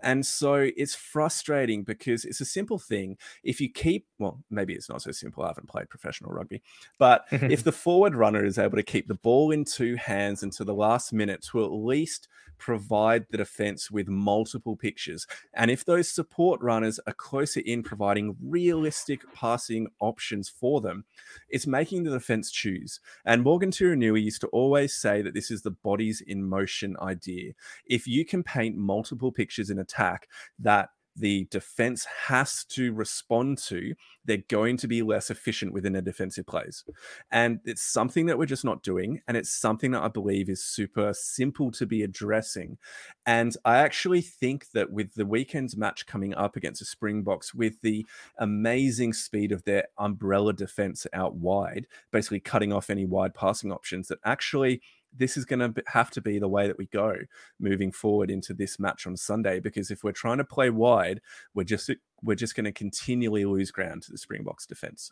And 0.00 0.24
so 0.24 0.70
it's 0.76 0.94
frustrating 0.94 1.82
because 1.82 2.24
it's 2.24 2.40
a 2.40 2.44
simple 2.44 2.78
thing. 2.78 3.16
If 3.42 3.60
you 3.60 3.70
keep, 3.70 4.06
well, 4.18 4.42
maybe 4.50 4.74
it's 4.74 4.88
not 4.88 5.02
so 5.02 5.12
simple. 5.12 5.44
I 5.44 5.48
haven't 5.48 5.68
played 5.68 5.90
professional 5.90 6.32
rugby, 6.32 6.62
but 6.98 7.26
if 7.30 7.64
the 7.64 7.72
forward 7.72 8.14
runner 8.14 8.44
is 8.44 8.58
able 8.58 8.76
to 8.76 8.82
keep 8.82 9.08
the 9.08 9.14
ball 9.14 9.50
in 9.50 9.64
two 9.64 9.96
hands 9.96 10.42
until 10.42 10.66
the 10.66 10.74
last 10.74 11.12
minute 11.12 11.42
to 11.50 11.64
at 11.64 11.72
least 11.72 12.28
provide 12.58 13.24
the 13.30 13.38
defense 13.38 13.90
with 13.90 14.06
multiple 14.06 14.76
pictures, 14.76 15.26
and 15.54 15.70
if 15.70 15.84
those 15.84 16.08
support 16.08 16.60
runners 16.60 17.00
are 17.06 17.12
closer 17.12 17.60
in 17.60 17.82
providing 17.82 18.36
realistic 18.42 19.20
passing 19.34 19.88
options 20.00 20.48
for 20.48 20.80
them, 20.80 21.04
it's 21.48 21.66
making 21.66 22.04
the 22.04 22.10
defense 22.10 22.50
choose. 22.50 23.00
And 23.24 23.42
Morgan 23.42 23.70
Turinui 23.70 24.22
used 24.22 24.40
to 24.42 24.46
always 24.48 24.94
say 24.94 25.22
that 25.22 25.34
this 25.34 25.50
is 25.50 25.62
the 25.62 25.70
bodies 25.70 26.20
in 26.20 26.48
motion 26.48 26.96
idea. 27.00 27.52
If 27.86 28.06
you 28.06 28.24
can 28.24 28.42
paint 28.42 28.76
multiple 28.76 29.32
pictures 29.32 29.59
in 29.68 29.78
attack 29.78 30.28
that 30.60 30.88
the 31.16 31.46
defense 31.50 32.06
has 32.28 32.64
to 32.64 32.92
respond 32.92 33.58
to, 33.58 33.94
they're 34.24 34.44
going 34.48 34.76
to 34.78 34.88
be 34.88 35.02
less 35.02 35.30
efficient 35.30 35.72
within 35.72 35.92
their 35.92 36.02
defensive 36.02 36.46
plays. 36.46 36.84
And 37.30 37.60
it's 37.64 37.82
something 37.82 38.26
that 38.26 38.38
we're 38.38 38.46
just 38.46 38.64
not 38.64 38.82
doing. 38.82 39.20
And 39.26 39.36
it's 39.36 39.50
something 39.50 39.90
that 39.90 40.02
I 40.02 40.08
believe 40.08 40.48
is 40.48 40.64
super 40.64 41.12
simple 41.12 41.70
to 41.72 41.84
be 41.84 42.02
addressing. 42.02 42.78
And 43.26 43.56
I 43.64 43.78
actually 43.78 44.20
think 44.20 44.70
that 44.70 44.92
with 44.92 45.14
the 45.14 45.26
weekend's 45.26 45.76
match 45.76 46.06
coming 46.06 46.34
up 46.34 46.56
against 46.56 46.80
the 46.80 46.86
Springboks, 46.86 47.54
with 47.54 47.80
the 47.82 48.06
amazing 48.38 49.12
speed 49.12 49.52
of 49.52 49.64
their 49.64 49.88
umbrella 49.98 50.52
defense 50.52 51.06
out 51.12 51.34
wide, 51.34 51.86
basically 52.12 52.40
cutting 52.40 52.72
off 52.72 52.88
any 52.88 53.04
wide 53.04 53.34
passing 53.34 53.72
options, 53.72 54.08
that 54.08 54.18
actually 54.24 54.80
this 55.16 55.36
is 55.36 55.44
going 55.44 55.60
to 55.60 55.82
have 55.86 56.10
to 56.12 56.20
be 56.20 56.38
the 56.38 56.48
way 56.48 56.66
that 56.66 56.78
we 56.78 56.86
go 56.86 57.16
moving 57.58 57.92
forward 57.92 58.30
into 58.30 58.54
this 58.54 58.78
match 58.78 59.06
on 59.06 59.16
Sunday 59.16 59.60
because 59.60 59.90
if 59.90 60.04
we're 60.04 60.12
trying 60.12 60.38
to 60.38 60.44
play 60.44 60.70
wide, 60.70 61.20
we're 61.54 61.64
just 61.64 61.90
we're 62.22 62.34
just 62.34 62.54
going 62.54 62.64
to 62.64 62.72
continually 62.72 63.44
lose 63.44 63.70
ground 63.70 64.02
to 64.02 64.12
the 64.12 64.18
Springboks 64.18 64.66
defense. 64.66 65.10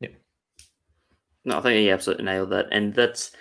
Yeah. 0.00 0.10
No, 1.44 1.58
I 1.58 1.62
think 1.62 1.84
you 1.84 1.92
absolutely 1.92 2.24
nailed 2.24 2.50
that, 2.50 2.66
and 2.72 2.94
that's 2.94 3.32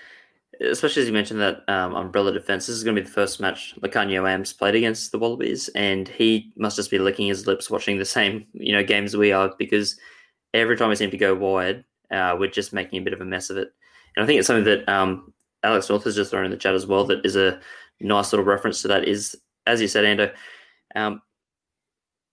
especially 0.61 1.01
as 1.01 1.07
you 1.07 1.13
mentioned 1.13 1.39
that 1.39 1.63
um, 1.67 1.95
umbrella 1.95 2.31
defense. 2.31 2.67
This 2.67 2.75
is 2.75 2.83
going 2.83 2.95
to 2.95 3.01
be 3.01 3.05
the 3.05 3.13
first 3.13 3.39
match 3.39 3.75
Lukhanyo 3.81 4.29
Am's 4.29 4.53
played 4.53 4.75
against 4.75 5.11
the 5.11 5.19
Wallabies, 5.19 5.69
and 5.69 6.07
he 6.07 6.51
must 6.57 6.75
just 6.75 6.91
be 6.91 6.99
licking 6.99 7.27
his 7.27 7.47
lips 7.47 7.69
watching 7.69 7.97
the 7.97 8.05
same 8.05 8.45
you 8.53 8.73
know 8.73 8.83
games 8.83 9.15
we 9.15 9.31
are 9.31 9.53
because 9.57 9.97
every 10.53 10.77
time 10.77 10.89
we 10.89 10.95
seem 10.95 11.11
to 11.11 11.17
go 11.17 11.33
wide, 11.33 11.83
uh, 12.11 12.35
we're 12.37 12.49
just 12.49 12.73
making 12.73 12.99
a 12.99 13.03
bit 13.03 13.13
of 13.13 13.21
a 13.21 13.25
mess 13.25 13.49
of 13.49 13.57
it. 13.57 13.73
And 14.15 14.23
I 14.23 14.27
think 14.27 14.39
it's 14.39 14.47
something 14.47 14.65
that 14.65 14.87
um, 14.87 15.33
Alex 15.63 15.89
North 15.89 16.03
has 16.03 16.15
just 16.15 16.31
thrown 16.31 16.45
in 16.45 16.51
the 16.51 16.57
chat 16.57 16.75
as 16.75 16.85
well. 16.85 17.05
That 17.05 17.25
is 17.25 17.35
a 17.35 17.59
nice 17.99 18.31
little 18.31 18.45
reference 18.45 18.81
to 18.81 18.87
that. 18.89 19.07
Is 19.07 19.35
as 19.65 19.81
you 19.81 19.87
said, 19.87 20.05
Ando, 20.05 20.33
um, 20.95 21.21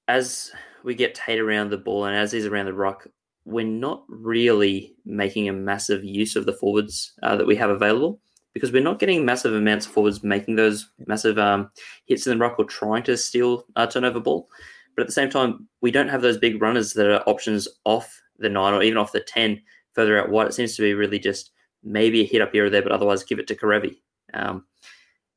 as 0.09 0.51
we 0.85 0.95
get 0.95 1.15
Tate 1.15 1.41
around 1.41 1.71
the 1.71 1.79
ball 1.79 2.05
and 2.05 2.17
as 2.17 2.33
he's 2.33 2.47
around 2.47 2.67
the 2.67 2.73
ruck, 2.73 3.07
we're 3.45 3.65
not 3.65 4.05
really 4.09 4.95
making 5.05 5.49
a 5.49 5.53
massive 5.53 6.05
use 6.05 6.37
of 6.37 6.47
the 6.47 6.53
forwards 6.53 7.13
uh, 7.23 7.37
that 7.37 7.47
we 7.47 7.57
have 7.57 7.71
available 7.71 8.21
because 8.53 8.73
we're 8.73 8.83
not 8.83 8.99
getting 8.99 9.25
massive 9.25 9.55
amounts 9.55 9.87
of 9.87 9.93
forwards 9.93 10.23
making 10.23 10.57
those 10.57 10.91
massive 11.07 11.39
um, 11.39 11.71
hits 12.07 12.27
in 12.27 12.37
the 12.37 12.45
ruck 12.45 12.59
or 12.59 12.65
trying 12.65 13.03
to 13.05 13.17
steal 13.17 13.65
a 13.77 13.87
turnover 13.87 14.21
ball. 14.21 14.49
But 14.97 15.03
at 15.03 15.07
the 15.07 15.13
same 15.13 15.31
time, 15.31 15.69
we 15.81 15.91
don't 15.91 16.09
have 16.09 16.23
those 16.23 16.39
big 16.39 16.61
runners 16.61 16.93
that 16.95 17.07
are 17.07 17.29
options 17.29 17.69
off 17.85 18.21
the 18.39 18.49
nine 18.49 18.75
or 18.75 18.83
even 18.83 18.99
off 18.99 19.13
the 19.13 19.21
10 19.21 19.61
further 19.95 20.21
out 20.21 20.31
wide. 20.31 20.49
It 20.49 20.55
seems 20.55 20.75
to 20.77 20.83
be 20.83 20.95
really 20.95 21.19
just 21.19 21.50
maybe 21.83 22.21
a 22.21 22.27
hit 22.27 22.43
up 22.43 22.53
here 22.53 22.67
or 22.67 22.71
there, 22.71 22.83
but 22.83 22.93
otherwise 22.93 23.25
give 23.25 23.39
it 23.39 23.47
to 23.49 23.57
Kerevi. 23.57 23.97
Um, 24.35 24.65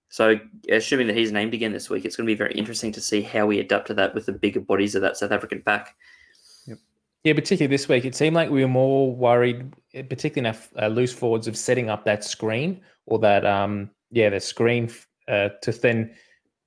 So, 0.09 0.39
assuming 0.69 1.07
that 1.07 1.17
he's 1.17 1.31
named 1.31 1.55
again 1.55 1.73
this 1.73 1.89
week, 1.89 2.05
it's 2.05 2.15
going 2.15 2.27
to 2.27 2.31
be 2.31 2.37
very 2.37 2.53
interesting 2.53 2.91
to 2.91 3.01
see 3.01 3.23
how 3.23 3.47
we 3.47 3.59
adapt 3.59 3.87
to 3.87 3.95
that 3.95 4.13
with 4.13 4.27
the 4.27 4.31
bigger 4.31 4.59
bodies 4.59 4.93
of 4.93 5.01
that 5.01 5.17
South 5.17 5.31
African 5.31 5.63
pack. 5.63 5.95
Yeah, 7.23 7.33
particularly 7.33 7.73
this 7.73 7.87
week, 7.87 8.05
it 8.05 8.13
seemed 8.13 8.35
like 8.35 8.51
we 8.51 8.61
were 8.61 8.67
more 8.67 9.15
worried, 9.15 9.73
particularly 9.93 10.55
in 10.55 10.83
our 10.83 10.89
loose 10.89 11.13
forwards, 11.13 11.47
of 11.47 11.57
setting 11.57 11.89
up 11.89 12.05
that 12.05 12.23
screen 12.23 12.81
or 13.05 13.17
that, 13.19 13.45
um, 13.45 13.89
yeah, 14.11 14.29
the 14.29 14.39
screen 14.39 14.91
uh, 15.27 15.49
to 15.61 15.71
then 15.71 16.13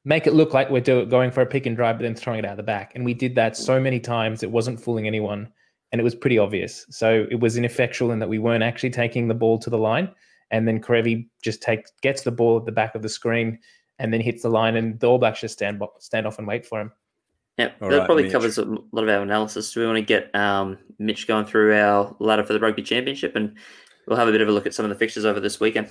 make 0.05 0.27
it 0.27 0.35
look 0.35 0.55
like 0.55 0.71
we're 0.71 0.81
do- 0.81 1.07
going 1.07 1.31
for 1.31 1.43
a 1.43 1.47
pick 1.47 1.67
and 1.67 1.77
drive, 1.77 1.99
but 1.99 2.03
then 2.03 2.15
throwing 2.15 2.41
it 2.41 2.47
out 2.47 2.57
the 2.57 2.63
back. 2.63 2.93
And 2.95 3.05
we 3.05 3.15
did 3.15 3.35
that 3.35 3.57
so 3.57 3.79
many 3.79 4.01
times, 4.01 4.43
it 4.43 4.51
wasn't 4.51 4.81
fooling 4.81 5.07
anyone, 5.07 5.53
and 5.97 6.01
it 6.03 6.05
was 6.05 6.15
pretty 6.15 6.39
obvious. 6.39 6.85
So 6.91 7.27
it 7.31 7.41
was 7.41 7.57
ineffectual 7.57 8.11
in 8.11 8.19
that 8.19 8.29
we 8.29 8.39
weren't 8.39 8.63
actually 8.63 8.91
taking 8.91 9.29
the 9.29 9.35
ball 9.35 9.59
to 9.61 9.71
the 9.71 9.79
line, 9.79 10.11
and 10.51 10.69
then 10.69 10.79
Kerevi 10.79 11.27
just 11.43 11.63
takes 11.63 11.91
gets 12.03 12.21
the 12.21 12.31
ball 12.31 12.59
at 12.59 12.67
the 12.67 12.73
back 12.73 12.95
of 12.95 13.01
the 13.01 13.09
screen, 13.09 13.59
and 13.99 14.13
then 14.13 14.21
hits 14.21 14.43
the 14.43 14.51
line, 14.51 14.77
and 14.77 15.01
the 15.01 15.07
All 15.07 15.17
Blacks 15.17 15.41
just 15.41 15.55
stand 15.55 15.83
stand 15.99 16.27
off 16.27 16.39
and 16.39 16.47
wait 16.47 16.67
for 16.67 16.83
him. 16.83 16.93
Yeah, 17.57 17.71
All 17.81 17.89
that 17.89 18.01
right, 18.01 18.05
probably 18.05 18.25
Mitch. 18.25 18.33
covers 18.33 18.59
a 18.59 18.67
lot 18.67 19.05
of 19.05 19.09
our 19.09 19.23
analysis. 19.23 19.73
Do 19.73 19.81
we 19.81 19.87
want 19.87 19.97
to 19.97 20.03
get 20.03 20.35
um, 20.35 20.77
Mitch 20.99 21.27
going 21.27 21.47
through 21.47 21.75
our 21.75 22.15
ladder 22.19 22.45
for 22.45 22.53
the 22.53 22.61
rugby 22.61 22.83
championship, 22.83 23.35
and 23.35 23.57
we'll 24.07 24.19
have 24.19 24.29
a 24.29 24.33
bit 24.33 24.43
of 24.43 24.49
a 24.49 24.53
look 24.53 24.67
at 24.67 24.75
some 24.75 24.85
of 24.85 24.91
the 24.91 24.97
fixtures 24.97 25.25
over 25.25 25.41
this 25.41 25.61
weekend. 25.61 25.89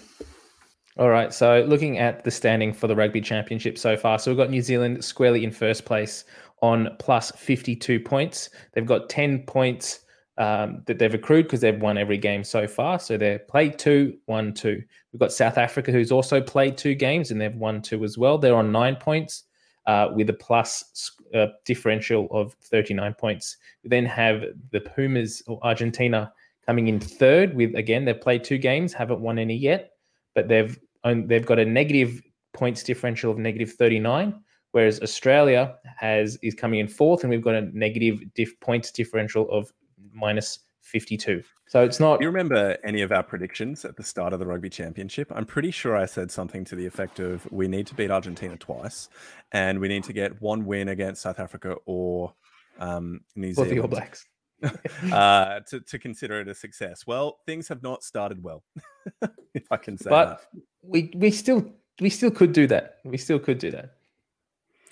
All 0.97 1.09
right. 1.09 1.33
So 1.33 1.65
looking 1.67 1.97
at 1.97 2.23
the 2.23 2.31
standing 2.31 2.71
for 2.71 2.87
the 2.87 2.95
Rugby 2.95 3.19
Championship 3.19 3.77
so 3.77 3.97
far, 3.97 4.17
so 4.19 4.31
we've 4.31 4.37
got 4.37 4.49
New 4.49 4.61
Zealand 4.61 5.03
squarely 5.03 5.43
in 5.43 5.51
first 5.51 5.83
place 5.83 6.23
on 6.61 6.89
plus 6.99 7.31
52 7.31 7.99
points. 7.99 8.49
They've 8.73 8.85
got 8.85 9.09
10 9.09 9.43
points 9.43 10.01
um, 10.37 10.81
that 10.85 10.99
they've 10.99 11.13
accrued 11.13 11.45
because 11.45 11.61
they've 11.61 11.81
won 11.81 11.97
every 11.97 12.17
game 12.17 12.43
so 12.43 12.67
far. 12.67 12.99
So 12.99 13.17
they're 13.17 13.39
played 13.39 13.79
two, 13.79 14.17
won 14.27 14.53
two. 14.53 14.81
We've 15.11 15.19
got 15.19 15.31
South 15.31 15.57
Africa, 15.57 15.91
who's 15.91 16.11
also 16.11 16.41
played 16.41 16.77
two 16.77 16.95
games 16.95 17.31
and 17.31 17.39
they've 17.39 17.55
won 17.55 17.81
two 17.81 18.03
as 18.03 18.17
well. 18.17 18.37
They're 18.37 18.55
on 18.55 18.71
nine 18.71 18.95
points 18.95 19.43
uh, 19.85 20.09
with 20.13 20.29
a 20.29 20.33
plus 20.33 21.15
uh, 21.33 21.47
differential 21.63 22.27
of 22.31 22.53
39 22.63 23.13
points. 23.13 23.57
We 23.83 23.89
then 23.89 24.05
have 24.05 24.43
the 24.71 24.81
Pumas 24.81 25.41
or 25.47 25.59
Argentina 25.63 26.33
coming 26.65 26.87
in 26.87 26.99
third 26.99 27.55
with, 27.55 27.75
again, 27.75 28.05
they've 28.05 28.19
played 28.19 28.43
two 28.43 28.57
games, 28.57 28.91
haven't 28.93 29.21
won 29.21 29.39
any 29.39 29.55
yet 29.55 29.91
but 30.35 30.47
they've 30.47 30.77
they've 31.25 31.45
got 31.45 31.57
a 31.57 31.65
negative 31.65 32.21
points 32.53 32.83
differential 32.83 33.31
of 33.31 33.39
negative 33.39 33.73
39 33.73 34.39
whereas 34.75 35.01
australia 35.01 35.77
has 35.97 36.37
is 36.41 36.53
coming 36.53 36.81
in 36.81 36.87
fourth 36.87 37.23
and 37.23 37.31
we've 37.31 37.41
got 37.41 37.55
a 37.55 37.61
negative 37.77 38.21
diff 38.33 38.59
points 38.59 38.91
differential 38.91 39.49
of 39.49 39.71
minus 40.11 40.59
52 40.81 41.41
so 41.67 41.83
it's 41.83 41.99
not 41.99 42.19
Do 42.19 42.25
you 42.25 42.29
remember 42.29 42.77
any 42.83 43.01
of 43.01 43.11
our 43.13 43.23
predictions 43.23 43.85
at 43.85 43.95
the 43.95 44.03
start 44.03 44.33
of 44.33 44.39
the 44.39 44.45
rugby 44.45 44.69
championship? 44.69 45.31
I'm 45.33 45.45
pretty 45.45 45.71
sure 45.71 45.95
I 45.97 46.05
said 46.05 46.29
something 46.29 46.63
to 46.65 46.75
the 46.75 46.85
effect 46.85 47.19
of 47.19 47.51
we 47.51 47.67
need 47.67 47.87
to 47.87 47.95
beat 47.95 48.11
Argentina 48.11 48.55
twice 48.55 49.09
and 49.51 49.79
we 49.79 49.87
need 49.87 50.03
to 50.03 50.13
get 50.13 50.39
one 50.41 50.65
win 50.65 50.89
against 50.89 51.23
South 51.23 51.39
Africa 51.39 51.75
or 51.85 52.33
um, 52.77 53.21
New 53.35 53.53
for 53.55 53.65
the 53.65 53.79
all 53.79 53.87
blacks 53.87 54.27
uh, 55.11 55.61
to, 55.69 55.79
to 55.79 55.97
consider 55.97 56.39
it 56.41 56.47
a 56.47 56.53
success. 56.53 57.07
Well, 57.07 57.39
things 57.47 57.67
have 57.67 57.81
not 57.81 58.03
started 58.03 58.43
well, 58.43 58.63
if 59.53 59.71
I 59.71 59.77
can 59.77 59.97
say 59.97 60.09
but 60.09 60.25
that. 60.53 60.61
we 60.83 61.11
we 61.15 61.31
still 61.31 61.65
we 61.99 62.11
still 62.11 62.31
could 62.31 62.53
do 62.53 62.67
that 62.67 62.97
we 63.05 63.17
still 63.17 63.39
could 63.39 63.57
do 63.57 63.71
that 63.71 63.95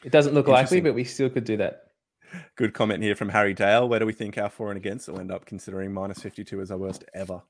it 0.03 0.11
doesn't 0.11 0.33
look 0.33 0.47
likely 0.47 0.81
but 0.81 0.93
we 0.93 1.03
still 1.03 1.29
could 1.29 1.43
do 1.43 1.57
that 1.57 1.83
Good 2.55 2.73
comment 2.73 3.03
here 3.03 3.15
from 3.15 3.29
Harry 3.29 3.53
Dale. 3.53 3.87
Where 3.87 3.99
do 3.99 4.05
we 4.05 4.13
think 4.13 4.37
our 4.37 4.49
for 4.49 4.69
and 4.69 4.77
against 4.77 5.07
will 5.07 5.19
end 5.19 5.31
up 5.31 5.45
considering 5.45 5.93
minus 5.93 6.19
52 6.19 6.61
as 6.61 6.71
our 6.71 6.77
worst 6.77 7.03
ever? 7.13 7.41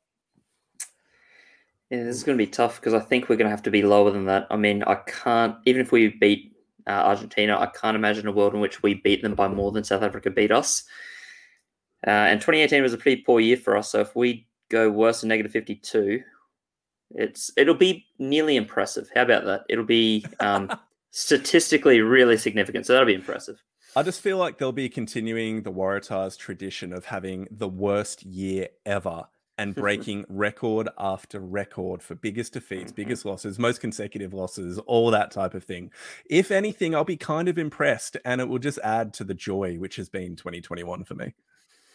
Yeah, 1.89 2.03
this 2.03 2.15
is 2.15 2.23
going 2.23 2.37
to 2.37 2.43
be 2.43 2.49
tough 2.49 2.79
because 2.79 2.93
I 2.93 2.99
think 2.99 3.29
we're 3.29 3.35
going 3.35 3.47
to 3.47 3.51
have 3.51 3.63
to 3.63 3.71
be 3.71 3.83
lower 3.83 4.11
than 4.11 4.25
that. 4.25 4.47
I 4.49 4.55
mean, 4.55 4.83
I 4.83 4.95
can't 4.95 5.55
even 5.65 5.81
if 5.81 5.91
we 5.91 6.09
beat 6.09 6.55
uh, 6.87 6.91
Argentina, 6.91 7.59
I 7.59 7.67
can't 7.67 7.95
imagine 7.95 8.27
a 8.27 8.31
world 8.31 8.53
in 8.53 8.59
which 8.59 8.83
we 8.83 8.95
beat 8.95 9.21
them 9.21 9.35
by 9.35 9.47
more 9.47 9.71
than 9.71 9.83
South 9.83 10.01
Africa 10.01 10.29
beat 10.29 10.51
us. 10.51 10.83
Uh, 12.05 12.09
and 12.09 12.41
2018 12.41 12.83
was 12.83 12.93
a 12.93 12.97
pretty 12.97 13.21
poor 13.21 13.39
year 13.39 13.55
for 13.55 13.77
us. 13.77 13.91
So 13.91 14.01
if 14.01 14.15
we 14.15 14.47
go 14.69 14.89
worse 14.89 15.21
than 15.21 15.29
negative 15.29 15.51
52, 15.51 16.21
it's 17.15 17.51
it'll 17.55 17.75
be 17.75 18.05
nearly 18.19 18.57
impressive. 18.57 19.09
How 19.13 19.21
about 19.21 19.45
that? 19.45 19.61
It'll 19.69 19.85
be 19.85 20.25
um, 20.39 20.69
statistically 21.13 22.01
really 22.01 22.37
significant. 22.37 22.87
So 22.87 22.93
that'll 22.93 23.05
be 23.05 23.13
impressive. 23.13 23.63
I 23.95 24.01
just 24.01 24.19
feel 24.19 24.39
like 24.39 24.57
they'll 24.57 24.71
be 24.71 24.89
continuing 24.89 25.61
the 25.61 25.71
Waratahs 25.71 26.37
tradition 26.37 26.91
of 26.91 27.05
having 27.05 27.47
the 27.51 27.67
worst 27.69 28.23
year 28.23 28.69
ever 28.83 29.27
and 29.59 29.75
breaking 29.75 30.25
record 30.27 30.89
after 30.97 31.39
record 31.39 32.01
for 32.01 32.15
biggest 32.15 32.53
defeats, 32.53 32.91
mm-hmm. 32.91 32.95
biggest 32.95 33.25
losses, 33.25 33.59
most 33.59 33.79
consecutive 33.79 34.33
losses, 34.33 34.79
all 34.79 35.11
that 35.11 35.29
type 35.29 35.53
of 35.53 35.63
thing. 35.63 35.91
If 36.25 36.49
anything, 36.49 36.95
I'll 36.95 37.03
be 37.03 37.15
kind 37.17 37.47
of 37.47 37.59
impressed 37.59 38.17
and 38.25 38.41
it 38.41 38.49
will 38.49 38.57
just 38.57 38.79
add 38.83 39.13
to 39.13 39.23
the 39.23 39.35
joy 39.35 39.75
which 39.75 39.95
has 39.97 40.09
been 40.09 40.35
2021 40.35 41.03
for 41.03 41.13
me. 41.13 41.35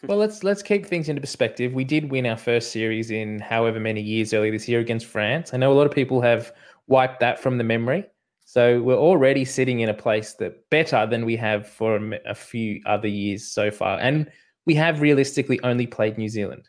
well 0.07 0.17
let's 0.17 0.45
let's 0.45 0.63
keep 0.63 0.85
things 0.85 1.09
into 1.09 1.19
perspective 1.19 1.73
we 1.73 1.83
did 1.83 2.09
win 2.09 2.25
our 2.25 2.37
first 2.37 2.71
series 2.71 3.11
in 3.11 3.37
however 3.39 3.81
many 3.81 3.99
years 3.99 4.33
earlier 4.33 4.49
this 4.49 4.65
year 4.65 4.79
against 4.79 5.05
france 5.05 5.53
i 5.53 5.57
know 5.57 5.73
a 5.73 5.75
lot 5.75 5.85
of 5.85 5.91
people 5.91 6.21
have 6.21 6.53
wiped 6.87 7.19
that 7.19 7.37
from 7.37 7.57
the 7.57 7.65
memory 7.65 8.05
so 8.49 8.81
we're 8.81 8.95
already 8.95 9.45
sitting 9.45 9.81
in 9.81 9.89
a 9.89 9.93
place 9.93 10.33
that 10.33 10.67
better 10.71 11.05
than 11.05 11.23
we 11.23 11.35
have 11.35 11.67
for 11.67 11.99
a 12.25 12.33
few 12.33 12.81
other 12.87 13.07
years 13.07 13.47
so 13.47 13.69
far 13.69 13.99
and 13.99 14.27
we 14.65 14.73
have 14.73 15.01
realistically 15.01 15.59
only 15.61 15.85
played 15.85 16.17
new 16.17 16.27
zealand 16.27 16.67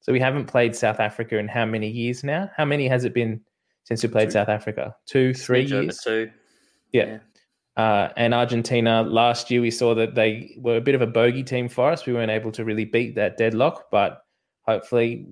so 0.00 0.12
we 0.12 0.18
haven't 0.18 0.46
played 0.46 0.74
south 0.74 0.98
africa 0.98 1.38
in 1.38 1.46
how 1.46 1.64
many 1.64 1.88
years 1.88 2.24
now 2.24 2.50
how 2.56 2.64
many 2.64 2.88
has 2.88 3.04
it 3.04 3.14
been 3.14 3.40
since 3.84 4.02
we 4.02 4.08
played 4.08 4.26
Two. 4.26 4.32
south 4.32 4.48
africa 4.48 4.92
two 5.06 5.32
three 5.32 5.62
years 5.62 6.00
two. 6.02 6.28
yeah. 6.92 7.06
Yeah. 7.06 7.18
Uh, 7.76 8.12
and 8.16 8.34
Argentina 8.34 9.02
last 9.02 9.50
year, 9.50 9.62
we 9.62 9.70
saw 9.70 9.94
that 9.94 10.14
they 10.14 10.54
were 10.58 10.76
a 10.76 10.80
bit 10.82 10.94
of 10.94 11.00
a 11.00 11.06
bogey 11.06 11.42
team 11.42 11.66
for 11.66 11.90
us. 11.90 12.04
We 12.04 12.12
weren't 12.12 12.30
able 12.30 12.52
to 12.52 12.64
really 12.64 12.84
beat 12.84 13.14
that 13.14 13.38
deadlock, 13.38 13.90
but 13.90 14.22
hopefully, 14.66 15.28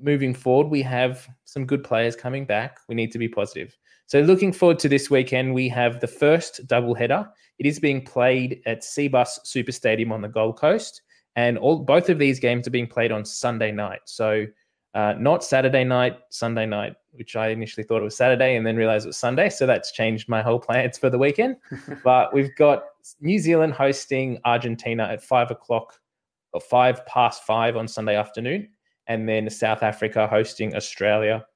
moving 0.00 0.34
forward, 0.34 0.68
we 0.68 0.82
have 0.82 1.28
some 1.44 1.64
good 1.64 1.84
players 1.84 2.16
coming 2.16 2.44
back. 2.44 2.78
We 2.88 2.96
need 2.96 3.12
to 3.12 3.18
be 3.18 3.28
positive. 3.28 3.76
So, 4.06 4.20
looking 4.20 4.52
forward 4.52 4.78
to 4.80 4.88
this 4.88 5.10
weekend, 5.10 5.54
we 5.54 5.68
have 5.70 6.00
the 6.00 6.06
first 6.06 6.66
double 6.66 6.94
header. 6.94 7.28
It 7.58 7.66
is 7.66 7.78
being 7.78 8.04
played 8.04 8.60
at 8.66 8.82
Cbus 8.82 9.38
Super 9.44 9.72
Stadium 9.72 10.12
on 10.12 10.20
the 10.20 10.28
Gold 10.28 10.58
Coast, 10.58 11.02
and 11.36 11.56
all 11.56 11.78
both 11.80 12.08
of 12.08 12.18
these 12.18 12.38
games 12.38 12.66
are 12.66 12.72
being 12.72 12.86
played 12.86 13.12
on 13.12 13.24
Sunday 13.24 13.72
night. 13.72 14.00
So, 14.04 14.46
uh, 14.94 15.14
not 15.18 15.42
Saturday 15.42 15.84
night, 15.84 16.18
Sunday 16.28 16.66
night, 16.66 16.94
which 17.12 17.34
I 17.34 17.48
initially 17.48 17.84
thought 17.84 18.02
it 18.02 18.04
was 18.04 18.16
Saturday 18.16 18.56
and 18.56 18.66
then 18.66 18.76
realized 18.76 19.06
it 19.06 19.08
was 19.08 19.16
Sunday. 19.16 19.48
So 19.48 19.66
that's 19.66 19.92
changed 19.92 20.28
my 20.28 20.42
whole 20.42 20.58
plans 20.58 20.98
for 20.98 21.08
the 21.08 21.18
weekend. 21.18 21.56
but 22.04 22.32
we've 22.34 22.54
got 22.56 22.84
New 23.20 23.38
Zealand 23.38 23.72
hosting 23.72 24.38
Argentina 24.44 25.04
at 25.04 25.22
five 25.22 25.50
o'clock 25.50 25.98
or 26.52 26.60
five 26.60 27.04
past 27.06 27.44
five 27.44 27.76
on 27.76 27.88
Sunday 27.88 28.16
afternoon. 28.16 28.68
And 29.06 29.28
then 29.28 29.48
South 29.48 29.82
Africa 29.82 30.26
hosting 30.26 30.76
Australia 30.76 31.46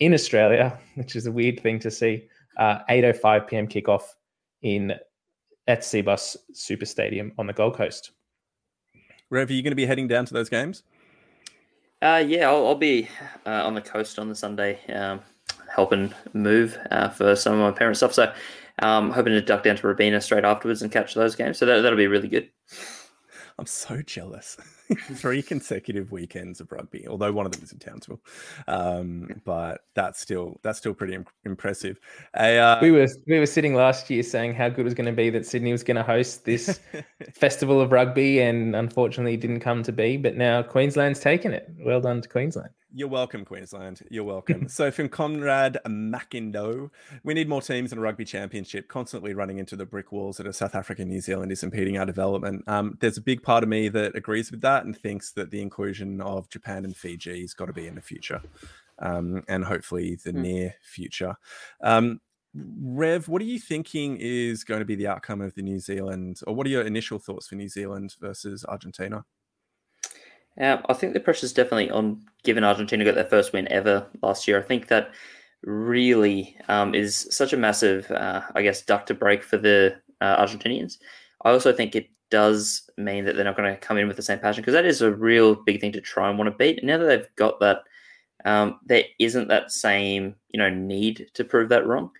in 0.00 0.14
Australia, 0.14 0.78
which 0.94 1.16
is 1.16 1.26
a 1.26 1.32
weird 1.32 1.60
thing 1.60 1.78
to 1.80 1.90
see. 1.90 2.28
Uh, 2.56 2.78
8.05 2.88 3.46
p.m. 3.48 3.68
kickoff 3.68 4.02
in 4.62 4.94
at 5.66 5.80
Cbus 5.80 6.36
Super 6.52 6.86
Stadium 6.86 7.32
on 7.38 7.46
the 7.46 7.52
Gold 7.52 7.74
Coast. 7.74 8.12
Rev, 9.30 9.50
are 9.50 9.52
you 9.52 9.62
going 9.62 9.72
to 9.72 9.76
be 9.76 9.86
heading 9.86 10.08
down 10.08 10.24
to 10.26 10.34
those 10.34 10.48
games? 10.48 10.84
Uh, 12.00 12.22
yeah, 12.26 12.48
I'll, 12.48 12.66
I'll 12.66 12.74
be 12.74 13.08
uh, 13.44 13.66
on 13.66 13.74
the 13.74 13.80
coast 13.80 14.18
on 14.18 14.28
the 14.28 14.34
Sunday, 14.34 14.78
um, 14.92 15.20
helping 15.74 16.14
move 16.32 16.78
uh, 16.90 17.08
for 17.08 17.34
some 17.34 17.54
of 17.54 17.58
my 17.58 17.76
parents' 17.76 18.00
stuff. 18.00 18.14
So, 18.14 18.32
um, 18.80 19.10
hoping 19.10 19.32
to 19.32 19.40
duck 19.40 19.64
down 19.64 19.76
to 19.76 19.86
Robina 19.86 20.20
straight 20.20 20.44
afterwards 20.44 20.82
and 20.82 20.92
catch 20.92 21.14
those 21.14 21.34
games. 21.34 21.58
So 21.58 21.66
that, 21.66 21.80
that'll 21.80 21.96
be 21.96 22.06
really 22.06 22.28
good. 22.28 22.50
I'm 23.58 23.66
so 23.66 24.02
jealous. 24.02 24.56
Three 25.14 25.42
consecutive 25.42 26.12
weekends 26.12 26.60
of 26.60 26.70
rugby, 26.70 27.08
although 27.08 27.32
one 27.32 27.46
of 27.46 27.52
them 27.52 27.62
is 27.62 27.72
in 27.72 27.78
Townsville. 27.78 28.20
Um, 28.68 29.40
but 29.44 29.80
that's 29.94 30.20
still 30.20 30.60
that's 30.62 30.78
still 30.78 30.92
pretty 30.92 31.14
im- 31.14 31.26
impressive. 31.44 31.98
A, 32.38 32.58
uh, 32.58 32.78
We 32.82 32.90
were 32.90 33.08
we 33.26 33.38
were 33.38 33.46
sitting 33.46 33.74
last 33.74 34.10
year 34.10 34.22
saying 34.22 34.54
how 34.54 34.68
good 34.68 34.80
it 34.80 34.84
was 34.84 34.94
going 34.94 35.06
to 35.06 35.12
be 35.12 35.30
that 35.30 35.46
Sydney 35.46 35.72
was 35.72 35.82
going 35.82 35.96
to 35.96 36.02
host 36.02 36.44
this 36.44 36.80
festival 37.34 37.80
of 37.80 37.92
rugby, 37.92 38.40
and 38.40 38.76
unfortunately 38.76 39.34
it 39.34 39.40
didn't 39.40 39.60
come 39.60 39.82
to 39.84 39.92
be. 39.92 40.18
But 40.18 40.36
now 40.36 40.62
Queensland's 40.62 41.20
taken 41.20 41.52
it. 41.52 41.68
Well 41.78 42.02
done 42.02 42.20
to 42.20 42.28
Queensland. 42.28 42.70
You're 42.98 43.08
welcome, 43.08 43.44
Queensland. 43.44 44.00
You're 44.10 44.24
welcome. 44.24 44.68
so, 44.70 44.90
from 44.90 45.10
Conrad 45.10 45.76
Mackindo, 45.86 46.88
we 47.24 47.34
need 47.34 47.46
more 47.46 47.60
teams 47.60 47.92
in 47.92 47.98
a 47.98 48.00
rugby 48.00 48.24
championship. 48.24 48.88
Constantly 48.88 49.34
running 49.34 49.58
into 49.58 49.76
the 49.76 49.84
brick 49.84 50.12
walls 50.12 50.38
that 50.38 50.46
are 50.46 50.52
South 50.52 50.74
Africa, 50.74 51.04
New 51.04 51.20
Zealand 51.20 51.52
is 51.52 51.62
impeding 51.62 51.98
our 51.98 52.06
development. 52.06 52.64
Um, 52.66 52.96
there's 53.02 53.18
a 53.18 53.20
big 53.22 53.42
part 53.42 53.62
of 53.62 53.68
me 53.68 53.90
that 53.90 54.16
agrees 54.16 54.50
with 54.50 54.62
that 54.62 54.86
and 54.86 54.96
thinks 54.96 55.32
that 55.32 55.50
the 55.50 55.60
inclusion 55.60 56.22
of 56.22 56.48
Japan 56.48 56.86
and 56.86 56.96
Fiji 56.96 57.42
has 57.42 57.52
got 57.52 57.66
to 57.66 57.74
be 57.74 57.86
in 57.86 57.96
the 57.96 58.00
future, 58.00 58.40
um, 58.98 59.42
and 59.46 59.66
hopefully 59.66 60.16
the 60.24 60.30
Hmm. 60.32 60.40
near 60.40 60.74
future. 60.80 61.36
Um, 61.82 62.22
Rev, 62.54 63.28
what 63.28 63.42
are 63.42 63.44
you 63.44 63.58
thinking 63.58 64.16
is 64.18 64.64
going 64.64 64.80
to 64.80 64.86
be 64.86 64.94
the 64.94 65.06
outcome 65.08 65.42
of 65.42 65.54
the 65.54 65.60
New 65.60 65.80
Zealand, 65.80 66.40
or 66.46 66.54
what 66.54 66.66
are 66.66 66.70
your 66.70 66.86
initial 66.86 67.18
thoughts 67.18 67.48
for 67.48 67.56
New 67.56 67.68
Zealand 67.68 68.14
versus 68.18 68.64
Argentina? 68.66 69.26
Um, 70.60 70.82
I 70.88 70.94
think 70.94 71.12
the 71.12 71.20
pressure's 71.20 71.52
definitely 71.52 71.90
on 71.90 72.22
given 72.44 72.64
Argentina 72.64 73.04
got 73.04 73.14
their 73.14 73.24
first 73.24 73.52
win 73.52 73.70
ever 73.70 74.06
last 74.22 74.48
year. 74.48 74.58
I 74.58 74.62
think 74.62 74.88
that 74.88 75.10
really 75.62 76.56
um, 76.68 76.94
is 76.94 77.26
such 77.30 77.52
a 77.52 77.56
massive, 77.56 78.10
uh, 78.10 78.42
I 78.54 78.62
guess, 78.62 78.82
duck 78.82 79.06
to 79.06 79.14
break 79.14 79.42
for 79.42 79.58
the 79.58 79.96
uh, 80.20 80.42
Argentinians. 80.42 80.98
I 81.44 81.50
also 81.50 81.72
think 81.72 81.94
it 81.94 82.08
does 82.30 82.88
mean 82.96 83.24
that 83.24 83.36
they're 83.36 83.44
not 83.44 83.56
going 83.56 83.72
to 83.72 83.80
come 83.80 83.98
in 83.98 84.08
with 84.08 84.16
the 84.16 84.22
same 84.22 84.38
passion 84.38 84.62
because 84.62 84.74
that 84.74 84.86
is 84.86 85.02
a 85.02 85.14
real 85.14 85.54
big 85.54 85.80
thing 85.80 85.92
to 85.92 86.00
try 86.00 86.28
and 86.28 86.38
want 86.38 86.50
to 86.50 86.56
beat. 86.56 86.78
And 86.78 86.86
now 86.86 86.98
that 86.98 87.06
they've 87.06 87.36
got 87.36 87.60
that, 87.60 87.80
um, 88.44 88.80
there 88.86 89.04
isn't 89.18 89.48
that 89.48 89.72
same 89.72 90.36
you 90.50 90.58
know 90.58 90.70
need 90.70 91.28
to 91.34 91.44
prove 91.44 91.68
that 91.68 91.86
wrong. 91.86 92.10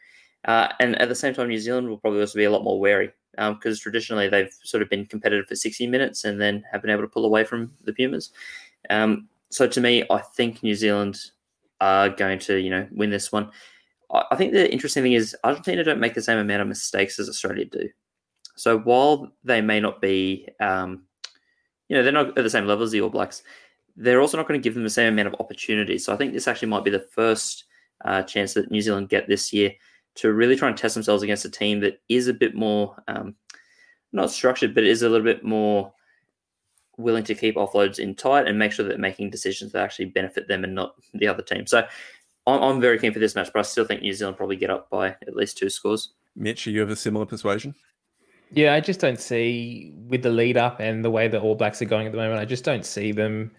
Uh, 0.44 0.68
and 0.80 1.00
at 1.00 1.08
the 1.08 1.14
same 1.14 1.34
time, 1.34 1.48
New 1.48 1.58
Zealand 1.58 1.88
will 1.88 1.98
probably 1.98 2.20
also 2.20 2.38
be 2.38 2.44
a 2.44 2.50
lot 2.50 2.62
more 2.62 2.78
wary 2.78 3.10
because 3.36 3.78
um, 3.78 3.82
traditionally 3.82 4.28
they've 4.28 4.54
sort 4.62 4.82
of 4.82 4.90
been 4.90 5.06
competitive 5.06 5.46
for 5.46 5.54
60 5.54 5.86
minutes 5.86 6.24
and 6.24 6.40
then 6.40 6.64
have 6.72 6.82
been 6.82 6.90
able 6.90 7.02
to 7.02 7.08
pull 7.08 7.24
away 7.24 7.44
from 7.44 7.72
the 7.84 7.92
Pumas. 7.92 8.30
Um, 8.90 9.28
so 9.50 9.66
to 9.66 9.80
me, 9.80 10.04
I 10.10 10.18
think 10.18 10.62
New 10.62 10.74
Zealand 10.74 11.30
are 11.80 12.08
going 12.08 12.38
to 12.38 12.56
you 12.56 12.70
know 12.70 12.86
win 12.90 13.10
this 13.10 13.30
one. 13.30 13.50
I 14.10 14.36
think 14.36 14.52
the 14.52 14.72
interesting 14.72 15.02
thing 15.02 15.14
is 15.14 15.36
Argentina 15.42 15.82
don't 15.82 16.00
make 16.00 16.14
the 16.14 16.22
same 16.22 16.38
amount 16.38 16.62
of 16.62 16.68
mistakes 16.68 17.18
as 17.18 17.28
Australia 17.28 17.64
do. 17.64 17.88
So 18.56 18.78
while 18.78 19.32
they 19.44 19.60
may 19.60 19.80
not 19.80 20.00
be, 20.00 20.48
um, 20.60 21.04
you 21.88 21.96
know, 21.96 22.02
they're 22.02 22.12
not 22.12 22.38
at 22.38 22.44
the 22.44 22.50
same 22.50 22.66
level 22.66 22.84
as 22.84 22.92
the 22.92 23.00
All 23.00 23.10
Blacks, 23.10 23.42
they're 23.96 24.20
also 24.20 24.36
not 24.36 24.46
going 24.46 24.60
to 24.60 24.64
give 24.64 24.74
them 24.74 24.84
the 24.84 24.90
same 24.90 25.12
amount 25.12 25.28
of 25.28 25.40
opportunities. 25.40 26.04
So 26.04 26.12
I 26.12 26.16
think 26.16 26.32
this 26.32 26.48
actually 26.48 26.68
might 26.68 26.84
be 26.84 26.90
the 26.90 27.00
first 27.00 27.64
uh, 28.04 28.22
chance 28.22 28.54
that 28.54 28.70
New 28.70 28.80
Zealand 28.80 29.08
get 29.08 29.28
this 29.28 29.52
year 29.52 29.72
to 30.16 30.32
really 30.32 30.56
try 30.56 30.68
and 30.68 30.76
test 30.76 30.94
themselves 30.94 31.22
against 31.22 31.44
a 31.44 31.50
team 31.50 31.80
that 31.80 32.00
is 32.08 32.28
a 32.28 32.34
bit 32.34 32.54
more, 32.54 32.96
um, 33.08 33.34
not 34.12 34.30
structured, 34.30 34.74
but 34.74 34.84
is 34.84 35.02
a 35.02 35.08
little 35.08 35.24
bit 35.24 35.44
more 35.44 35.92
willing 36.98 37.24
to 37.24 37.34
keep 37.34 37.56
offloads 37.56 37.98
in 37.98 38.14
tight 38.14 38.48
and 38.48 38.58
make 38.58 38.72
sure 38.72 38.84
that 38.84 38.90
they're 38.90 38.98
making 38.98 39.30
decisions 39.30 39.72
that 39.72 39.82
actually 39.82 40.06
benefit 40.06 40.48
them 40.48 40.64
and 40.64 40.74
not 40.74 40.94
the 41.14 41.28
other 41.28 41.42
team. 41.42 41.66
So 41.66 41.86
I'm, 42.46 42.62
I'm 42.62 42.80
very 42.80 42.98
keen 42.98 43.12
for 43.12 43.18
this 43.18 43.34
match, 43.34 43.50
but 43.52 43.60
I 43.60 43.62
still 43.62 43.84
think 43.84 44.02
New 44.02 44.12
Zealand 44.12 44.36
probably 44.36 44.56
get 44.56 44.70
up 44.70 44.88
by 44.90 45.08
at 45.08 45.36
least 45.36 45.58
two 45.58 45.68
scores. 45.68 46.14
Mitch, 46.34 46.66
are 46.66 46.70
you 46.70 46.82
of 46.82 46.90
a 46.90 46.96
similar 46.96 47.26
persuasion? 47.26 47.74
Yeah, 48.52 48.74
I 48.74 48.80
just 48.80 49.00
don't 49.00 49.20
see 49.20 49.92
with 50.06 50.22
the 50.22 50.30
lead 50.30 50.56
up 50.56 50.80
and 50.80 51.04
the 51.04 51.10
way 51.10 51.28
the 51.28 51.40
All 51.40 51.56
Blacks 51.56 51.82
are 51.82 51.86
going 51.86 52.06
at 52.06 52.12
the 52.12 52.18
moment. 52.18 52.40
I 52.40 52.44
just 52.44 52.64
don't 52.64 52.86
see 52.86 53.12
them 53.12 53.50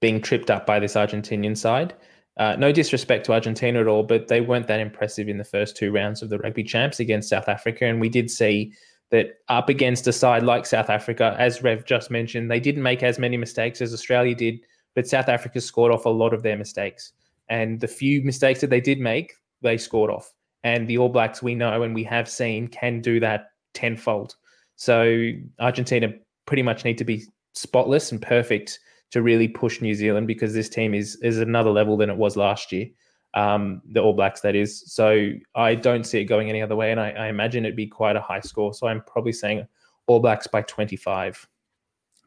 being 0.00 0.20
tripped 0.20 0.50
up 0.50 0.66
by 0.66 0.80
this 0.80 0.94
Argentinian 0.94 1.56
side. 1.56 1.94
Uh, 2.36 2.56
no 2.58 2.72
disrespect 2.72 3.26
to 3.26 3.32
Argentina 3.32 3.80
at 3.80 3.86
all, 3.86 4.02
but 4.02 4.28
they 4.28 4.40
weren't 4.40 4.66
that 4.66 4.80
impressive 4.80 5.28
in 5.28 5.36
the 5.36 5.44
first 5.44 5.76
two 5.76 5.92
rounds 5.92 6.22
of 6.22 6.30
the 6.30 6.38
Rugby 6.38 6.62
Champs 6.62 7.00
against 7.00 7.28
South 7.28 7.48
Africa, 7.48 7.84
and 7.84 8.00
we 8.00 8.08
did 8.08 8.30
see 8.30 8.72
that 9.10 9.40
up 9.48 9.68
against 9.68 10.06
a 10.06 10.12
side 10.12 10.44
like 10.44 10.64
South 10.64 10.88
Africa, 10.88 11.34
as 11.38 11.62
Rev 11.62 11.84
just 11.84 12.10
mentioned, 12.10 12.50
they 12.50 12.60
didn't 12.60 12.82
make 12.82 13.02
as 13.02 13.18
many 13.18 13.36
mistakes 13.36 13.80
as 13.80 13.92
Australia 13.92 14.34
did, 14.34 14.60
but 14.94 15.08
South 15.08 15.28
Africa 15.28 15.60
scored 15.60 15.92
off 15.92 16.06
a 16.06 16.10
lot 16.10 16.32
of 16.32 16.42
their 16.42 16.56
mistakes, 16.56 17.12
and 17.48 17.80
the 17.80 17.88
few 17.88 18.22
mistakes 18.22 18.60
that 18.60 18.70
they 18.70 18.80
did 18.80 19.00
make, 19.00 19.34
they 19.62 19.76
scored 19.76 20.10
off. 20.10 20.32
And 20.62 20.86
the 20.86 20.98
All 20.98 21.08
Blacks, 21.08 21.42
we 21.42 21.54
know 21.54 21.82
and 21.82 21.94
we 21.94 22.04
have 22.04 22.28
seen, 22.28 22.68
can 22.68 23.00
do 23.00 23.18
that 23.20 23.50
tenfold. 23.74 24.36
So 24.76 25.32
Argentina 25.58 26.12
pretty 26.46 26.62
much 26.62 26.84
need 26.84 26.98
to 26.98 27.04
be 27.04 27.24
spotless 27.54 28.12
and 28.12 28.22
perfect 28.22 28.78
to 29.10 29.22
really 29.22 29.48
push 29.48 29.80
New 29.80 29.94
Zealand 29.94 30.26
because 30.26 30.54
this 30.54 30.68
team 30.68 30.94
is 30.94 31.16
is 31.16 31.38
another 31.38 31.70
level 31.70 31.96
than 31.96 32.10
it 32.10 32.16
was 32.16 32.36
last 32.36 32.72
year. 32.72 32.86
Um, 33.34 33.82
the 33.92 34.00
All 34.00 34.12
Blacks, 34.12 34.40
that 34.40 34.56
is. 34.56 34.92
So 34.92 35.30
I 35.54 35.74
don't 35.74 36.04
see 36.04 36.20
it 36.20 36.24
going 36.24 36.48
any 36.48 36.62
other 36.62 36.76
way, 36.76 36.90
and 36.90 37.00
I, 37.00 37.10
I 37.10 37.28
imagine 37.28 37.64
it'd 37.64 37.76
be 37.76 37.86
quite 37.86 38.16
a 38.16 38.20
high 38.20 38.40
score. 38.40 38.74
So 38.74 38.86
I'm 38.86 39.02
probably 39.02 39.32
saying 39.32 39.66
All 40.06 40.20
Blacks 40.20 40.46
by 40.46 40.62
25. 40.62 41.48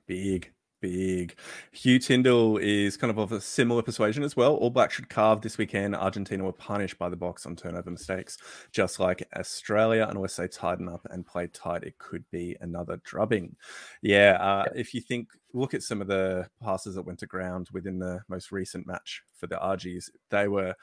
Big 0.08 0.52
big. 0.84 1.34
Hugh 1.72 1.98
Tyndall 1.98 2.58
is 2.58 2.98
kind 2.98 3.10
of 3.10 3.18
of 3.18 3.32
a 3.32 3.40
similar 3.40 3.82
persuasion 3.82 4.22
as 4.22 4.36
well. 4.36 4.56
All 4.56 4.70
Blacks 4.70 4.96
should 4.96 5.08
carve 5.08 5.40
this 5.40 5.58
weekend. 5.58 5.96
Argentina 5.96 6.44
were 6.44 6.52
punished 6.52 7.00
by 7.00 7.08
the 7.08 7.16
box 7.16 7.46
on 7.46 7.56
turnover 7.56 7.90
mistakes, 7.90 8.38
just 8.74 9.00
like 9.00 9.26
Australia. 9.38 10.06
Unless 10.10 10.36
they 10.36 10.50
tighten 10.50 10.90
up 10.90 11.08
and 11.10 11.26
play 11.26 11.48
tight, 11.48 11.84
it 11.84 11.98
could 12.00 12.30
be 12.32 12.58
another 12.60 13.00
drubbing. 13.06 13.56
Yeah, 14.02 14.38
uh, 14.42 14.66
if 14.76 14.94
you 14.94 15.00
think, 15.00 15.30
look 15.54 15.74
at 15.74 15.84
some 15.84 16.02
of 16.02 16.08
the 16.08 16.50
passes 16.62 16.96
that 16.96 17.06
went 17.06 17.20
to 17.20 17.28
ground 17.28 17.70
within 17.72 17.98
the 17.98 18.20
most 18.28 18.52
recent 18.52 18.86
match 18.86 19.24
for 19.34 19.48
the 19.48 19.58
Argies, 19.60 20.12
they 20.32 20.50
were 20.50 20.76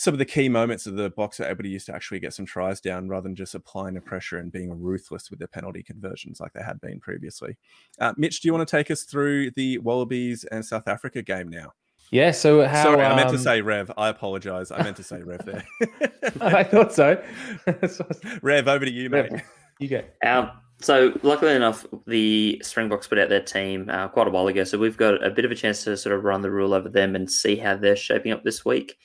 some 0.00 0.14
of 0.14 0.18
the 0.18 0.24
key 0.24 0.48
moments 0.48 0.86
of 0.86 0.96
the 0.96 1.10
box 1.10 1.40
are 1.40 1.44
able 1.44 1.62
to 1.62 1.68
use 1.68 1.84
to 1.84 1.94
actually 1.94 2.18
get 2.18 2.32
some 2.32 2.46
tries 2.46 2.80
down 2.80 3.06
rather 3.06 3.24
than 3.24 3.36
just 3.36 3.54
applying 3.54 3.92
the 3.92 4.00
pressure 4.00 4.38
and 4.38 4.50
being 4.50 4.70
ruthless 4.80 5.28
with 5.28 5.38
their 5.38 5.46
penalty 5.46 5.82
conversions 5.82 6.40
like 6.40 6.54
they 6.54 6.62
had 6.62 6.80
been 6.80 6.98
previously. 6.98 7.54
Uh, 7.98 8.14
Mitch, 8.16 8.40
do 8.40 8.48
you 8.48 8.54
want 8.54 8.66
to 8.66 8.76
take 8.76 8.90
us 8.90 9.02
through 9.02 9.50
the 9.50 9.76
Wallabies 9.76 10.44
and 10.44 10.64
South 10.64 10.88
Africa 10.88 11.20
game 11.20 11.48
now? 11.48 11.74
Yeah, 12.10 12.30
so 12.30 12.66
how. 12.66 12.82
Sorry, 12.82 13.04
I 13.04 13.14
meant 13.14 13.28
to 13.28 13.34
um, 13.34 13.42
say 13.42 13.60
Rev. 13.60 13.92
I 13.98 14.08
apologize. 14.08 14.70
I 14.70 14.82
meant 14.82 14.96
to 14.96 15.02
say 15.02 15.20
Rev 15.20 15.44
there. 15.44 15.66
I 16.40 16.64
thought 16.64 16.94
so. 16.94 17.22
Rev, 18.42 18.68
over 18.68 18.86
to 18.86 18.90
you, 18.90 19.10
mate. 19.10 19.30
Rev, 19.30 19.42
you 19.80 19.88
go. 19.88 20.02
Um, 20.24 20.50
so, 20.80 21.12
luckily 21.22 21.54
enough, 21.54 21.84
the 22.06 22.58
Springboks 22.64 23.06
put 23.06 23.18
out 23.18 23.28
their 23.28 23.42
team 23.42 23.90
uh, 23.90 24.08
quite 24.08 24.28
a 24.28 24.30
while 24.30 24.46
ago. 24.46 24.64
So, 24.64 24.78
we've 24.78 24.96
got 24.96 25.22
a 25.22 25.28
bit 25.28 25.44
of 25.44 25.50
a 25.50 25.54
chance 25.54 25.84
to 25.84 25.94
sort 25.98 26.16
of 26.16 26.24
run 26.24 26.40
the 26.40 26.50
rule 26.50 26.72
over 26.72 26.88
them 26.88 27.14
and 27.14 27.30
see 27.30 27.54
how 27.54 27.76
they're 27.76 27.96
shaping 27.96 28.32
up 28.32 28.44
this 28.44 28.64
week. 28.64 28.96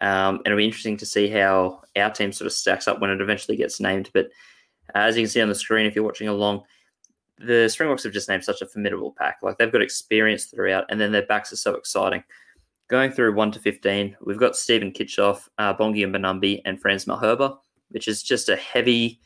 Um, 0.00 0.36
and 0.36 0.46
it'll 0.46 0.58
be 0.58 0.64
interesting 0.64 0.96
to 0.98 1.06
see 1.06 1.28
how 1.28 1.82
our 1.96 2.10
team 2.10 2.32
sort 2.32 2.46
of 2.46 2.52
stacks 2.52 2.88
up 2.88 3.00
when 3.00 3.10
it 3.10 3.20
eventually 3.20 3.56
gets 3.56 3.80
named. 3.80 4.10
But 4.12 4.26
uh, 4.94 4.98
as 4.98 5.16
you 5.16 5.22
can 5.22 5.30
see 5.30 5.40
on 5.40 5.48
the 5.48 5.54
screen, 5.54 5.86
if 5.86 5.94
you're 5.94 6.04
watching 6.04 6.28
along, 6.28 6.62
the 7.38 7.68
Springboks 7.68 8.04
have 8.04 8.12
just 8.12 8.28
named 8.28 8.44
such 8.44 8.62
a 8.62 8.66
formidable 8.66 9.14
pack. 9.16 9.38
Like 9.42 9.58
they've 9.58 9.72
got 9.72 9.82
experience 9.82 10.46
throughout, 10.46 10.84
and 10.88 11.00
then 11.00 11.12
their 11.12 11.26
backs 11.26 11.52
are 11.52 11.56
so 11.56 11.74
exciting. 11.74 12.22
Going 12.88 13.10
through 13.10 13.34
1 13.34 13.52
to 13.52 13.58
15, 13.60 14.16
we've 14.24 14.38
got 14.38 14.56
Steven 14.56 14.92
Kitshoff, 14.92 15.48
uh, 15.58 15.74
Bongi 15.74 16.06
Mbonambi, 16.06 16.60
and 16.64 16.80
Frans 16.80 17.06
Malherbe, 17.06 17.56
which 17.90 18.08
is 18.08 18.22
just 18.22 18.50
a 18.50 18.56
heavy, 18.56 19.20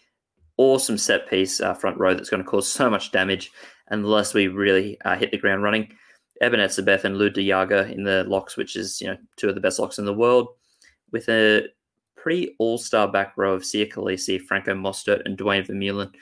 awesome 0.59 0.97
set 0.97 1.29
piece 1.29 1.61
uh, 1.61 1.75
front 1.75 1.99
row 1.99 2.15
that's 2.15 2.31
going 2.31 2.43
to 2.43 2.49
cause 2.49 2.71
so 2.71 2.89
much 2.89 3.11
damage 3.11 3.51
unless 3.89 4.33
we 4.33 4.49
really 4.49 5.01
uh, 5.05 5.17
hit 5.17 5.33
the 5.33 5.39
ground 5.39 5.63
running. 5.63 5.93
Eben 6.41 6.61
Etzebeth 6.61 7.05
and 7.05 7.19
Jager 7.35 7.83
in 7.83 8.05
the 8.05 8.25
locks, 8.25 8.57
which 8.57 8.77
is 8.77 9.01
you 9.01 9.09
know 9.09 9.17
two 9.37 9.49
of 9.49 9.55
the 9.55 9.61
best 9.61 9.79
locks 9.79 9.99
in 9.99 10.05
the 10.05 10.15
world, 10.15 10.49
with 11.13 11.29
a 11.29 11.67
pretty 12.17 12.55
all-star 12.59 13.09
back 13.11 13.33
row 13.37 13.55
of 13.55 13.63
Siya 13.63 13.91
Kolisi, 13.91 14.41
Franco 14.41 14.75
Mostert, 14.75 15.23
and 15.25 15.37
Duane 15.37 15.65
Vermeulen. 15.65 16.13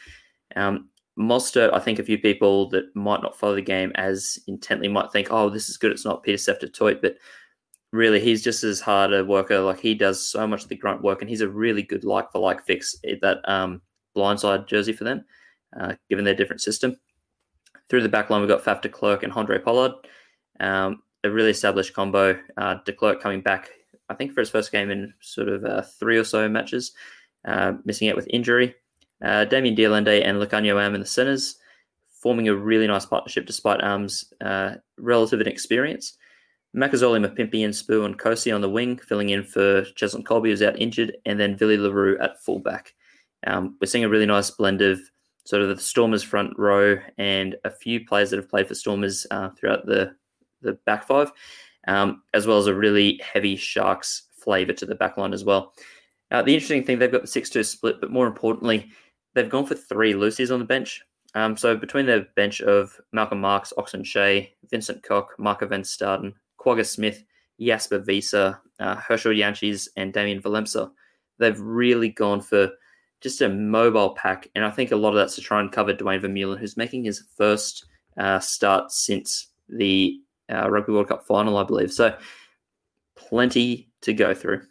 Um, 0.54 0.88
Mostert, 1.18 1.72
I 1.72 1.78
think 1.78 1.98
a 1.98 2.04
few 2.04 2.18
people 2.18 2.68
that 2.70 2.94
might 2.94 3.22
not 3.22 3.38
follow 3.38 3.54
the 3.54 3.62
game 3.62 3.90
as 3.94 4.38
intently 4.46 4.88
might 4.88 5.10
think, 5.10 5.28
oh, 5.30 5.48
this 5.48 5.70
is 5.70 5.78
good. 5.78 5.90
It's 5.90 6.04
not 6.04 6.22
Pieter-Steph 6.22 6.60
du 6.60 6.68
Toit, 6.68 7.00
but 7.00 7.16
really 7.92 8.20
he's 8.20 8.44
just 8.44 8.62
as 8.64 8.80
hard 8.80 9.14
a 9.14 9.24
worker. 9.24 9.60
Like 9.60 9.80
he 9.80 9.94
does 9.94 10.20
so 10.20 10.46
much 10.46 10.64
of 10.64 10.68
the 10.68 10.76
grunt 10.76 11.02
work, 11.02 11.20
and 11.22 11.30
he's 11.30 11.40
a 11.40 11.48
really 11.48 11.82
good 11.82 12.04
like 12.04 12.30
for 12.30 12.38
like 12.38 12.64
fix 12.64 12.94
that 13.22 13.38
um, 13.48 13.80
blindside 14.16 14.66
jersey 14.66 14.92
for 14.92 15.04
them, 15.04 15.24
uh, 15.78 15.94
given 16.10 16.24
their 16.24 16.34
different 16.34 16.60
system. 16.60 16.96
Through 17.88 18.02
the 18.02 18.08
back 18.08 18.30
line, 18.30 18.40
we've 18.40 18.48
got 18.48 18.64
Faf 18.64 18.82
de 18.82 18.88
Klerk 18.88 19.22
and 19.22 19.32
Andre 19.32 19.58
Pollard. 19.58 19.92
Um, 20.60 21.02
a 21.24 21.30
really 21.30 21.50
established 21.50 21.94
combo. 21.94 22.38
Uh, 22.56 22.76
de 22.84 22.92
Klerk 22.92 23.20
coming 23.20 23.40
back, 23.40 23.70
I 24.08 24.14
think, 24.14 24.32
for 24.32 24.40
his 24.40 24.50
first 24.50 24.72
game 24.72 24.90
in 24.90 25.12
sort 25.20 25.48
of 25.48 25.64
uh, 25.64 25.82
three 25.82 26.18
or 26.18 26.24
so 26.24 26.48
matches, 26.48 26.92
uh, 27.44 27.74
missing 27.84 28.08
out 28.08 28.16
with 28.16 28.28
injury. 28.30 28.74
Uh, 29.24 29.44
Damian 29.44 29.74
de 29.74 29.84
Allende 29.84 30.22
and 30.22 30.38
Lukhanyo 30.38 30.82
Am 30.82 30.94
in 30.94 31.00
the 31.00 31.06
centres, 31.06 31.56
forming 32.08 32.48
a 32.48 32.54
really 32.54 32.86
nice 32.86 33.06
partnership 33.06 33.46
despite 33.46 33.82
Am's 33.82 34.32
uh, 34.40 34.74
relative 34.98 35.40
inexperience. 35.40 36.16
Makazole, 36.76 37.24
Mapimpi, 37.24 37.64
and 37.64 37.72
Sbu 37.72 38.14
Nkosi 38.14 38.54
on 38.54 38.60
the 38.60 38.68
wing, 38.68 38.98
filling 38.98 39.30
in 39.30 39.42
for 39.42 39.82
Cheslin 39.94 40.24
Kolbe, 40.24 40.48
who's 40.48 40.60
out 40.60 40.78
injured, 40.78 41.16
and 41.24 41.40
then 41.40 41.56
Willie 41.58 41.78
le 41.78 41.90
Roux 41.90 42.18
at 42.18 42.42
fullback. 42.42 42.94
Um, 43.46 43.76
we're 43.80 43.86
seeing 43.86 44.04
a 44.04 44.08
really 44.08 44.26
nice 44.26 44.50
blend 44.50 44.82
of 44.82 45.00
sort 45.46 45.62
of 45.62 45.68
the 45.68 45.80
Stormers 45.80 46.24
front 46.24 46.52
row 46.58 46.98
and 47.18 47.56
a 47.64 47.70
few 47.70 48.04
players 48.04 48.30
that 48.30 48.36
have 48.36 48.50
played 48.50 48.66
for 48.66 48.74
Stormers 48.74 49.26
uh, 49.30 49.50
throughout 49.50 49.86
the 49.86 50.14
the 50.62 50.72
back 50.84 51.06
five, 51.06 51.32
um, 51.86 52.22
as 52.34 52.46
well 52.46 52.58
as 52.58 52.66
a 52.66 52.74
really 52.74 53.20
heavy 53.22 53.56
Sharks 53.56 54.24
flavour 54.32 54.72
to 54.72 54.86
the 54.86 54.94
back 54.94 55.16
line 55.16 55.32
as 55.32 55.44
well. 55.44 55.72
Uh, 56.30 56.42
the 56.42 56.52
interesting 56.52 56.82
thing, 56.82 56.98
they've 56.98 57.12
got 57.12 57.22
the 57.22 57.28
6 57.28 57.50
2 57.50 57.62
split, 57.62 58.00
but 58.00 58.10
more 58.10 58.26
importantly, 58.26 58.90
they've 59.34 59.50
gone 59.50 59.66
for 59.66 59.76
three 59.76 60.12
Lucies 60.12 60.52
on 60.52 60.58
the 60.58 60.64
bench. 60.64 61.00
Um, 61.34 61.56
so 61.56 61.76
between 61.76 62.06
the 62.06 62.26
bench 62.34 62.60
of 62.62 62.98
Malcolm 63.12 63.40
Marx, 63.40 63.72
Ox 63.76 63.92
Nché, 63.92 64.48
Vincent 64.70 65.02
Koch, 65.02 65.28
Marco 65.38 65.66
van 65.66 65.82
Staden, 65.82 66.32
Kwagga 66.58 66.84
Smith, 66.84 67.22
Jasper 67.60 68.00
Wiese, 68.00 68.34
uh, 68.34 68.96
Herschel 68.96 69.32
Jantjies, 69.32 69.88
and 69.96 70.12
Damian 70.12 70.42
Willemse, 70.42 70.90
they've 71.38 71.60
really 71.60 72.08
gone 72.08 72.40
for 72.40 72.70
just 73.20 73.40
a 73.40 73.48
mobile 73.48 74.10
pack. 74.14 74.48
And 74.54 74.64
I 74.64 74.70
think 74.70 74.92
a 74.92 74.96
lot 74.96 75.10
of 75.10 75.16
that's 75.16 75.34
to 75.36 75.40
try 75.40 75.60
and 75.60 75.72
cover 75.72 75.92
Duane 75.92 76.20
Vermeulen, 76.20 76.58
who's 76.58 76.76
making 76.76 77.04
his 77.04 77.24
first 77.36 77.86
uh, 78.16 78.38
start 78.40 78.92
since 78.92 79.50
the 79.68 80.20
uh, 80.50 80.70
Rugby 80.70 80.92
World 80.92 81.08
Cup 81.08 81.26
final, 81.26 81.56
I 81.56 81.64
believe. 81.64 81.92
So 81.92 82.16
plenty 83.16 83.90
to 84.02 84.12
go 84.12 84.34
through. 84.34 84.62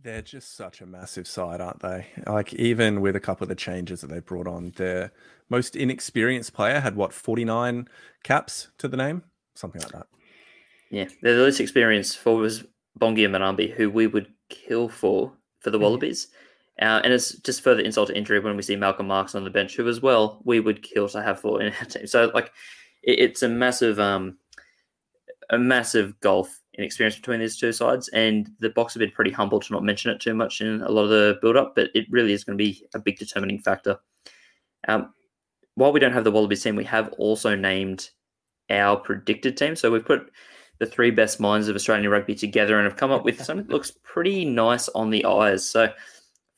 They're 0.00 0.22
just 0.22 0.56
such 0.56 0.80
a 0.80 0.86
massive 0.86 1.26
side, 1.26 1.60
aren't 1.60 1.80
they? 1.80 2.06
Like 2.26 2.54
even 2.54 3.00
with 3.00 3.16
a 3.16 3.20
couple 3.20 3.44
of 3.44 3.48
the 3.48 3.54
changes 3.54 4.00
that 4.00 4.08
they 4.08 4.20
brought 4.20 4.46
on, 4.46 4.72
their 4.76 5.12
most 5.48 5.74
inexperienced 5.74 6.52
player 6.52 6.80
had 6.80 6.94
what 6.94 7.12
forty 7.12 7.44
nine 7.44 7.88
caps 8.22 8.68
to 8.78 8.86
the 8.86 8.96
name, 8.96 9.24
something 9.54 9.82
like 9.82 9.92
that. 9.92 10.06
Yeah, 10.90 11.08
they're 11.20 11.36
the 11.36 11.44
least 11.44 11.60
experienced 11.60 12.18
forwards, 12.18 12.64
Bongi 12.98 13.24
and 13.24 13.34
Mbonambi, 13.34 13.72
who 13.72 13.90
we 13.90 14.06
would 14.06 14.32
kill 14.48 14.88
for 14.88 15.32
for 15.60 15.70
the 15.70 15.78
Wallabies. 15.78 16.28
Uh, 16.80 17.00
and 17.02 17.12
it's 17.12 17.36
just 17.38 17.62
further 17.62 17.82
insult 17.82 18.08
to 18.08 18.16
injury 18.16 18.38
when 18.38 18.56
we 18.56 18.62
see 18.62 18.76
Malcolm 18.76 19.08
Marx 19.08 19.34
on 19.34 19.44
the 19.44 19.50
bench, 19.50 19.76
who 19.76 19.88
as 19.88 20.00
well 20.00 20.40
we 20.44 20.60
would 20.60 20.82
kill 20.82 21.08
to 21.08 21.22
have 21.22 21.40
for 21.40 21.60
in 21.60 21.72
our 21.72 21.84
team. 21.86 22.06
So 22.06 22.30
like, 22.34 22.52
it, 23.02 23.18
it's 23.18 23.42
a 23.42 23.48
massive, 23.48 23.98
um, 23.98 24.38
a 25.50 25.58
massive 25.58 26.18
gulf 26.20 26.60
in 26.74 26.84
experience 26.84 27.16
between 27.16 27.40
these 27.40 27.56
two 27.56 27.72
sides. 27.72 28.08
And 28.08 28.50
the 28.60 28.70
box 28.70 28.94
have 28.94 29.00
been 29.00 29.10
pretty 29.10 29.32
humble 29.32 29.58
to 29.58 29.72
not 29.72 29.82
mention 29.82 30.12
it 30.12 30.20
too 30.20 30.34
much 30.34 30.60
in 30.60 30.82
a 30.82 30.90
lot 30.90 31.02
of 31.02 31.10
the 31.10 31.38
build 31.42 31.56
up, 31.56 31.74
but 31.74 31.90
it 31.94 32.06
really 32.10 32.32
is 32.32 32.44
going 32.44 32.56
to 32.56 32.64
be 32.64 32.86
a 32.94 33.00
big 33.00 33.18
determining 33.18 33.58
factor. 33.58 33.98
Um, 34.86 35.12
while 35.74 35.92
we 35.92 36.00
don't 36.00 36.12
have 36.12 36.24
the 36.24 36.30
Wallabies 36.30 36.62
team, 36.62 36.76
we 36.76 36.84
have 36.84 37.12
also 37.18 37.56
named 37.56 38.10
our 38.70 38.96
predicted 38.96 39.56
team. 39.56 39.74
So 39.74 39.90
we've 39.90 40.04
put 40.04 40.30
the 40.78 40.86
three 40.86 41.10
best 41.10 41.40
minds 41.40 41.66
of 41.66 41.74
Australian 41.74 42.08
rugby 42.08 42.36
together 42.36 42.78
and 42.78 42.84
have 42.84 42.96
come 42.96 43.10
up 43.10 43.24
with 43.24 43.42
something 43.42 43.66
that 43.66 43.72
looks 43.72 43.92
pretty 44.04 44.44
nice 44.44 44.88
on 44.90 45.10
the 45.10 45.24
eyes. 45.24 45.68
So 45.68 45.88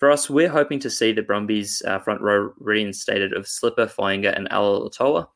for 0.00 0.10
us, 0.10 0.30
we're 0.30 0.48
hoping 0.48 0.80
to 0.80 0.88
see 0.88 1.12
the 1.12 1.22
Brumbies 1.22 1.82
uh, 1.86 1.98
front 1.98 2.22
row 2.22 2.54
reinstated 2.58 3.34
of 3.34 3.46
Slipper, 3.46 3.86
Fainga'a, 3.86 4.34
and 4.34 4.48
Alaalatoa, 4.48 5.28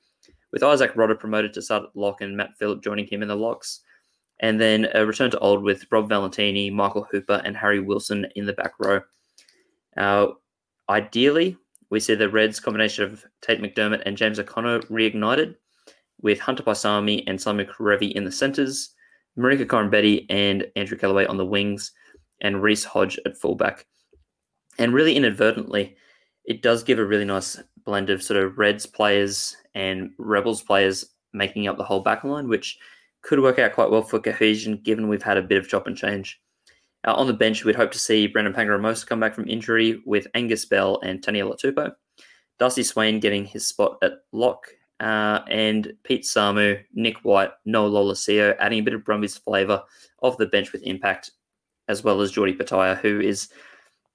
with 0.53 0.62
Isaac 0.62 0.95
Rodda 0.95 1.21
promoted 1.21 1.53
to 1.53 1.62
start 1.62 1.85
at 1.85 1.95
lock 1.95 2.23
and 2.23 2.35
Matt 2.35 2.57
Philip 2.59 2.83
joining 2.83 3.07
him 3.07 3.21
in 3.21 3.29
the 3.29 3.37
locks. 3.37 3.81
And 4.41 4.59
then 4.59 4.89
a 4.95 5.05
return 5.05 5.31
to 5.33 5.39
old 5.41 5.62
with 5.62 5.85
Rob 5.93 6.09
Valetini, 6.09 6.73
Michael 6.73 7.07
Hooper, 7.11 7.43
and 7.45 7.55
Harry 7.55 7.81
Wilson 7.81 8.27
in 8.37 8.47
the 8.47 8.55
back 8.55 8.73
row. 8.79 9.03
Uh, 9.99 10.29
ideally, 10.89 11.59
we 11.91 12.01
see 12.01 12.15
the 12.15 12.31
Reds 12.31 12.59
combination 12.59 13.05
of 13.05 13.23
Tate 13.43 13.61
McDermott 13.61 14.03
and 14.07 14.17
James 14.17 14.41
O'Connor 14.41 14.81
reignited, 14.81 15.57
with 16.23 16.41
Hunter 16.41 16.62
Paisami 16.62 17.23
and 17.27 17.39
Samu 17.39 17.69
Kerevi 17.71 18.12
in 18.12 18.25
the 18.25 18.33
centres, 18.33 18.95
Marika 19.39 19.67
Koroibete 19.67 20.25
and 20.31 20.67
Andrew 20.75 20.97
Kellaway 20.97 21.29
on 21.29 21.37
the 21.37 21.45
wings, 21.45 21.93
and 22.41 22.62
Reece 22.62 22.85
Hodge 22.85 23.19
at 23.27 23.37
fullback. 23.37 23.87
And 24.79 24.93
really 24.93 25.16
inadvertently, 25.16 25.97
it 26.45 26.62
does 26.62 26.83
give 26.83 26.99
a 26.99 27.05
really 27.05 27.25
nice 27.25 27.61
blend 27.85 28.11
of 28.11 28.22
sort 28.22 28.43
of 28.43 28.59
Reds 28.59 28.87
players 28.87 29.57
and 29.75 30.11
Rebels 30.18 30.62
players 30.62 31.05
making 31.33 31.66
up 31.66 31.77
the 31.77 31.85
whole 31.85 32.01
back 32.01 32.25
line, 32.25 32.49
which 32.49 32.79
could 33.22 33.41
work 33.41 33.59
out 33.59 33.72
quite 33.72 33.91
well 33.91 34.03
for 34.03 34.20
cohesion 34.20 34.81
given 34.83 35.09
we've 35.09 35.22
had 35.22 35.37
a 35.37 35.43
bit 35.43 35.59
of 35.59 35.68
chop 35.68 35.87
and 35.87 35.97
change. 35.97 36.41
Uh, 37.07 37.14
on 37.14 37.27
the 37.27 37.33
bench, 37.33 37.64
we'd 37.64 37.77
hope 37.77 37.93
to 37.93 37.99
see 37.99 38.27
Brendan 38.27 38.55
Paenga-Amosa 38.55 39.07
come 39.07 39.20
back 39.20 39.35
from 39.35 39.49
injury 39.49 40.03
with 40.07 40.27
Angus 40.35 40.64
Bell 40.64 41.01
and 41.03 41.20
Taniela 41.20 41.55
Latupo, 41.55 41.93
Darcy 42.59 42.83
Swain 42.83 43.20
getting 43.20 43.45
his 43.45 43.66
spot 43.66 43.99
at 44.03 44.12
lock, 44.33 44.66
uh, 45.01 45.41
and 45.49 45.93
Pete 46.05 46.22
Samu, 46.22 46.83
Nick 46.95 47.18
White, 47.18 47.51
Noah 47.64 47.91
Lolesio 47.91 48.57
adding 48.59 48.79
a 48.79 48.83
bit 48.83 48.95
of 48.95 49.05
Brumbies 49.05 49.37
flavour 49.37 49.83
off 50.22 50.39
the 50.39 50.47
bench 50.47 50.72
with 50.72 50.83
impact, 50.83 51.31
as 51.89 52.05
well 52.05 52.20
as 52.20 52.33
Geordie 52.33 52.55
Petaia, 52.55 52.97
who 52.97 53.20
is 53.20 53.49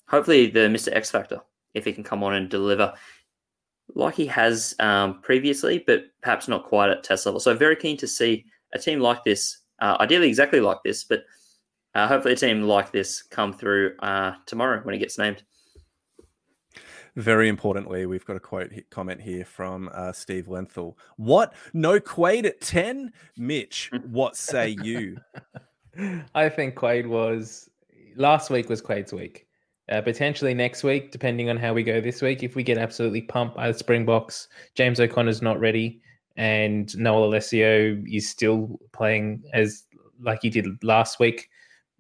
hopefully 0.10 0.47
the 0.47 0.62
Mr. 0.62 0.89
X 0.93 1.10
Factor, 1.12 1.39
if 1.74 1.86
he 1.86 1.93
can 1.93 2.03
come 2.03 2.24
on 2.24 2.34
and 2.34 2.49
deliver 2.49 2.93
like 3.95 4.16
he 4.16 4.28
has 4.28 4.76
um, 4.80 5.22
previously, 5.22 5.84
but 5.86 6.05
perhaps 6.22 6.47
not 6.47 6.66
quite 6.66 6.89
at 6.89 7.03
test 7.03 7.26
level. 7.26 7.39
So 7.39 7.55
very 7.55 7.76
keen 7.76 7.97
to 7.97 8.07
see 8.07 8.45
a 8.74 8.80
team 8.80 8.99
like 8.99 9.24
this, 9.24 9.60
uh, 9.80 9.97
ideally 9.99 10.28
exactly 10.28 10.60
like 10.60 10.78
this, 10.84 11.03
but 11.03 11.24
uh, 11.95 12.07
hopefully 12.07 12.34
a 12.34 12.38
team 12.38 12.64
like 12.64 12.91
this 12.91 13.24
come 13.24 13.53
through 13.53 13.95
uh, 13.99 14.34
tomorrow 14.45 14.82
when 14.84 14.93
it 14.93 14.99
gets 14.99 15.18
named. 15.18 15.43
Very 17.16 17.49
importantly, 17.49 18.05
we've 18.05 18.26
got 18.26 18.36
a 18.36 18.39
quote 18.39 18.72
comment 18.91 19.20
here 19.20 19.43
from 19.43 19.89
uh, 19.93 20.12
Steve 20.14 20.45
Lenthal. 20.45 20.95
What? 21.18 21.53
No 21.74 21.99
Quade 21.99 22.45
at 22.45 22.62
10? 22.62 23.12
Mitch, 23.36 23.89
what 24.05 24.36
say 24.36 24.78
you? 24.84 25.18
I 26.36 26.47
think 26.47 26.76
Quade 26.76 27.07
was 27.07 27.70
last 28.16 28.51
week 28.51 28.70
was 28.70 28.82
Quade's 28.82 29.12
week. 29.12 29.49
Uh, 29.89 30.01
potentially 30.01 30.53
next 30.53 30.83
week, 30.83 31.11
depending 31.11 31.49
on 31.49 31.57
how 31.57 31.73
we 31.73 31.81
go 31.81 31.99
this 31.99 32.21
week. 32.21 32.43
If 32.43 32.55
we 32.55 32.61
get 32.61 32.77
absolutely 32.77 33.23
pumped 33.23 33.55
by 33.55 33.71
the 33.71 33.77
Springboks, 33.77 34.47
James 34.75 34.99
O'Connor's 34.99 35.41
not 35.41 35.59
ready, 35.59 35.99
and 36.37 36.95
Noah 36.95 37.27
Lolesio 37.27 38.05
is 38.07 38.29
still 38.29 38.79
playing 38.91 39.43
as 39.51 39.83
like 40.21 40.39
he 40.43 40.49
did 40.49 40.83
last 40.83 41.19
week. 41.19 41.49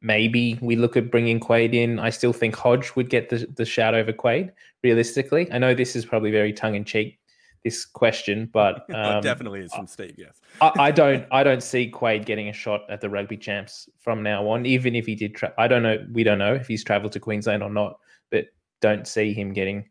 Maybe 0.01 0.57
we 0.61 0.75
look 0.75 0.95
at 0.97 1.11
bringing 1.11 1.39
Quade 1.39 1.73
in. 1.73 1.99
I 1.99 2.09
still 2.09 2.31
think 2.31 2.55
Hodge 2.55 2.95
would 2.95 3.09
get 3.09 3.29
the, 3.29 3.47
the 3.55 3.65
shout 3.65 3.95
over 3.95 4.13
Quade, 4.13 4.51
realistically. 4.83 5.51
I 5.51 5.57
know 5.57 5.73
this 5.73 5.95
is 5.95 6.05
probably 6.05 6.31
very 6.31 6.53
tongue 6.53 6.75
in 6.75 6.85
cheek, 6.85 7.18
this 7.63 7.85
question, 7.85 8.49
but 8.51 8.85
um, 8.93 9.21
definitely 9.21 9.61
is 9.61 9.73
from 9.73 9.87
Steve. 9.87 10.15
Yes, 10.17 10.41
I, 10.61 10.71
I, 10.79 10.91
don't. 10.91 11.25
I 11.31 11.43
don't 11.43 11.63
see 11.63 11.87
Quade 11.87 12.25
getting 12.25 12.49
a 12.49 12.53
shot 12.53 12.81
at 12.89 13.01
the 13.01 13.09
rugby 13.09 13.37
champs 13.37 13.89
from 13.99 14.23
now 14.23 14.47
on. 14.47 14.65
Even 14.65 14.95
if 14.95 15.05
he 15.05 15.15
did, 15.15 15.35
tra- 15.35 15.53
I 15.57 15.67
don't 15.67 15.83
know. 15.83 16.05
We 16.11 16.23
don't 16.23 16.39
know 16.39 16.53
if 16.53 16.67
he's 16.67 16.83
travelled 16.83 17.11
to 17.13 17.19
Queensland 17.19 17.63
or 17.63 17.69
not, 17.69 17.99
but 18.29 18.45
don't 18.81 19.07
see 19.07 19.33
him 19.33 19.53
getting 19.53 19.89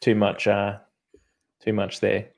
too 0.00 0.14
much. 0.14 0.46
Uh, 0.46 0.78
too 1.64 1.72
much 1.72 2.00
there. 2.00 2.28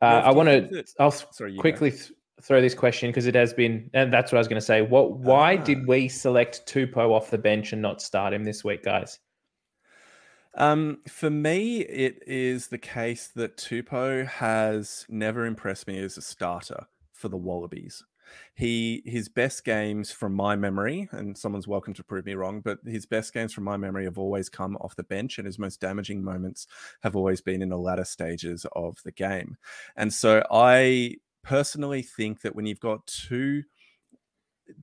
Uh, 0.00 0.22
I 0.24 0.30
want 0.30 0.48
to. 0.48 0.84
I'll 1.00 1.10
Sorry, 1.10 1.56
quickly 1.56 1.90
th- 1.90 2.12
throw 2.42 2.60
this 2.60 2.74
question 2.74 3.10
because 3.10 3.26
it 3.26 3.34
has 3.34 3.52
been, 3.52 3.90
and 3.94 4.12
that's 4.12 4.30
what 4.30 4.38
I 4.38 4.40
was 4.40 4.48
going 4.48 4.60
to 4.60 4.66
say. 4.66 4.82
What? 4.82 5.18
Why 5.18 5.56
uh, 5.56 5.64
did 5.64 5.86
we 5.86 6.08
select 6.08 6.66
Tupou 6.66 7.10
off 7.10 7.30
the 7.30 7.38
bench 7.38 7.72
and 7.72 7.82
not 7.82 8.00
start 8.00 8.32
him 8.32 8.44
this 8.44 8.62
week, 8.62 8.84
guys? 8.84 9.18
Um, 10.58 10.98
for 11.08 11.30
me, 11.30 11.82
it 11.82 12.20
is 12.26 12.66
the 12.66 12.78
case 12.78 13.28
that 13.36 13.56
Tupou 13.56 14.26
has 14.26 15.06
never 15.08 15.46
impressed 15.46 15.86
me 15.86 16.00
as 16.00 16.16
a 16.16 16.22
starter 16.22 16.86
for 17.12 17.28
the 17.28 17.36
Wallabies. 17.36 18.04
He 18.54 19.02
his 19.06 19.28
best 19.28 19.64
games 19.64 20.10
from 20.10 20.34
my 20.34 20.56
memory, 20.56 21.08
and 21.12 21.38
someone's 21.38 21.68
welcome 21.68 21.94
to 21.94 22.02
prove 22.02 22.26
me 22.26 22.34
wrong, 22.34 22.60
but 22.60 22.80
his 22.84 23.06
best 23.06 23.32
games 23.32 23.54
from 23.54 23.64
my 23.64 23.76
memory 23.76 24.04
have 24.04 24.18
always 24.18 24.48
come 24.48 24.76
off 24.78 24.96
the 24.96 25.04
bench, 25.04 25.38
and 25.38 25.46
his 25.46 25.60
most 25.60 25.80
damaging 25.80 26.22
moments 26.22 26.66
have 27.02 27.14
always 27.14 27.40
been 27.40 27.62
in 27.62 27.68
the 27.68 27.78
latter 27.78 28.04
stages 28.04 28.66
of 28.72 28.98
the 29.04 29.12
game. 29.12 29.56
And 29.96 30.12
so 30.12 30.44
I 30.50 31.18
personally 31.44 32.02
think 32.02 32.42
that 32.42 32.54
when 32.54 32.66
you've 32.66 32.80
got 32.80 33.06
two, 33.06 33.62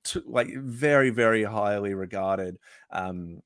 two 0.03 0.23
like 0.25 0.47
very 0.55 1.09
very 1.09 1.43
highly 1.43 1.93
regarded 1.93 2.57
um, 2.91 3.41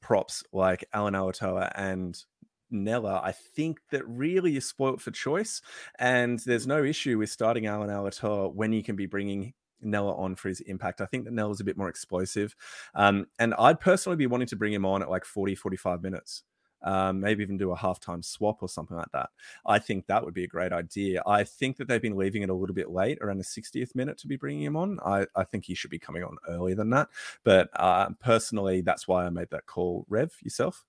props 0.00 0.42
like 0.52 0.84
Alan 0.92 1.14
Alaalatoa 1.14 1.72
and 1.74 2.22
Nella, 2.70 3.20
I 3.24 3.32
think 3.32 3.80
that 3.90 4.06
really 4.06 4.56
is 4.56 4.68
spoilt 4.68 5.00
for 5.00 5.10
choice. 5.10 5.62
And 5.98 6.38
there's 6.40 6.66
no 6.66 6.84
issue 6.84 7.18
with 7.18 7.30
starting 7.30 7.66
Alan 7.66 7.88
Alaalatoa 7.88 8.54
when 8.54 8.72
you 8.72 8.82
can 8.82 8.96
be 8.96 9.06
bringing 9.06 9.54
Nella 9.80 10.14
on 10.14 10.34
for 10.34 10.48
his 10.48 10.60
impact. 10.60 11.00
I 11.00 11.06
think 11.06 11.24
that 11.24 11.32
Nella's 11.32 11.60
a 11.60 11.64
bit 11.64 11.76
more 11.76 11.88
explosive. 11.88 12.54
Um, 12.94 13.26
and 13.38 13.54
I'd 13.54 13.80
personally 13.80 14.16
be 14.16 14.26
wanting 14.26 14.48
to 14.48 14.56
bring 14.56 14.72
him 14.72 14.84
on 14.84 15.02
at 15.02 15.10
like 15.10 15.24
40, 15.24 15.54
45 15.54 16.02
minutes 16.02 16.42
um, 16.82 17.20
maybe 17.20 17.42
even 17.42 17.56
do 17.56 17.72
a 17.72 17.76
halftime 17.76 18.24
swap 18.24 18.62
or 18.62 18.68
something 18.68 18.96
like 18.96 19.10
that. 19.12 19.30
I 19.66 19.78
think 19.78 20.06
that 20.06 20.24
would 20.24 20.34
be 20.34 20.44
a 20.44 20.48
great 20.48 20.72
idea. 20.72 21.22
I 21.26 21.44
think 21.44 21.76
that 21.76 21.88
they've 21.88 22.02
been 22.02 22.16
leaving 22.16 22.42
it 22.42 22.50
a 22.50 22.54
little 22.54 22.74
bit 22.74 22.90
late, 22.90 23.18
around 23.20 23.38
the 23.38 23.44
60th 23.44 23.94
minute, 23.94 24.18
to 24.18 24.28
be 24.28 24.36
bringing 24.36 24.62
him 24.62 24.76
on. 24.76 24.98
I, 25.04 25.26
I 25.34 25.44
think 25.44 25.64
he 25.64 25.74
should 25.74 25.90
be 25.90 25.98
coming 25.98 26.24
on 26.24 26.36
earlier 26.48 26.74
than 26.74 26.90
that. 26.90 27.08
But 27.44 27.68
uh, 27.74 28.10
personally, 28.20 28.80
that's 28.80 29.08
why 29.08 29.24
I 29.24 29.30
made 29.30 29.50
that 29.50 29.66
call. 29.66 30.06
Rev, 30.08 30.32
yourself? 30.42 30.84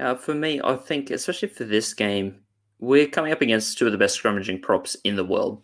Uh, 0.00 0.14
for 0.14 0.34
me, 0.34 0.60
I 0.62 0.76
think, 0.76 1.10
especially 1.10 1.48
for 1.48 1.64
this 1.64 1.92
game, 1.92 2.40
we're 2.78 3.08
coming 3.08 3.32
up 3.32 3.42
against 3.42 3.76
two 3.76 3.86
of 3.86 3.92
the 3.92 3.98
best 3.98 4.22
scrummaging 4.22 4.62
props 4.62 4.96
in 5.04 5.16
the 5.16 5.24
world. 5.24 5.62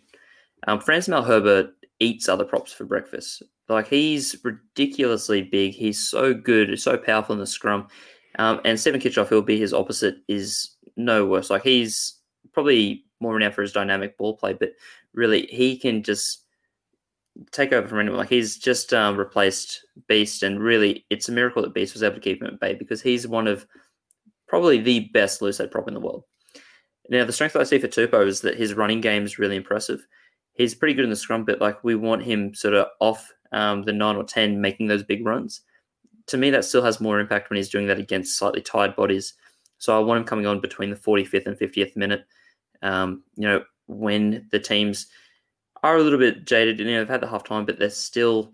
Um, 0.67 0.79
Frans 0.81 1.07
Malherbe 1.07 1.69
eats 1.99 2.27
other 2.27 2.43
props 2.43 2.73
for 2.73 2.85
breakfast. 2.85 3.43
Like 3.69 3.87
he's 3.87 4.35
ridiculously 4.43 5.41
big. 5.41 5.73
He's 5.73 5.99
so 5.99 6.33
good, 6.33 6.69
he's 6.69 6.83
so 6.83 6.97
powerful 6.97 7.33
in 7.33 7.39
the 7.39 7.47
scrum. 7.47 7.87
Um, 8.37 8.61
and 8.65 8.79
Steven 8.79 8.99
Kitshoff, 8.99 9.27
who 9.27 9.35
will 9.35 9.41
be 9.41 9.59
his 9.59 9.73
opposite, 9.73 10.17
is 10.27 10.75
no 10.97 11.25
worse. 11.25 11.49
Like 11.49 11.63
he's 11.63 12.19
probably 12.53 13.05
more 13.19 13.33
renowned 13.33 13.53
for 13.53 13.61
his 13.61 13.71
dynamic 13.71 14.17
ball 14.17 14.35
play, 14.35 14.53
but 14.53 14.71
really 15.13 15.47
he 15.47 15.77
can 15.77 16.03
just 16.03 16.43
take 17.51 17.73
over 17.73 17.87
from 17.87 17.99
anyone. 17.99 18.19
Like 18.19 18.29
he's 18.29 18.57
just 18.57 18.93
um, 18.93 19.17
replaced 19.17 19.85
Beast, 20.07 20.43
and 20.43 20.59
really 20.59 21.05
it's 21.09 21.29
a 21.29 21.33
miracle 21.33 21.61
that 21.61 21.73
Beast 21.73 21.93
was 21.93 22.03
able 22.03 22.15
to 22.15 22.21
keep 22.21 22.41
him 22.41 22.47
at 22.47 22.59
bay 22.59 22.73
because 22.73 23.01
he's 23.01 23.27
one 23.27 23.47
of 23.47 23.65
probably 24.47 24.79
the 24.79 25.09
best 25.13 25.41
loose 25.41 25.57
head 25.57 25.71
prop 25.71 25.87
in 25.87 25.93
the 25.93 25.99
world. 25.99 26.23
Now 27.09 27.25
the 27.25 27.33
strength 27.33 27.53
that 27.53 27.61
I 27.61 27.65
see 27.65 27.79
for 27.79 27.87
Tupou 27.87 28.25
is 28.27 28.41
that 28.41 28.57
his 28.57 28.73
running 28.73 29.01
game 29.01 29.23
is 29.23 29.39
really 29.39 29.55
impressive. 29.55 30.05
He's 30.53 30.75
pretty 30.75 30.93
good 30.93 31.03
in 31.03 31.09
the 31.09 31.15
scrum, 31.15 31.45
but 31.45 31.61
like 31.61 31.83
we 31.83 31.95
want 31.95 32.23
him 32.23 32.53
sort 32.53 32.73
of 32.73 32.87
off 32.99 33.31
um, 33.51 33.83
the 33.83 33.93
nine 33.93 34.15
or 34.15 34.23
ten, 34.23 34.61
making 34.61 34.87
those 34.87 35.03
big 35.03 35.25
runs 35.25 35.61
to 36.27 36.37
me, 36.37 36.49
that 36.51 36.65
still 36.65 36.83
has 36.83 36.99
more 36.99 37.19
impact 37.19 37.49
when 37.49 37.57
he's 37.57 37.69
doing 37.69 37.87
that 37.87 37.99
against 37.99 38.37
slightly 38.37 38.61
tired 38.61 38.95
bodies. 38.95 39.33
So 39.77 39.95
I 39.95 39.99
want 39.99 40.19
him 40.19 40.25
coming 40.25 40.45
on 40.45 40.61
between 40.61 40.89
the 40.89 40.95
45th 40.95 41.45
and 41.45 41.57
50th 41.57 41.95
minute. 41.95 42.25
Um, 42.81 43.23
you 43.35 43.47
know, 43.47 43.63
when 43.87 44.47
the 44.51 44.59
teams 44.59 45.07
are 45.83 45.97
a 45.97 46.01
little 46.01 46.19
bit 46.19 46.45
jaded, 46.45 46.79
you 46.79 46.85
know, 46.85 46.99
they've 46.99 47.09
had 47.09 47.21
the 47.21 47.27
half 47.27 47.43
time, 47.43 47.65
but 47.65 47.77
they're 47.77 47.89
still, 47.89 48.53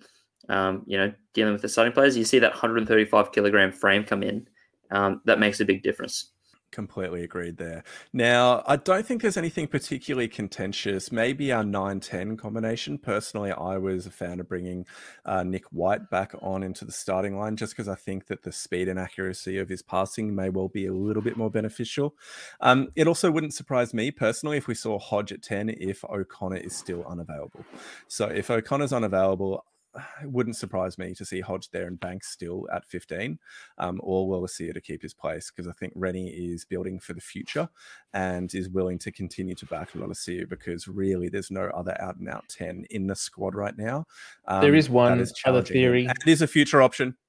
um, 0.49 0.83
you 0.85 0.97
know, 0.97 1.13
dealing 1.33 1.53
with 1.53 1.61
the 1.61 1.69
starting 1.69 1.93
players. 1.93 2.17
You 2.17 2.25
see 2.25 2.39
that 2.39 2.51
135 2.51 3.31
kilogram 3.31 3.71
frame 3.71 4.03
come 4.03 4.23
in. 4.23 4.47
Um, 4.89 5.21
that 5.25 5.39
makes 5.39 5.61
a 5.61 5.65
big 5.65 5.83
difference. 5.83 6.31
Completely 6.71 7.23
agreed 7.23 7.57
there. 7.57 7.83
Now, 8.13 8.63
I 8.65 8.77
don't 8.77 9.05
think 9.05 9.21
there's 9.21 9.35
anything 9.35 9.67
particularly 9.67 10.29
contentious. 10.29 11.11
Maybe 11.11 11.51
our 11.51 11.65
9 11.65 11.99
10 11.99 12.37
combination. 12.37 12.97
Personally, 12.97 13.51
I 13.51 13.77
was 13.77 14.05
a 14.05 14.11
fan 14.11 14.39
of 14.39 14.47
bringing 14.47 14.85
uh, 15.25 15.43
Nick 15.43 15.65
White 15.65 16.09
back 16.09 16.33
on 16.41 16.63
into 16.63 16.85
the 16.85 16.93
starting 16.93 17.37
line 17.37 17.57
just 17.57 17.73
because 17.73 17.89
I 17.89 17.95
think 17.95 18.27
that 18.27 18.43
the 18.43 18.53
speed 18.53 18.87
and 18.87 18.97
accuracy 18.97 19.57
of 19.57 19.67
his 19.67 19.81
passing 19.81 20.33
may 20.33 20.47
well 20.47 20.69
be 20.69 20.85
a 20.85 20.93
little 20.93 21.21
bit 21.21 21.35
more 21.35 21.51
beneficial. 21.51 22.15
Um, 22.61 22.87
it 22.95 23.05
also 23.05 23.31
wouldn't 23.31 23.53
surprise 23.53 23.93
me 23.93 24.09
personally 24.09 24.55
if 24.55 24.67
we 24.67 24.75
saw 24.75 24.97
Hodge 24.97 25.33
at 25.33 25.41
10 25.43 25.71
if 25.77 26.05
O'Connor 26.05 26.57
is 26.57 26.73
still 26.73 27.03
unavailable. 27.05 27.65
So 28.07 28.27
if 28.27 28.49
O'Connor's 28.49 28.93
unavailable, 28.93 29.65
it 30.23 30.31
wouldn't 30.31 30.55
surprise 30.55 30.97
me 30.97 31.13
to 31.15 31.25
see 31.25 31.41
Hodge 31.41 31.69
there 31.69 31.87
and 31.87 31.99
Banks 31.99 32.29
still 32.29 32.67
at 32.73 32.85
15, 32.85 33.37
um, 33.77 33.99
or 34.03 34.27
Lolesio 34.27 34.73
to 34.73 34.81
keep 34.81 35.01
his 35.01 35.13
place 35.13 35.51
because 35.51 35.67
I 35.67 35.73
think 35.73 35.93
Rennie 35.95 36.29
is 36.29 36.65
building 36.65 36.99
for 36.99 37.13
the 37.13 37.21
future 37.21 37.69
and 38.13 38.53
is 38.53 38.69
willing 38.69 38.99
to 38.99 39.11
continue 39.11 39.55
to 39.55 39.65
back 39.65 39.91
Lolesio 39.93 40.47
because 40.47 40.87
really 40.87 41.29
there's 41.29 41.51
no 41.51 41.69
other 41.73 41.95
out 42.01 42.17
and 42.17 42.29
out 42.29 42.47
10 42.49 42.85
in 42.89 43.07
the 43.07 43.15
squad 43.15 43.55
right 43.55 43.77
now. 43.77 44.05
Um, 44.47 44.61
there 44.61 44.75
is 44.75 44.89
one 44.89 45.19
is 45.19 45.33
other 45.45 45.63
theory. 45.63 46.05
it 46.05 46.27
is 46.27 46.41
a 46.41 46.47
future 46.47 46.81
option. 46.81 47.15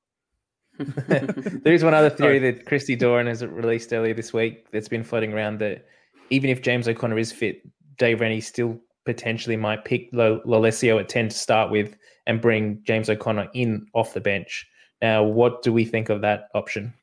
there 0.79 1.75
is 1.75 1.85
one 1.85 1.95
other 1.95 2.11
theory 2.11 2.39
that 2.39 2.67
Christy 2.67 2.97
Doran 2.97 3.27
has 3.27 3.45
released 3.45 3.93
earlier 3.93 4.15
this 4.15 4.33
week 4.33 4.71
that's 4.71 4.89
been 4.89 5.05
floating 5.05 5.33
around 5.33 5.59
that 5.61 5.87
even 6.31 6.49
if 6.49 6.63
James 6.63 6.89
O'Connor 6.89 7.19
is 7.19 7.31
fit, 7.31 7.63
Dave 7.99 8.21
Rennie 8.21 8.41
still 8.41 8.81
potentially 9.05 9.57
might 9.57 9.85
pick 9.85 10.13
Lolesio 10.13 11.01
at 11.01 11.09
10 11.09 11.31
to 11.31 11.37
start 11.37 11.71
with 11.71 11.97
and 12.27 12.41
bring 12.41 12.81
James 12.85 13.11
O'Connor 13.11 13.49
in 13.55 13.87
off 13.95 14.15
the 14.15 14.21
bench. 14.21 14.67
Now, 15.01 15.25
what 15.25 15.63
do 15.63 15.73
we 15.73 15.85
think 15.85 16.09
of 16.09 16.21
that 16.21 16.49
option? 16.55 16.95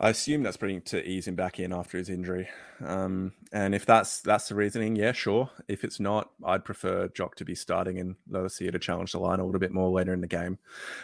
I 0.00 0.10
assume 0.10 0.44
that's 0.44 0.56
bringing 0.56 0.82
to 0.82 1.04
ease 1.04 1.26
him 1.26 1.34
back 1.34 1.58
in 1.58 1.72
after 1.72 1.98
his 1.98 2.08
injury. 2.08 2.48
Um, 2.84 3.32
and 3.52 3.74
if 3.74 3.84
that's 3.84 4.20
that's 4.20 4.48
the 4.48 4.54
reasoning, 4.54 4.94
yeah, 4.94 5.10
sure. 5.10 5.50
If 5.66 5.82
it's 5.82 5.98
not, 5.98 6.30
I'd 6.44 6.64
prefer 6.64 7.08
Jock 7.08 7.34
to 7.36 7.44
be 7.44 7.56
starting 7.56 7.98
and 7.98 8.14
Lolesio 8.30 8.70
to 8.70 8.78
challenge 8.78 9.10
the 9.10 9.18
line 9.18 9.40
a 9.40 9.44
little 9.44 9.58
bit 9.58 9.72
more 9.72 9.90
later 9.90 10.12
in 10.12 10.20
the 10.20 10.28
game. 10.28 10.58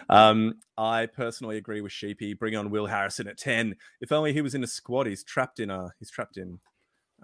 Um, 0.09 0.61
I 0.78 1.07
personally 1.07 1.57
agree 1.57 1.80
with 1.80 1.90
Sheepy. 1.90 2.34
Bring 2.34 2.55
on 2.55 2.70
Will 2.70 2.86
Harrison 2.86 3.26
at 3.26 3.36
ten. 3.36 3.74
If 4.01 4.12
only 4.12 4.32
he 4.32 4.42
was 4.42 4.55
in 4.55 4.62
a 4.62 4.68
squad. 4.68 5.09
He's 5.09 5.24
trapped 5.24 5.59
in 5.59 5.70
a. 5.70 5.90
He's 5.99 6.11
trapped 6.11 6.36
in. 6.36 6.61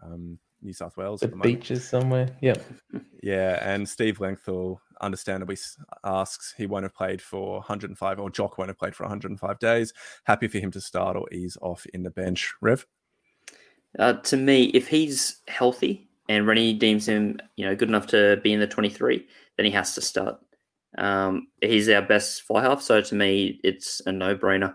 Um, 0.03 0.41
New 0.63 0.73
South 0.73 0.97
Wales. 0.97 1.21
The, 1.21 1.29
the 1.29 1.37
beaches 1.37 1.89
somewhere. 1.89 2.29
Yep. 2.41 2.65
Yeah, 3.23 3.59
and 3.61 3.87
Steve 3.87 4.17
Lengthall 4.17 4.79
understandably 5.03 5.59
asks 6.05 6.55
he 6.57 6.65
won't 6.65 6.85
have 6.85 6.95
played 6.95 7.21
for 7.21 7.57
105, 7.57 8.19
or 8.19 8.31
Jock 8.31 8.57
won't 8.57 8.71
have 8.71 8.79
played 8.79 8.97
for 8.97 9.03
105 9.03 9.59
days. 9.59 9.93
Happy 10.25 10.49
for 10.49 10.59
him 10.59 10.71
to 10.71 10.81
start 10.81 11.19
or 11.19 11.31
ease 11.31 11.59
off 11.61 11.85
in 11.93 12.03
the 12.03 12.09
bench. 12.09 12.55
Rev. 12.63 12.87
Uh, 13.99 14.15
to 14.15 14.39
me, 14.39 14.65
if 14.73 14.89
he's 14.89 15.43
healthy 15.49 16.09
and 16.31 16.47
Rennie 16.47 16.73
deems 16.73 17.07
him, 17.07 17.39
you 17.57 17.67
know, 17.67 17.77
good 17.77 17.91
enough 17.91 18.07
to 18.07 18.41
be 18.43 18.55
in 18.55 18.61
the 18.61 18.67
23, 18.67 19.27
then 19.59 19.67
he 19.67 19.73
has 19.73 19.95
to 19.97 20.01
start. 20.01 20.39
Um, 20.97 21.49
he's 21.61 21.89
our 21.89 22.03
best 22.03 22.43
fly 22.43 22.63
half, 22.63 22.81
so 22.81 23.01
to 23.03 23.15
me, 23.15 23.61
it's 23.63 24.01
a 24.07 24.13
no-brainer. 24.13 24.75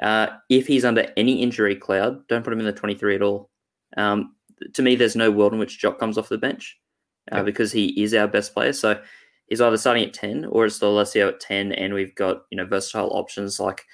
Uh, 0.00 0.28
if 0.48 0.66
he's 0.66 0.84
under 0.84 1.12
any 1.16 1.42
injury 1.42 1.76
cloud, 1.76 2.26
don't 2.28 2.42
put 2.42 2.52
him 2.52 2.58
in 2.58 2.66
the 2.66 2.72
23 2.72 3.16
at 3.16 3.22
all. 3.22 3.50
Um, 3.96 4.34
to 4.72 4.82
me, 4.82 4.96
there's 4.96 5.16
no 5.16 5.30
world 5.30 5.52
in 5.52 5.58
which 5.58 5.78
Jock 5.78 5.98
comes 5.98 6.18
off 6.18 6.28
the 6.28 6.38
bench 6.38 6.78
uh, 7.30 7.36
yeah. 7.36 7.42
because 7.42 7.72
he 7.72 8.02
is 8.02 8.14
our 8.14 8.28
best 8.28 8.54
player. 8.54 8.72
So 8.72 9.00
he's 9.46 9.60
either 9.60 9.76
starting 9.76 10.04
at 10.04 10.14
10 10.14 10.46
or 10.46 10.66
it's 10.66 10.78
Lolesio 10.80 11.28
at 11.28 11.40
10. 11.40 11.72
And 11.72 11.94
we've 11.94 12.14
got, 12.14 12.42
you 12.50 12.56
know, 12.56 12.66
versatile 12.66 13.10
options 13.16 13.60
like, 13.60 13.84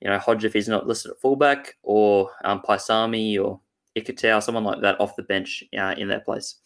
you 0.00 0.08
know, 0.08 0.18
Hodge 0.18 0.44
if 0.44 0.52
he's 0.52 0.68
not 0.68 0.86
listed 0.86 1.10
at 1.10 1.20
fullback 1.20 1.76
or 1.82 2.30
um, 2.44 2.62
Paisami 2.66 3.42
or 3.42 3.60
Ikitau, 3.96 4.42
someone 4.42 4.64
like 4.64 4.80
that 4.82 5.00
off 5.00 5.16
the 5.16 5.22
bench 5.22 5.64
uh, 5.78 5.94
in 5.98 6.08
that 6.08 6.24
place. 6.24 6.56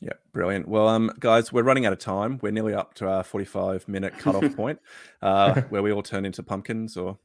Yeah, 0.00 0.12
brilliant. 0.32 0.68
Well, 0.68 0.86
um, 0.86 1.10
guys, 1.18 1.52
we're 1.52 1.64
running 1.64 1.84
out 1.84 1.92
of 1.92 1.98
time. 1.98 2.38
We're 2.40 2.52
nearly 2.52 2.72
up 2.72 2.94
to 2.94 3.08
our 3.08 3.24
45 3.24 3.88
minute 3.88 4.16
cutoff 4.16 4.54
point 4.56 4.78
uh, 5.22 5.62
where 5.70 5.82
we 5.82 5.90
all 5.90 6.02
turn 6.02 6.24
into 6.24 6.42
pumpkins 6.42 6.96
or 6.96 7.18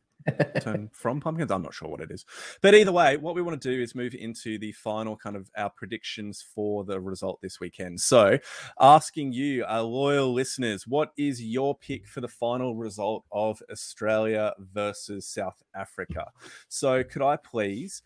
from 0.93 1.19
pumpkins. 1.19 1.51
I'm 1.51 1.61
not 1.61 1.73
sure 1.73 1.89
what 1.89 2.01
it 2.01 2.11
is. 2.11 2.25
But 2.61 2.75
either 2.75 2.91
way, 2.91 3.17
what 3.17 3.35
we 3.35 3.41
want 3.41 3.61
to 3.61 3.69
do 3.69 3.81
is 3.81 3.95
move 3.95 4.15
into 4.15 4.57
the 4.57 4.71
final 4.71 5.15
kind 5.15 5.35
of 5.35 5.49
our 5.57 5.69
predictions 5.69 6.43
for 6.53 6.83
the 6.83 6.99
result 6.99 7.41
this 7.41 7.59
weekend. 7.59 8.01
So, 8.01 8.37
asking 8.79 9.33
you, 9.33 9.65
our 9.65 9.81
loyal 9.81 10.33
listeners, 10.33 10.87
what 10.87 11.11
is 11.17 11.43
your 11.43 11.75
pick 11.75 12.07
for 12.07 12.21
the 12.21 12.27
final 12.27 12.75
result 12.75 13.25
of 13.31 13.61
Australia 13.71 14.53
versus 14.73 15.27
South 15.27 15.61
Africa? 15.75 16.31
So, 16.69 17.03
could 17.03 17.21
I 17.21 17.37
please 17.37 18.01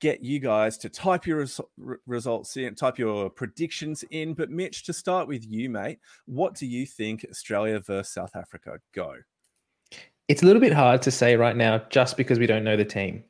get 0.00 0.22
you 0.22 0.38
guys 0.38 0.76
to 0.76 0.88
type 0.90 1.26
your 1.26 1.38
res- 1.38 1.60
results 2.06 2.58
in, 2.58 2.74
type 2.74 2.98
your 2.98 3.30
predictions 3.30 4.04
in. 4.10 4.34
But 4.34 4.50
Mitch, 4.50 4.84
to 4.84 4.92
start 4.92 5.26
with 5.28 5.50
you, 5.50 5.70
mate, 5.70 5.98
what 6.26 6.54
do 6.54 6.66
you 6.66 6.84
think 6.84 7.24
Australia 7.30 7.80
versus 7.80 8.12
South 8.12 8.36
Africa 8.36 8.80
go? 8.92 9.14
It's 10.26 10.42
a 10.42 10.46
little 10.46 10.60
bit 10.60 10.72
hard 10.72 11.02
to 11.02 11.10
say 11.10 11.36
right 11.36 11.54
now 11.54 11.82
just 11.90 12.16
because 12.16 12.38
we 12.38 12.46
don't 12.46 12.64
know 12.64 12.76
the 12.76 12.84
team. 12.84 13.24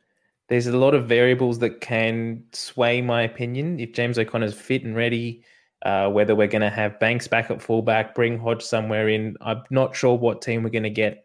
There's 0.49 0.69
a 0.69 0.77
lot 0.77 0.95
of 0.95 1.09
variables 1.09 1.59
that 1.59 1.81
can 1.81 2.45
sway 2.53 3.01
my 3.01 3.23
opinion. 3.23 3.81
If 3.81 3.93
James 3.93 4.19
O'Connor's 4.19 4.55
fit 4.55 4.85
and 4.85 4.95
ready, 4.95 5.43
uh, 5.85 6.09
whether 6.11 6.37
we're 6.37 6.47
going 6.47 6.63
to 6.63 6.71
have 6.71 7.01
Banks 7.01 7.27
back 7.27 7.51
at 7.51 7.61
fullback, 7.61 8.15
bring 8.15 8.39
Hodge 8.39 8.63
somewhere 8.63 9.09
in, 9.09 9.37
I'm 9.41 9.63
not 9.71 9.97
sure 9.97 10.17
what 10.17 10.41
team 10.41 10.63
we're 10.63 10.71
going 10.71 10.85
to 10.85 10.91
get 10.91 11.25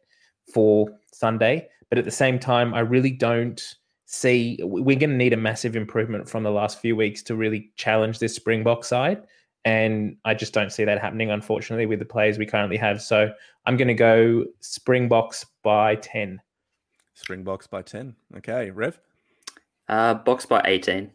for 0.52 0.90
Sunday. 1.14 1.68
But 1.90 2.00
at 2.00 2.06
the 2.06 2.12
same 2.12 2.40
time, 2.40 2.74
I 2.74 2.80
really 2.80 3.12
don't 3.12 3.62
see 4.06 4.58
we're 4.64 4.98
going 4.98 5.12
to 5.12 5.16
need 5.16 5.34
a 5.34 5.38
massive 5.38 5.76
improvement 5.76 6.28
from 6.28 6.42
the 6.42 6.50
last 6.50 6.80
few 6.80 6.96
weeks 6.96 7.22
to 7.24 7.36
really 7.36 7.72
challenge 7.76 8.18
this 8.18 8.36
Springbok 8.36 8.84
side. 8.84 9.22
And 9.66 10.16
I 10.26 10.34
just 10.34 10.54
don't 10.54 10.72
see 10.72 10.86
that 10.86 11.02
happening, 11.02 11.32
unfortunately, 11.32 11.86
with 11.86 12.00
the 12.00 12.06
players 12.06 12.38
we 12.38 12.46
currently 12.46 12.78
have. 12.78 13.02
So 13.02 13.32
I'm 13.66 13.78
going 13.78 13.90
to 13.90 13.94
go 13.94 14.46
Springboks 14.62 15.46
by 15.64 15.96
10. 15.96 16.42
Springboks 17.14 17.68
by 17.68 17.82
10. 17.82 18.16
Okay. 18.38 18.72
Rev? 18.72 19.00
Uh, 19.90 20.14
box 20.14 20.46
by 20.46 20.62
18. 20.66 21.12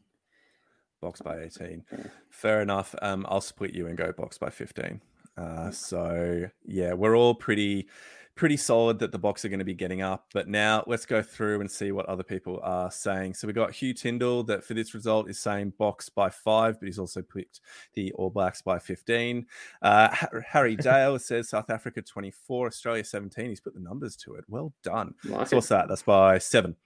Box 1.00 1.20
by 1.22 1.40
18. 1.40 1.84
Fair 2.30 2.60
enough. 2.60 2.94
Um, 3.00 3.24
I'll 3.28 3.40
split 3.40 3.74
you 3.74 3.86
and 3.86 3.96
go 3.96 4.12
box 4.12 4.36
by 4.36 4.50
15. 4.50 5.00
Uh, 5.36 5.70
so, 5.70 6.48
yeah, 6.64 6.92
we're 6.92 7.16
all 7.16 7.34
pretty 7.34 7.88
pretty 8.34 8.56
solid 8.56 8.98
that 8.98 9.12
the 9.12 9.18
box 9.18 9.44
are 9.44 9.48
going 9.48 9.58
to 9.58 9.64
be 9.64 9.74
getting 9.74 10.02
up. 10.02 10.26
But 10.32 10.48
now 10.48 10.82
let's 10.86 11.06
go 11.06 11.22
through 11.22 11.60
and 11.60 11.70
see 11.70 11.92
what 11.92 12.06
other 12.06 12.22
people 12.22 12.60
are 12.62 12.90
saying. 12.90 13.34
So 13.34 13.46
we 13.46 13.52
got 13.52 13.72
Hugh 13.72 13.94
Tyndall 13.94 14.42
that 14.44 14.64
for 14.64 14.74
this 14.74 14.94
result 14.94 15.30
is 15.30 15.38
saying 15.38 15.74
box 15.78 16.08
by 16.08 16.30
five, 16.30 16.78
but 16.80 16.86
he's 16.86 16.98
also 16.98 17.22
picked 17.22 17.60
the 17.94 18.12
All 18.12 18.30
Blacks 18.30 18.62
by 18.62 18.78
15. 18.78 19.46
Uh, 19.82 20.14
Harry 20.48 20.76
Dale 20.80 21.18
says 21.18 21.48
South 21.48 21.70
Africa 21.70 22.02
24, 22.02 22.66
Australia 22.66 23.04
17. 23.04 23.48
He's 23.48 23.60
put 23.60 23.74
the 23.74 23.80
numbers 23.80 24.16
to 24.16 24.34
it. 24.34 24.44
Well 24.48 24.72
done. 24.82 25.14
Like 25.24 25.48
so 25.48 25.56
what's 25.56 25.68
that? 25.68 25.88
That's 25.88 26.02
by 26.02 26.38
seven 26.38 26.76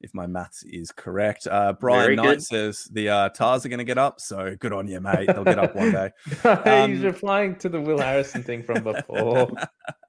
if 0.00 0.14
my 0.14 0.26
maths 0.26 0.62
is 0.64 0.92
correct. 0.92 1.46
Uh, 1.46 1.72
Brian 1.72 2.04
Very 2.04 2.16
Knight 2.16 2.24
good. 2.24 2.42
says 2.44 2.88
the 2.92 3.08
uh, 3.08 3.28
Tahs 3.30 3.66
are 3.66 3.68
going 3.68 3.78
to 3.78 3.84
get 3.84 3.98
up, 3.98 4.20
so 4.20 4.54
good 4.60 4.72
on 4.72 4.86
you, 4.86 5.00
mate. 5.00 5.26
They'll 5.26 5.44
get 5.44 5.58
up 5.58 5.74
one 5.74 5.92
day. 5.92 6.10
Um, 6.44 6.92
He's 6.92 7.02
replying 7.02 7.56
to 7.56 7.68
the 7.68 7.80
Will 7.80 7.98
Harrison 7.98 8.42
thing 8.42 8.62
from 8.62 8.82
before. 8.84 9.50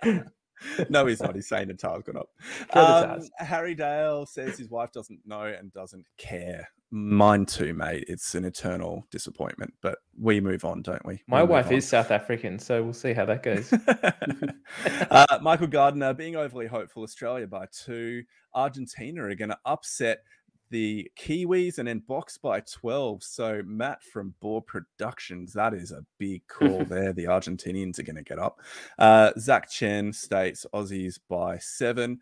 no, 0.89 1.05
he's 1.05 1.21
not. 1.21 1.35
He's 1.35 1.47
saying 1.47 1.67
the 1.67 1.73
tile's 1.73 2.03
gone 2.03 2.17
up. 2.17 2.29
Um, 2.75 3.21
Harry 3.37 3.75
Dale 3.75 4.25
says 4.25 4.57
his 4.57 4.69
wife 4.69 4.91
doesn't 4.91 5.19
know 5.25 5.43
and 5.43 5.71
doesn't 5.73 6.05
care. 6.17 6.69
Mine 6.91 7.45
too, 7.45 7.73
mate. 7.75 8.05
It's 8.07 8.33
an 8.33 8.45
eternal 8.45 9.05
disappointment, 9.11 9.73
but 9.81 9.99
we 10.19 10.41
move 10.41 10.65
on, 10.65 10.81
don't 10.81 11.05
we? 11.05 11.21
My 11.27 11.43
we 11.43 11.49
wife 11.49 11.67
on. 11.67 11.73
is 11.73 11.87
South 11.87 12.09
African, 12.09 12.57
so 12.57 12.81
we'll 12.81 12.93
see 12.93 13.13
how 13.13 13.25
that 13.25 13.43
goes. 13.43 13.71
uh, 15.11 15.39
Michael 15.41 15.67
Gardner 15.67 16.15
being 16.15 16.35
overly 16.35 16.65
hopeful, 16.65 17.03
Australia 17.03 17.45
by 17.45 17.67
two. 17.71 18.23
Argentina 18.55 19.23
are 19.23 19.35
going 19.35 19.49
to 19.49 19.59
upset 19.65 20.23
the 20.69 21.11
Kiwis 21.17 21.77
and 21.77 21.87
then 21.87 22.03
Boks 22.07 22.39
by 22.39 22.61
12. 22.61 23.23
So, 23.23 23.61
Matt 23.65 24.03
from 24.03 24.35
Boar 24.39 24.61
Productions, 24.61 25.53
that 25.53 25.73
is 25.73 25.91
a 25.91 26.05
big 26.17 26.47
call 26.47 26.85
there. 26.89 27.13
The 27.13 27.25
Argentinians 27.25 27.99
are 27.99 28.03
going 28.03 28.15
to 28.15 28.23
get 28.23 28.39
up. 28.39 28.61
Uh, 28.97 29.31
Zach 29.37 29.69
Chen 29.69 30.13
states 30.13 30.65
Aussies 30.73 31.19
by 31.29 31.57
seven. 31.57 32.19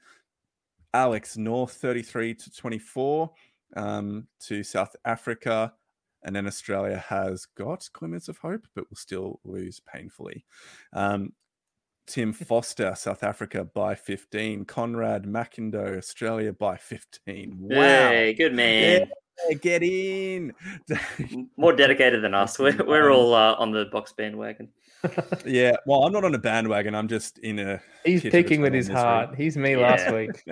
Alex 0.93 1.37
North, 1.37 1.73
33 1.73 2.33
to 2.33 2.51
24 2.51 3.31
um, 3.75 4.27
to 4.39 4.63
South 4.63 4.95
Africa. 5.05 5.73
And 6.23 6.35
then 6.35 6.47
Australia 6.47 6.97
has 6.97 7.45
got 7.45 7.87
glimmers 7.93 8.27
of 8.27 8.37
hope, 8.39 8.65
but 8.75 8.89
will 8.89 8.97
still 8.97 9.39
lose 9.43 9.79
painfully. 9.79 10.45
Um, 10.93 11.33
Tim 12.07 12.31
Foster, 12.31 12.95
South 12.95 13.21
Africa 13.21 13.65
by 13.65 13.93
15. 13.93 14.65
Conrad 14.65 15.25
McIndo, 15.25 15.97
Australia 15.97 16.53
by 16.53 16.77
15. 16.77 17.57
Wow. 17.59 17.75
Hey, 17.75 18.33
good 18.33 18.53
man. 18.53 19.09
Yeah, 19.49 19.53
get 19.55 19.83
in. 19.83 20.53
More 21.57 21.73
dedicated 21.73 22.23
than 22.23 22.33
us. 22.33 22.57
We're, 22.57 22.77
we're 22.87 23.11
all 23.11 23.33
uh, 23.33 23.55
on 23.55 23.71
the 23.71 23.85
box 23.85 24.13
bandwagon. 24.13 24.69
yeah, 25.45 25.75
well, 25.85 26.05
I'm 26.05 26.13
not 26.13 26.23
on 26.23 26.33
a 26.33 26.39
bandwagon. 26.39 26.95
I'm 26.95 27.07
just 27.07 27.37
in 27.39 27.59
a. 27.59 27.81
He's 28.03 28.23
picking 28.23 28.61
with 28.61 28.73
his 28.73 28.87
heart. 28.87 29.35
He's 29.35 29.55
me 29.55 29.75
yeah. 29.75 29.77
last 29.77 30.11
week. 30.11 30.43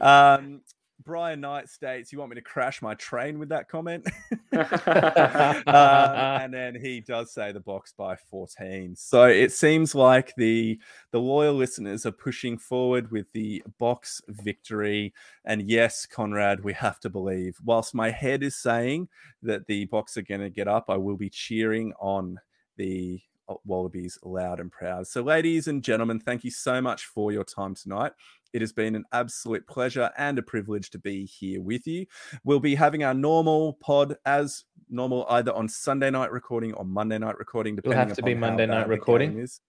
um, 0.02 0.60
Brian 1.04 1.40
Knight 1.40 1.68
states, 1.68 2.12
"You 2.12 2.18
want 2.18 2.30
me 2.30 2.36
to 2.36 2.42
crash 2.42 2.82
my 2.82 2.94
train 2.94 3.38
with 3.38 3.48
that 3.50 3.68
comment?" 3.68 4.06
um, 4.52 4.62
and 5.66 6.52
then 6.52 6.74
he 6.74 7.00
does 7.00 7.32
say 7.32 7.52
the 7.52 7.60
box 7.60 7.92
by 7.96 8.16
14. 8.16 8.94
So 8.96 9.24
it 9.24 9.52
seems 9.52 9.94
like 9.94 10.34
the 10.36 10.78
the 11.10 11.20
loyal 11.20 11.54
listeners 11.54 12.06
are 12.06 12.12
pushing 12.12 12.58
forward 12.58 13.10
with 13.10 13.30
the 13.32 13.62
box 13.78 14.20
victory. 14.28 15.12
And 15.44 15.68
yes, 15.68 16.06
Conrad, 16.06 16.62
we 16.62 16.72
have 16.74 17.00
to 17.00 17.10
believe. 17.10 17.56
Whilst 17.64 17.94
my 17.94 18.10
head 18.10 18.42
is 18.42 18.56
saying 18.56 19.08
that 19.42 19.66
the 19.66 19.86
box 19.86 20.16
are 20.16 20.22
going 20.22 20.40
to 20.40 20.50
get 20.50 20.68
up, 20.68 20.86
I 20.88 20.96
will 20.96 21.16
be 21.16 21.30
cheering 21.30 21.92
on 22.00 22.38
the 22.76 23.20
Wallabies 23.64 24.18
loud 24.22 24.60
and 24.60 24.70
proud. 24.70 25.06
So, 25.06 25.22
ladies 25.22 25.68
and 25.68 25.82
gentlemen, 25.82 26.18
thank 26.18 26.44
you 26.44 26.50
so 26.50 26.80
much 26.80 27.06
for 27.06 27.32
your 27.32 27.44
time 27.44 27.74
tonight. 27.74 28.12
It 28.52 28.60
has 28.60 28.72
been 28.72 28.94
an 28.94 29.04
absolute 29.12 29.66
pleasure 29.66 30.10
and 30.16 30.38
a 30.38 30.42
privilege 30.42 30.90
to 30.90 30.98
be 30.98 31.24
here 31.24 31.60
with 31.60 31.86
you. 31.86 32.06
We'll 32.44 32.60
be 32.60 32.74
having 32.74 33.04
our 33.04 33.14
normal 33.14 33.74
pod 33.74 34.16
as 34.26 34.64
normal, 34.88 35.26
either 35.30 35.52
on 35.52 35.68
Sunday 35.68 36.10
night 36.10 36.30
recording 36.30 36.74
or 36.74 36.84
Monday 36.84 37.18
night 37.18 37.38
recording, 37.38 37.78
It'll 37.78 37.92
have 37.92 38.14
to 38.14 38.22
be 38.22 38.34
Monday 38.34 38.66
night 38.66 38.88
recording. 38.88 39.38
Is. 39.38 39.60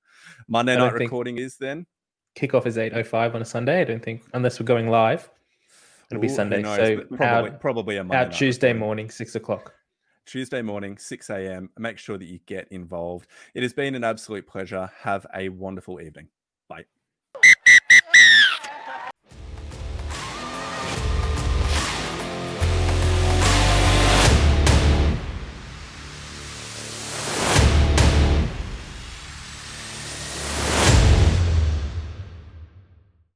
Monday 0.47 0.75
night 0.75 0.93
recording 0.93 1.37
is 1.37 1.57
then. 1.57 1.85
Kickoff 2.35 2.65
is 2.65 2.77
8.05 2.77 3.35
on 3.35 3.41
a 3.41 3.45
Sunday, 3.45 3.81
I 3.81 3.83
don't 3.83 4.03
think, 4.03 4.23
unless 4.33 4.59
we're 4.59 4.65
going 4.65 4.89
live. 4.89 5.29
It'll 6.09 6.19
be 6.21 6.27
Ooh, 6.27 6.35
Sunday. 6.35 6.61
knows, 6.61 6.77
so 6.77 7.01
probably, 7.15 7.51
our, 7.51 7.57
probably 7.57 7.97
a 7.97 8.03
Monday 8.03 8.17
our 8.17 8.25
night 8.25 8.33
Tuesday 8.33 8.73
morning, 8.73 9.09
6 9.09 9.35
o'clock. 9.35 9.73
Tuesday 10.25 10.61
morning, 10.61 10.97
6 10.97 11.29
a.m. 11.29 11.69
Make 11.77 11.97
sure 11.97 12.17
that 12.17 12.25
you 12.25 12.39
get 12.45 12.67
involved. 12.71 13.27
It 13.53 13.61
has 13.63 13.73
been 13.73 13.93
an 13.93 14.03
absolute 14.03 14.47
pleasure. 14.47 14.89
Have 14.99 15.25
a 15.35 15.49
wonderful 15.49 16.01
evening. 16.01 16.27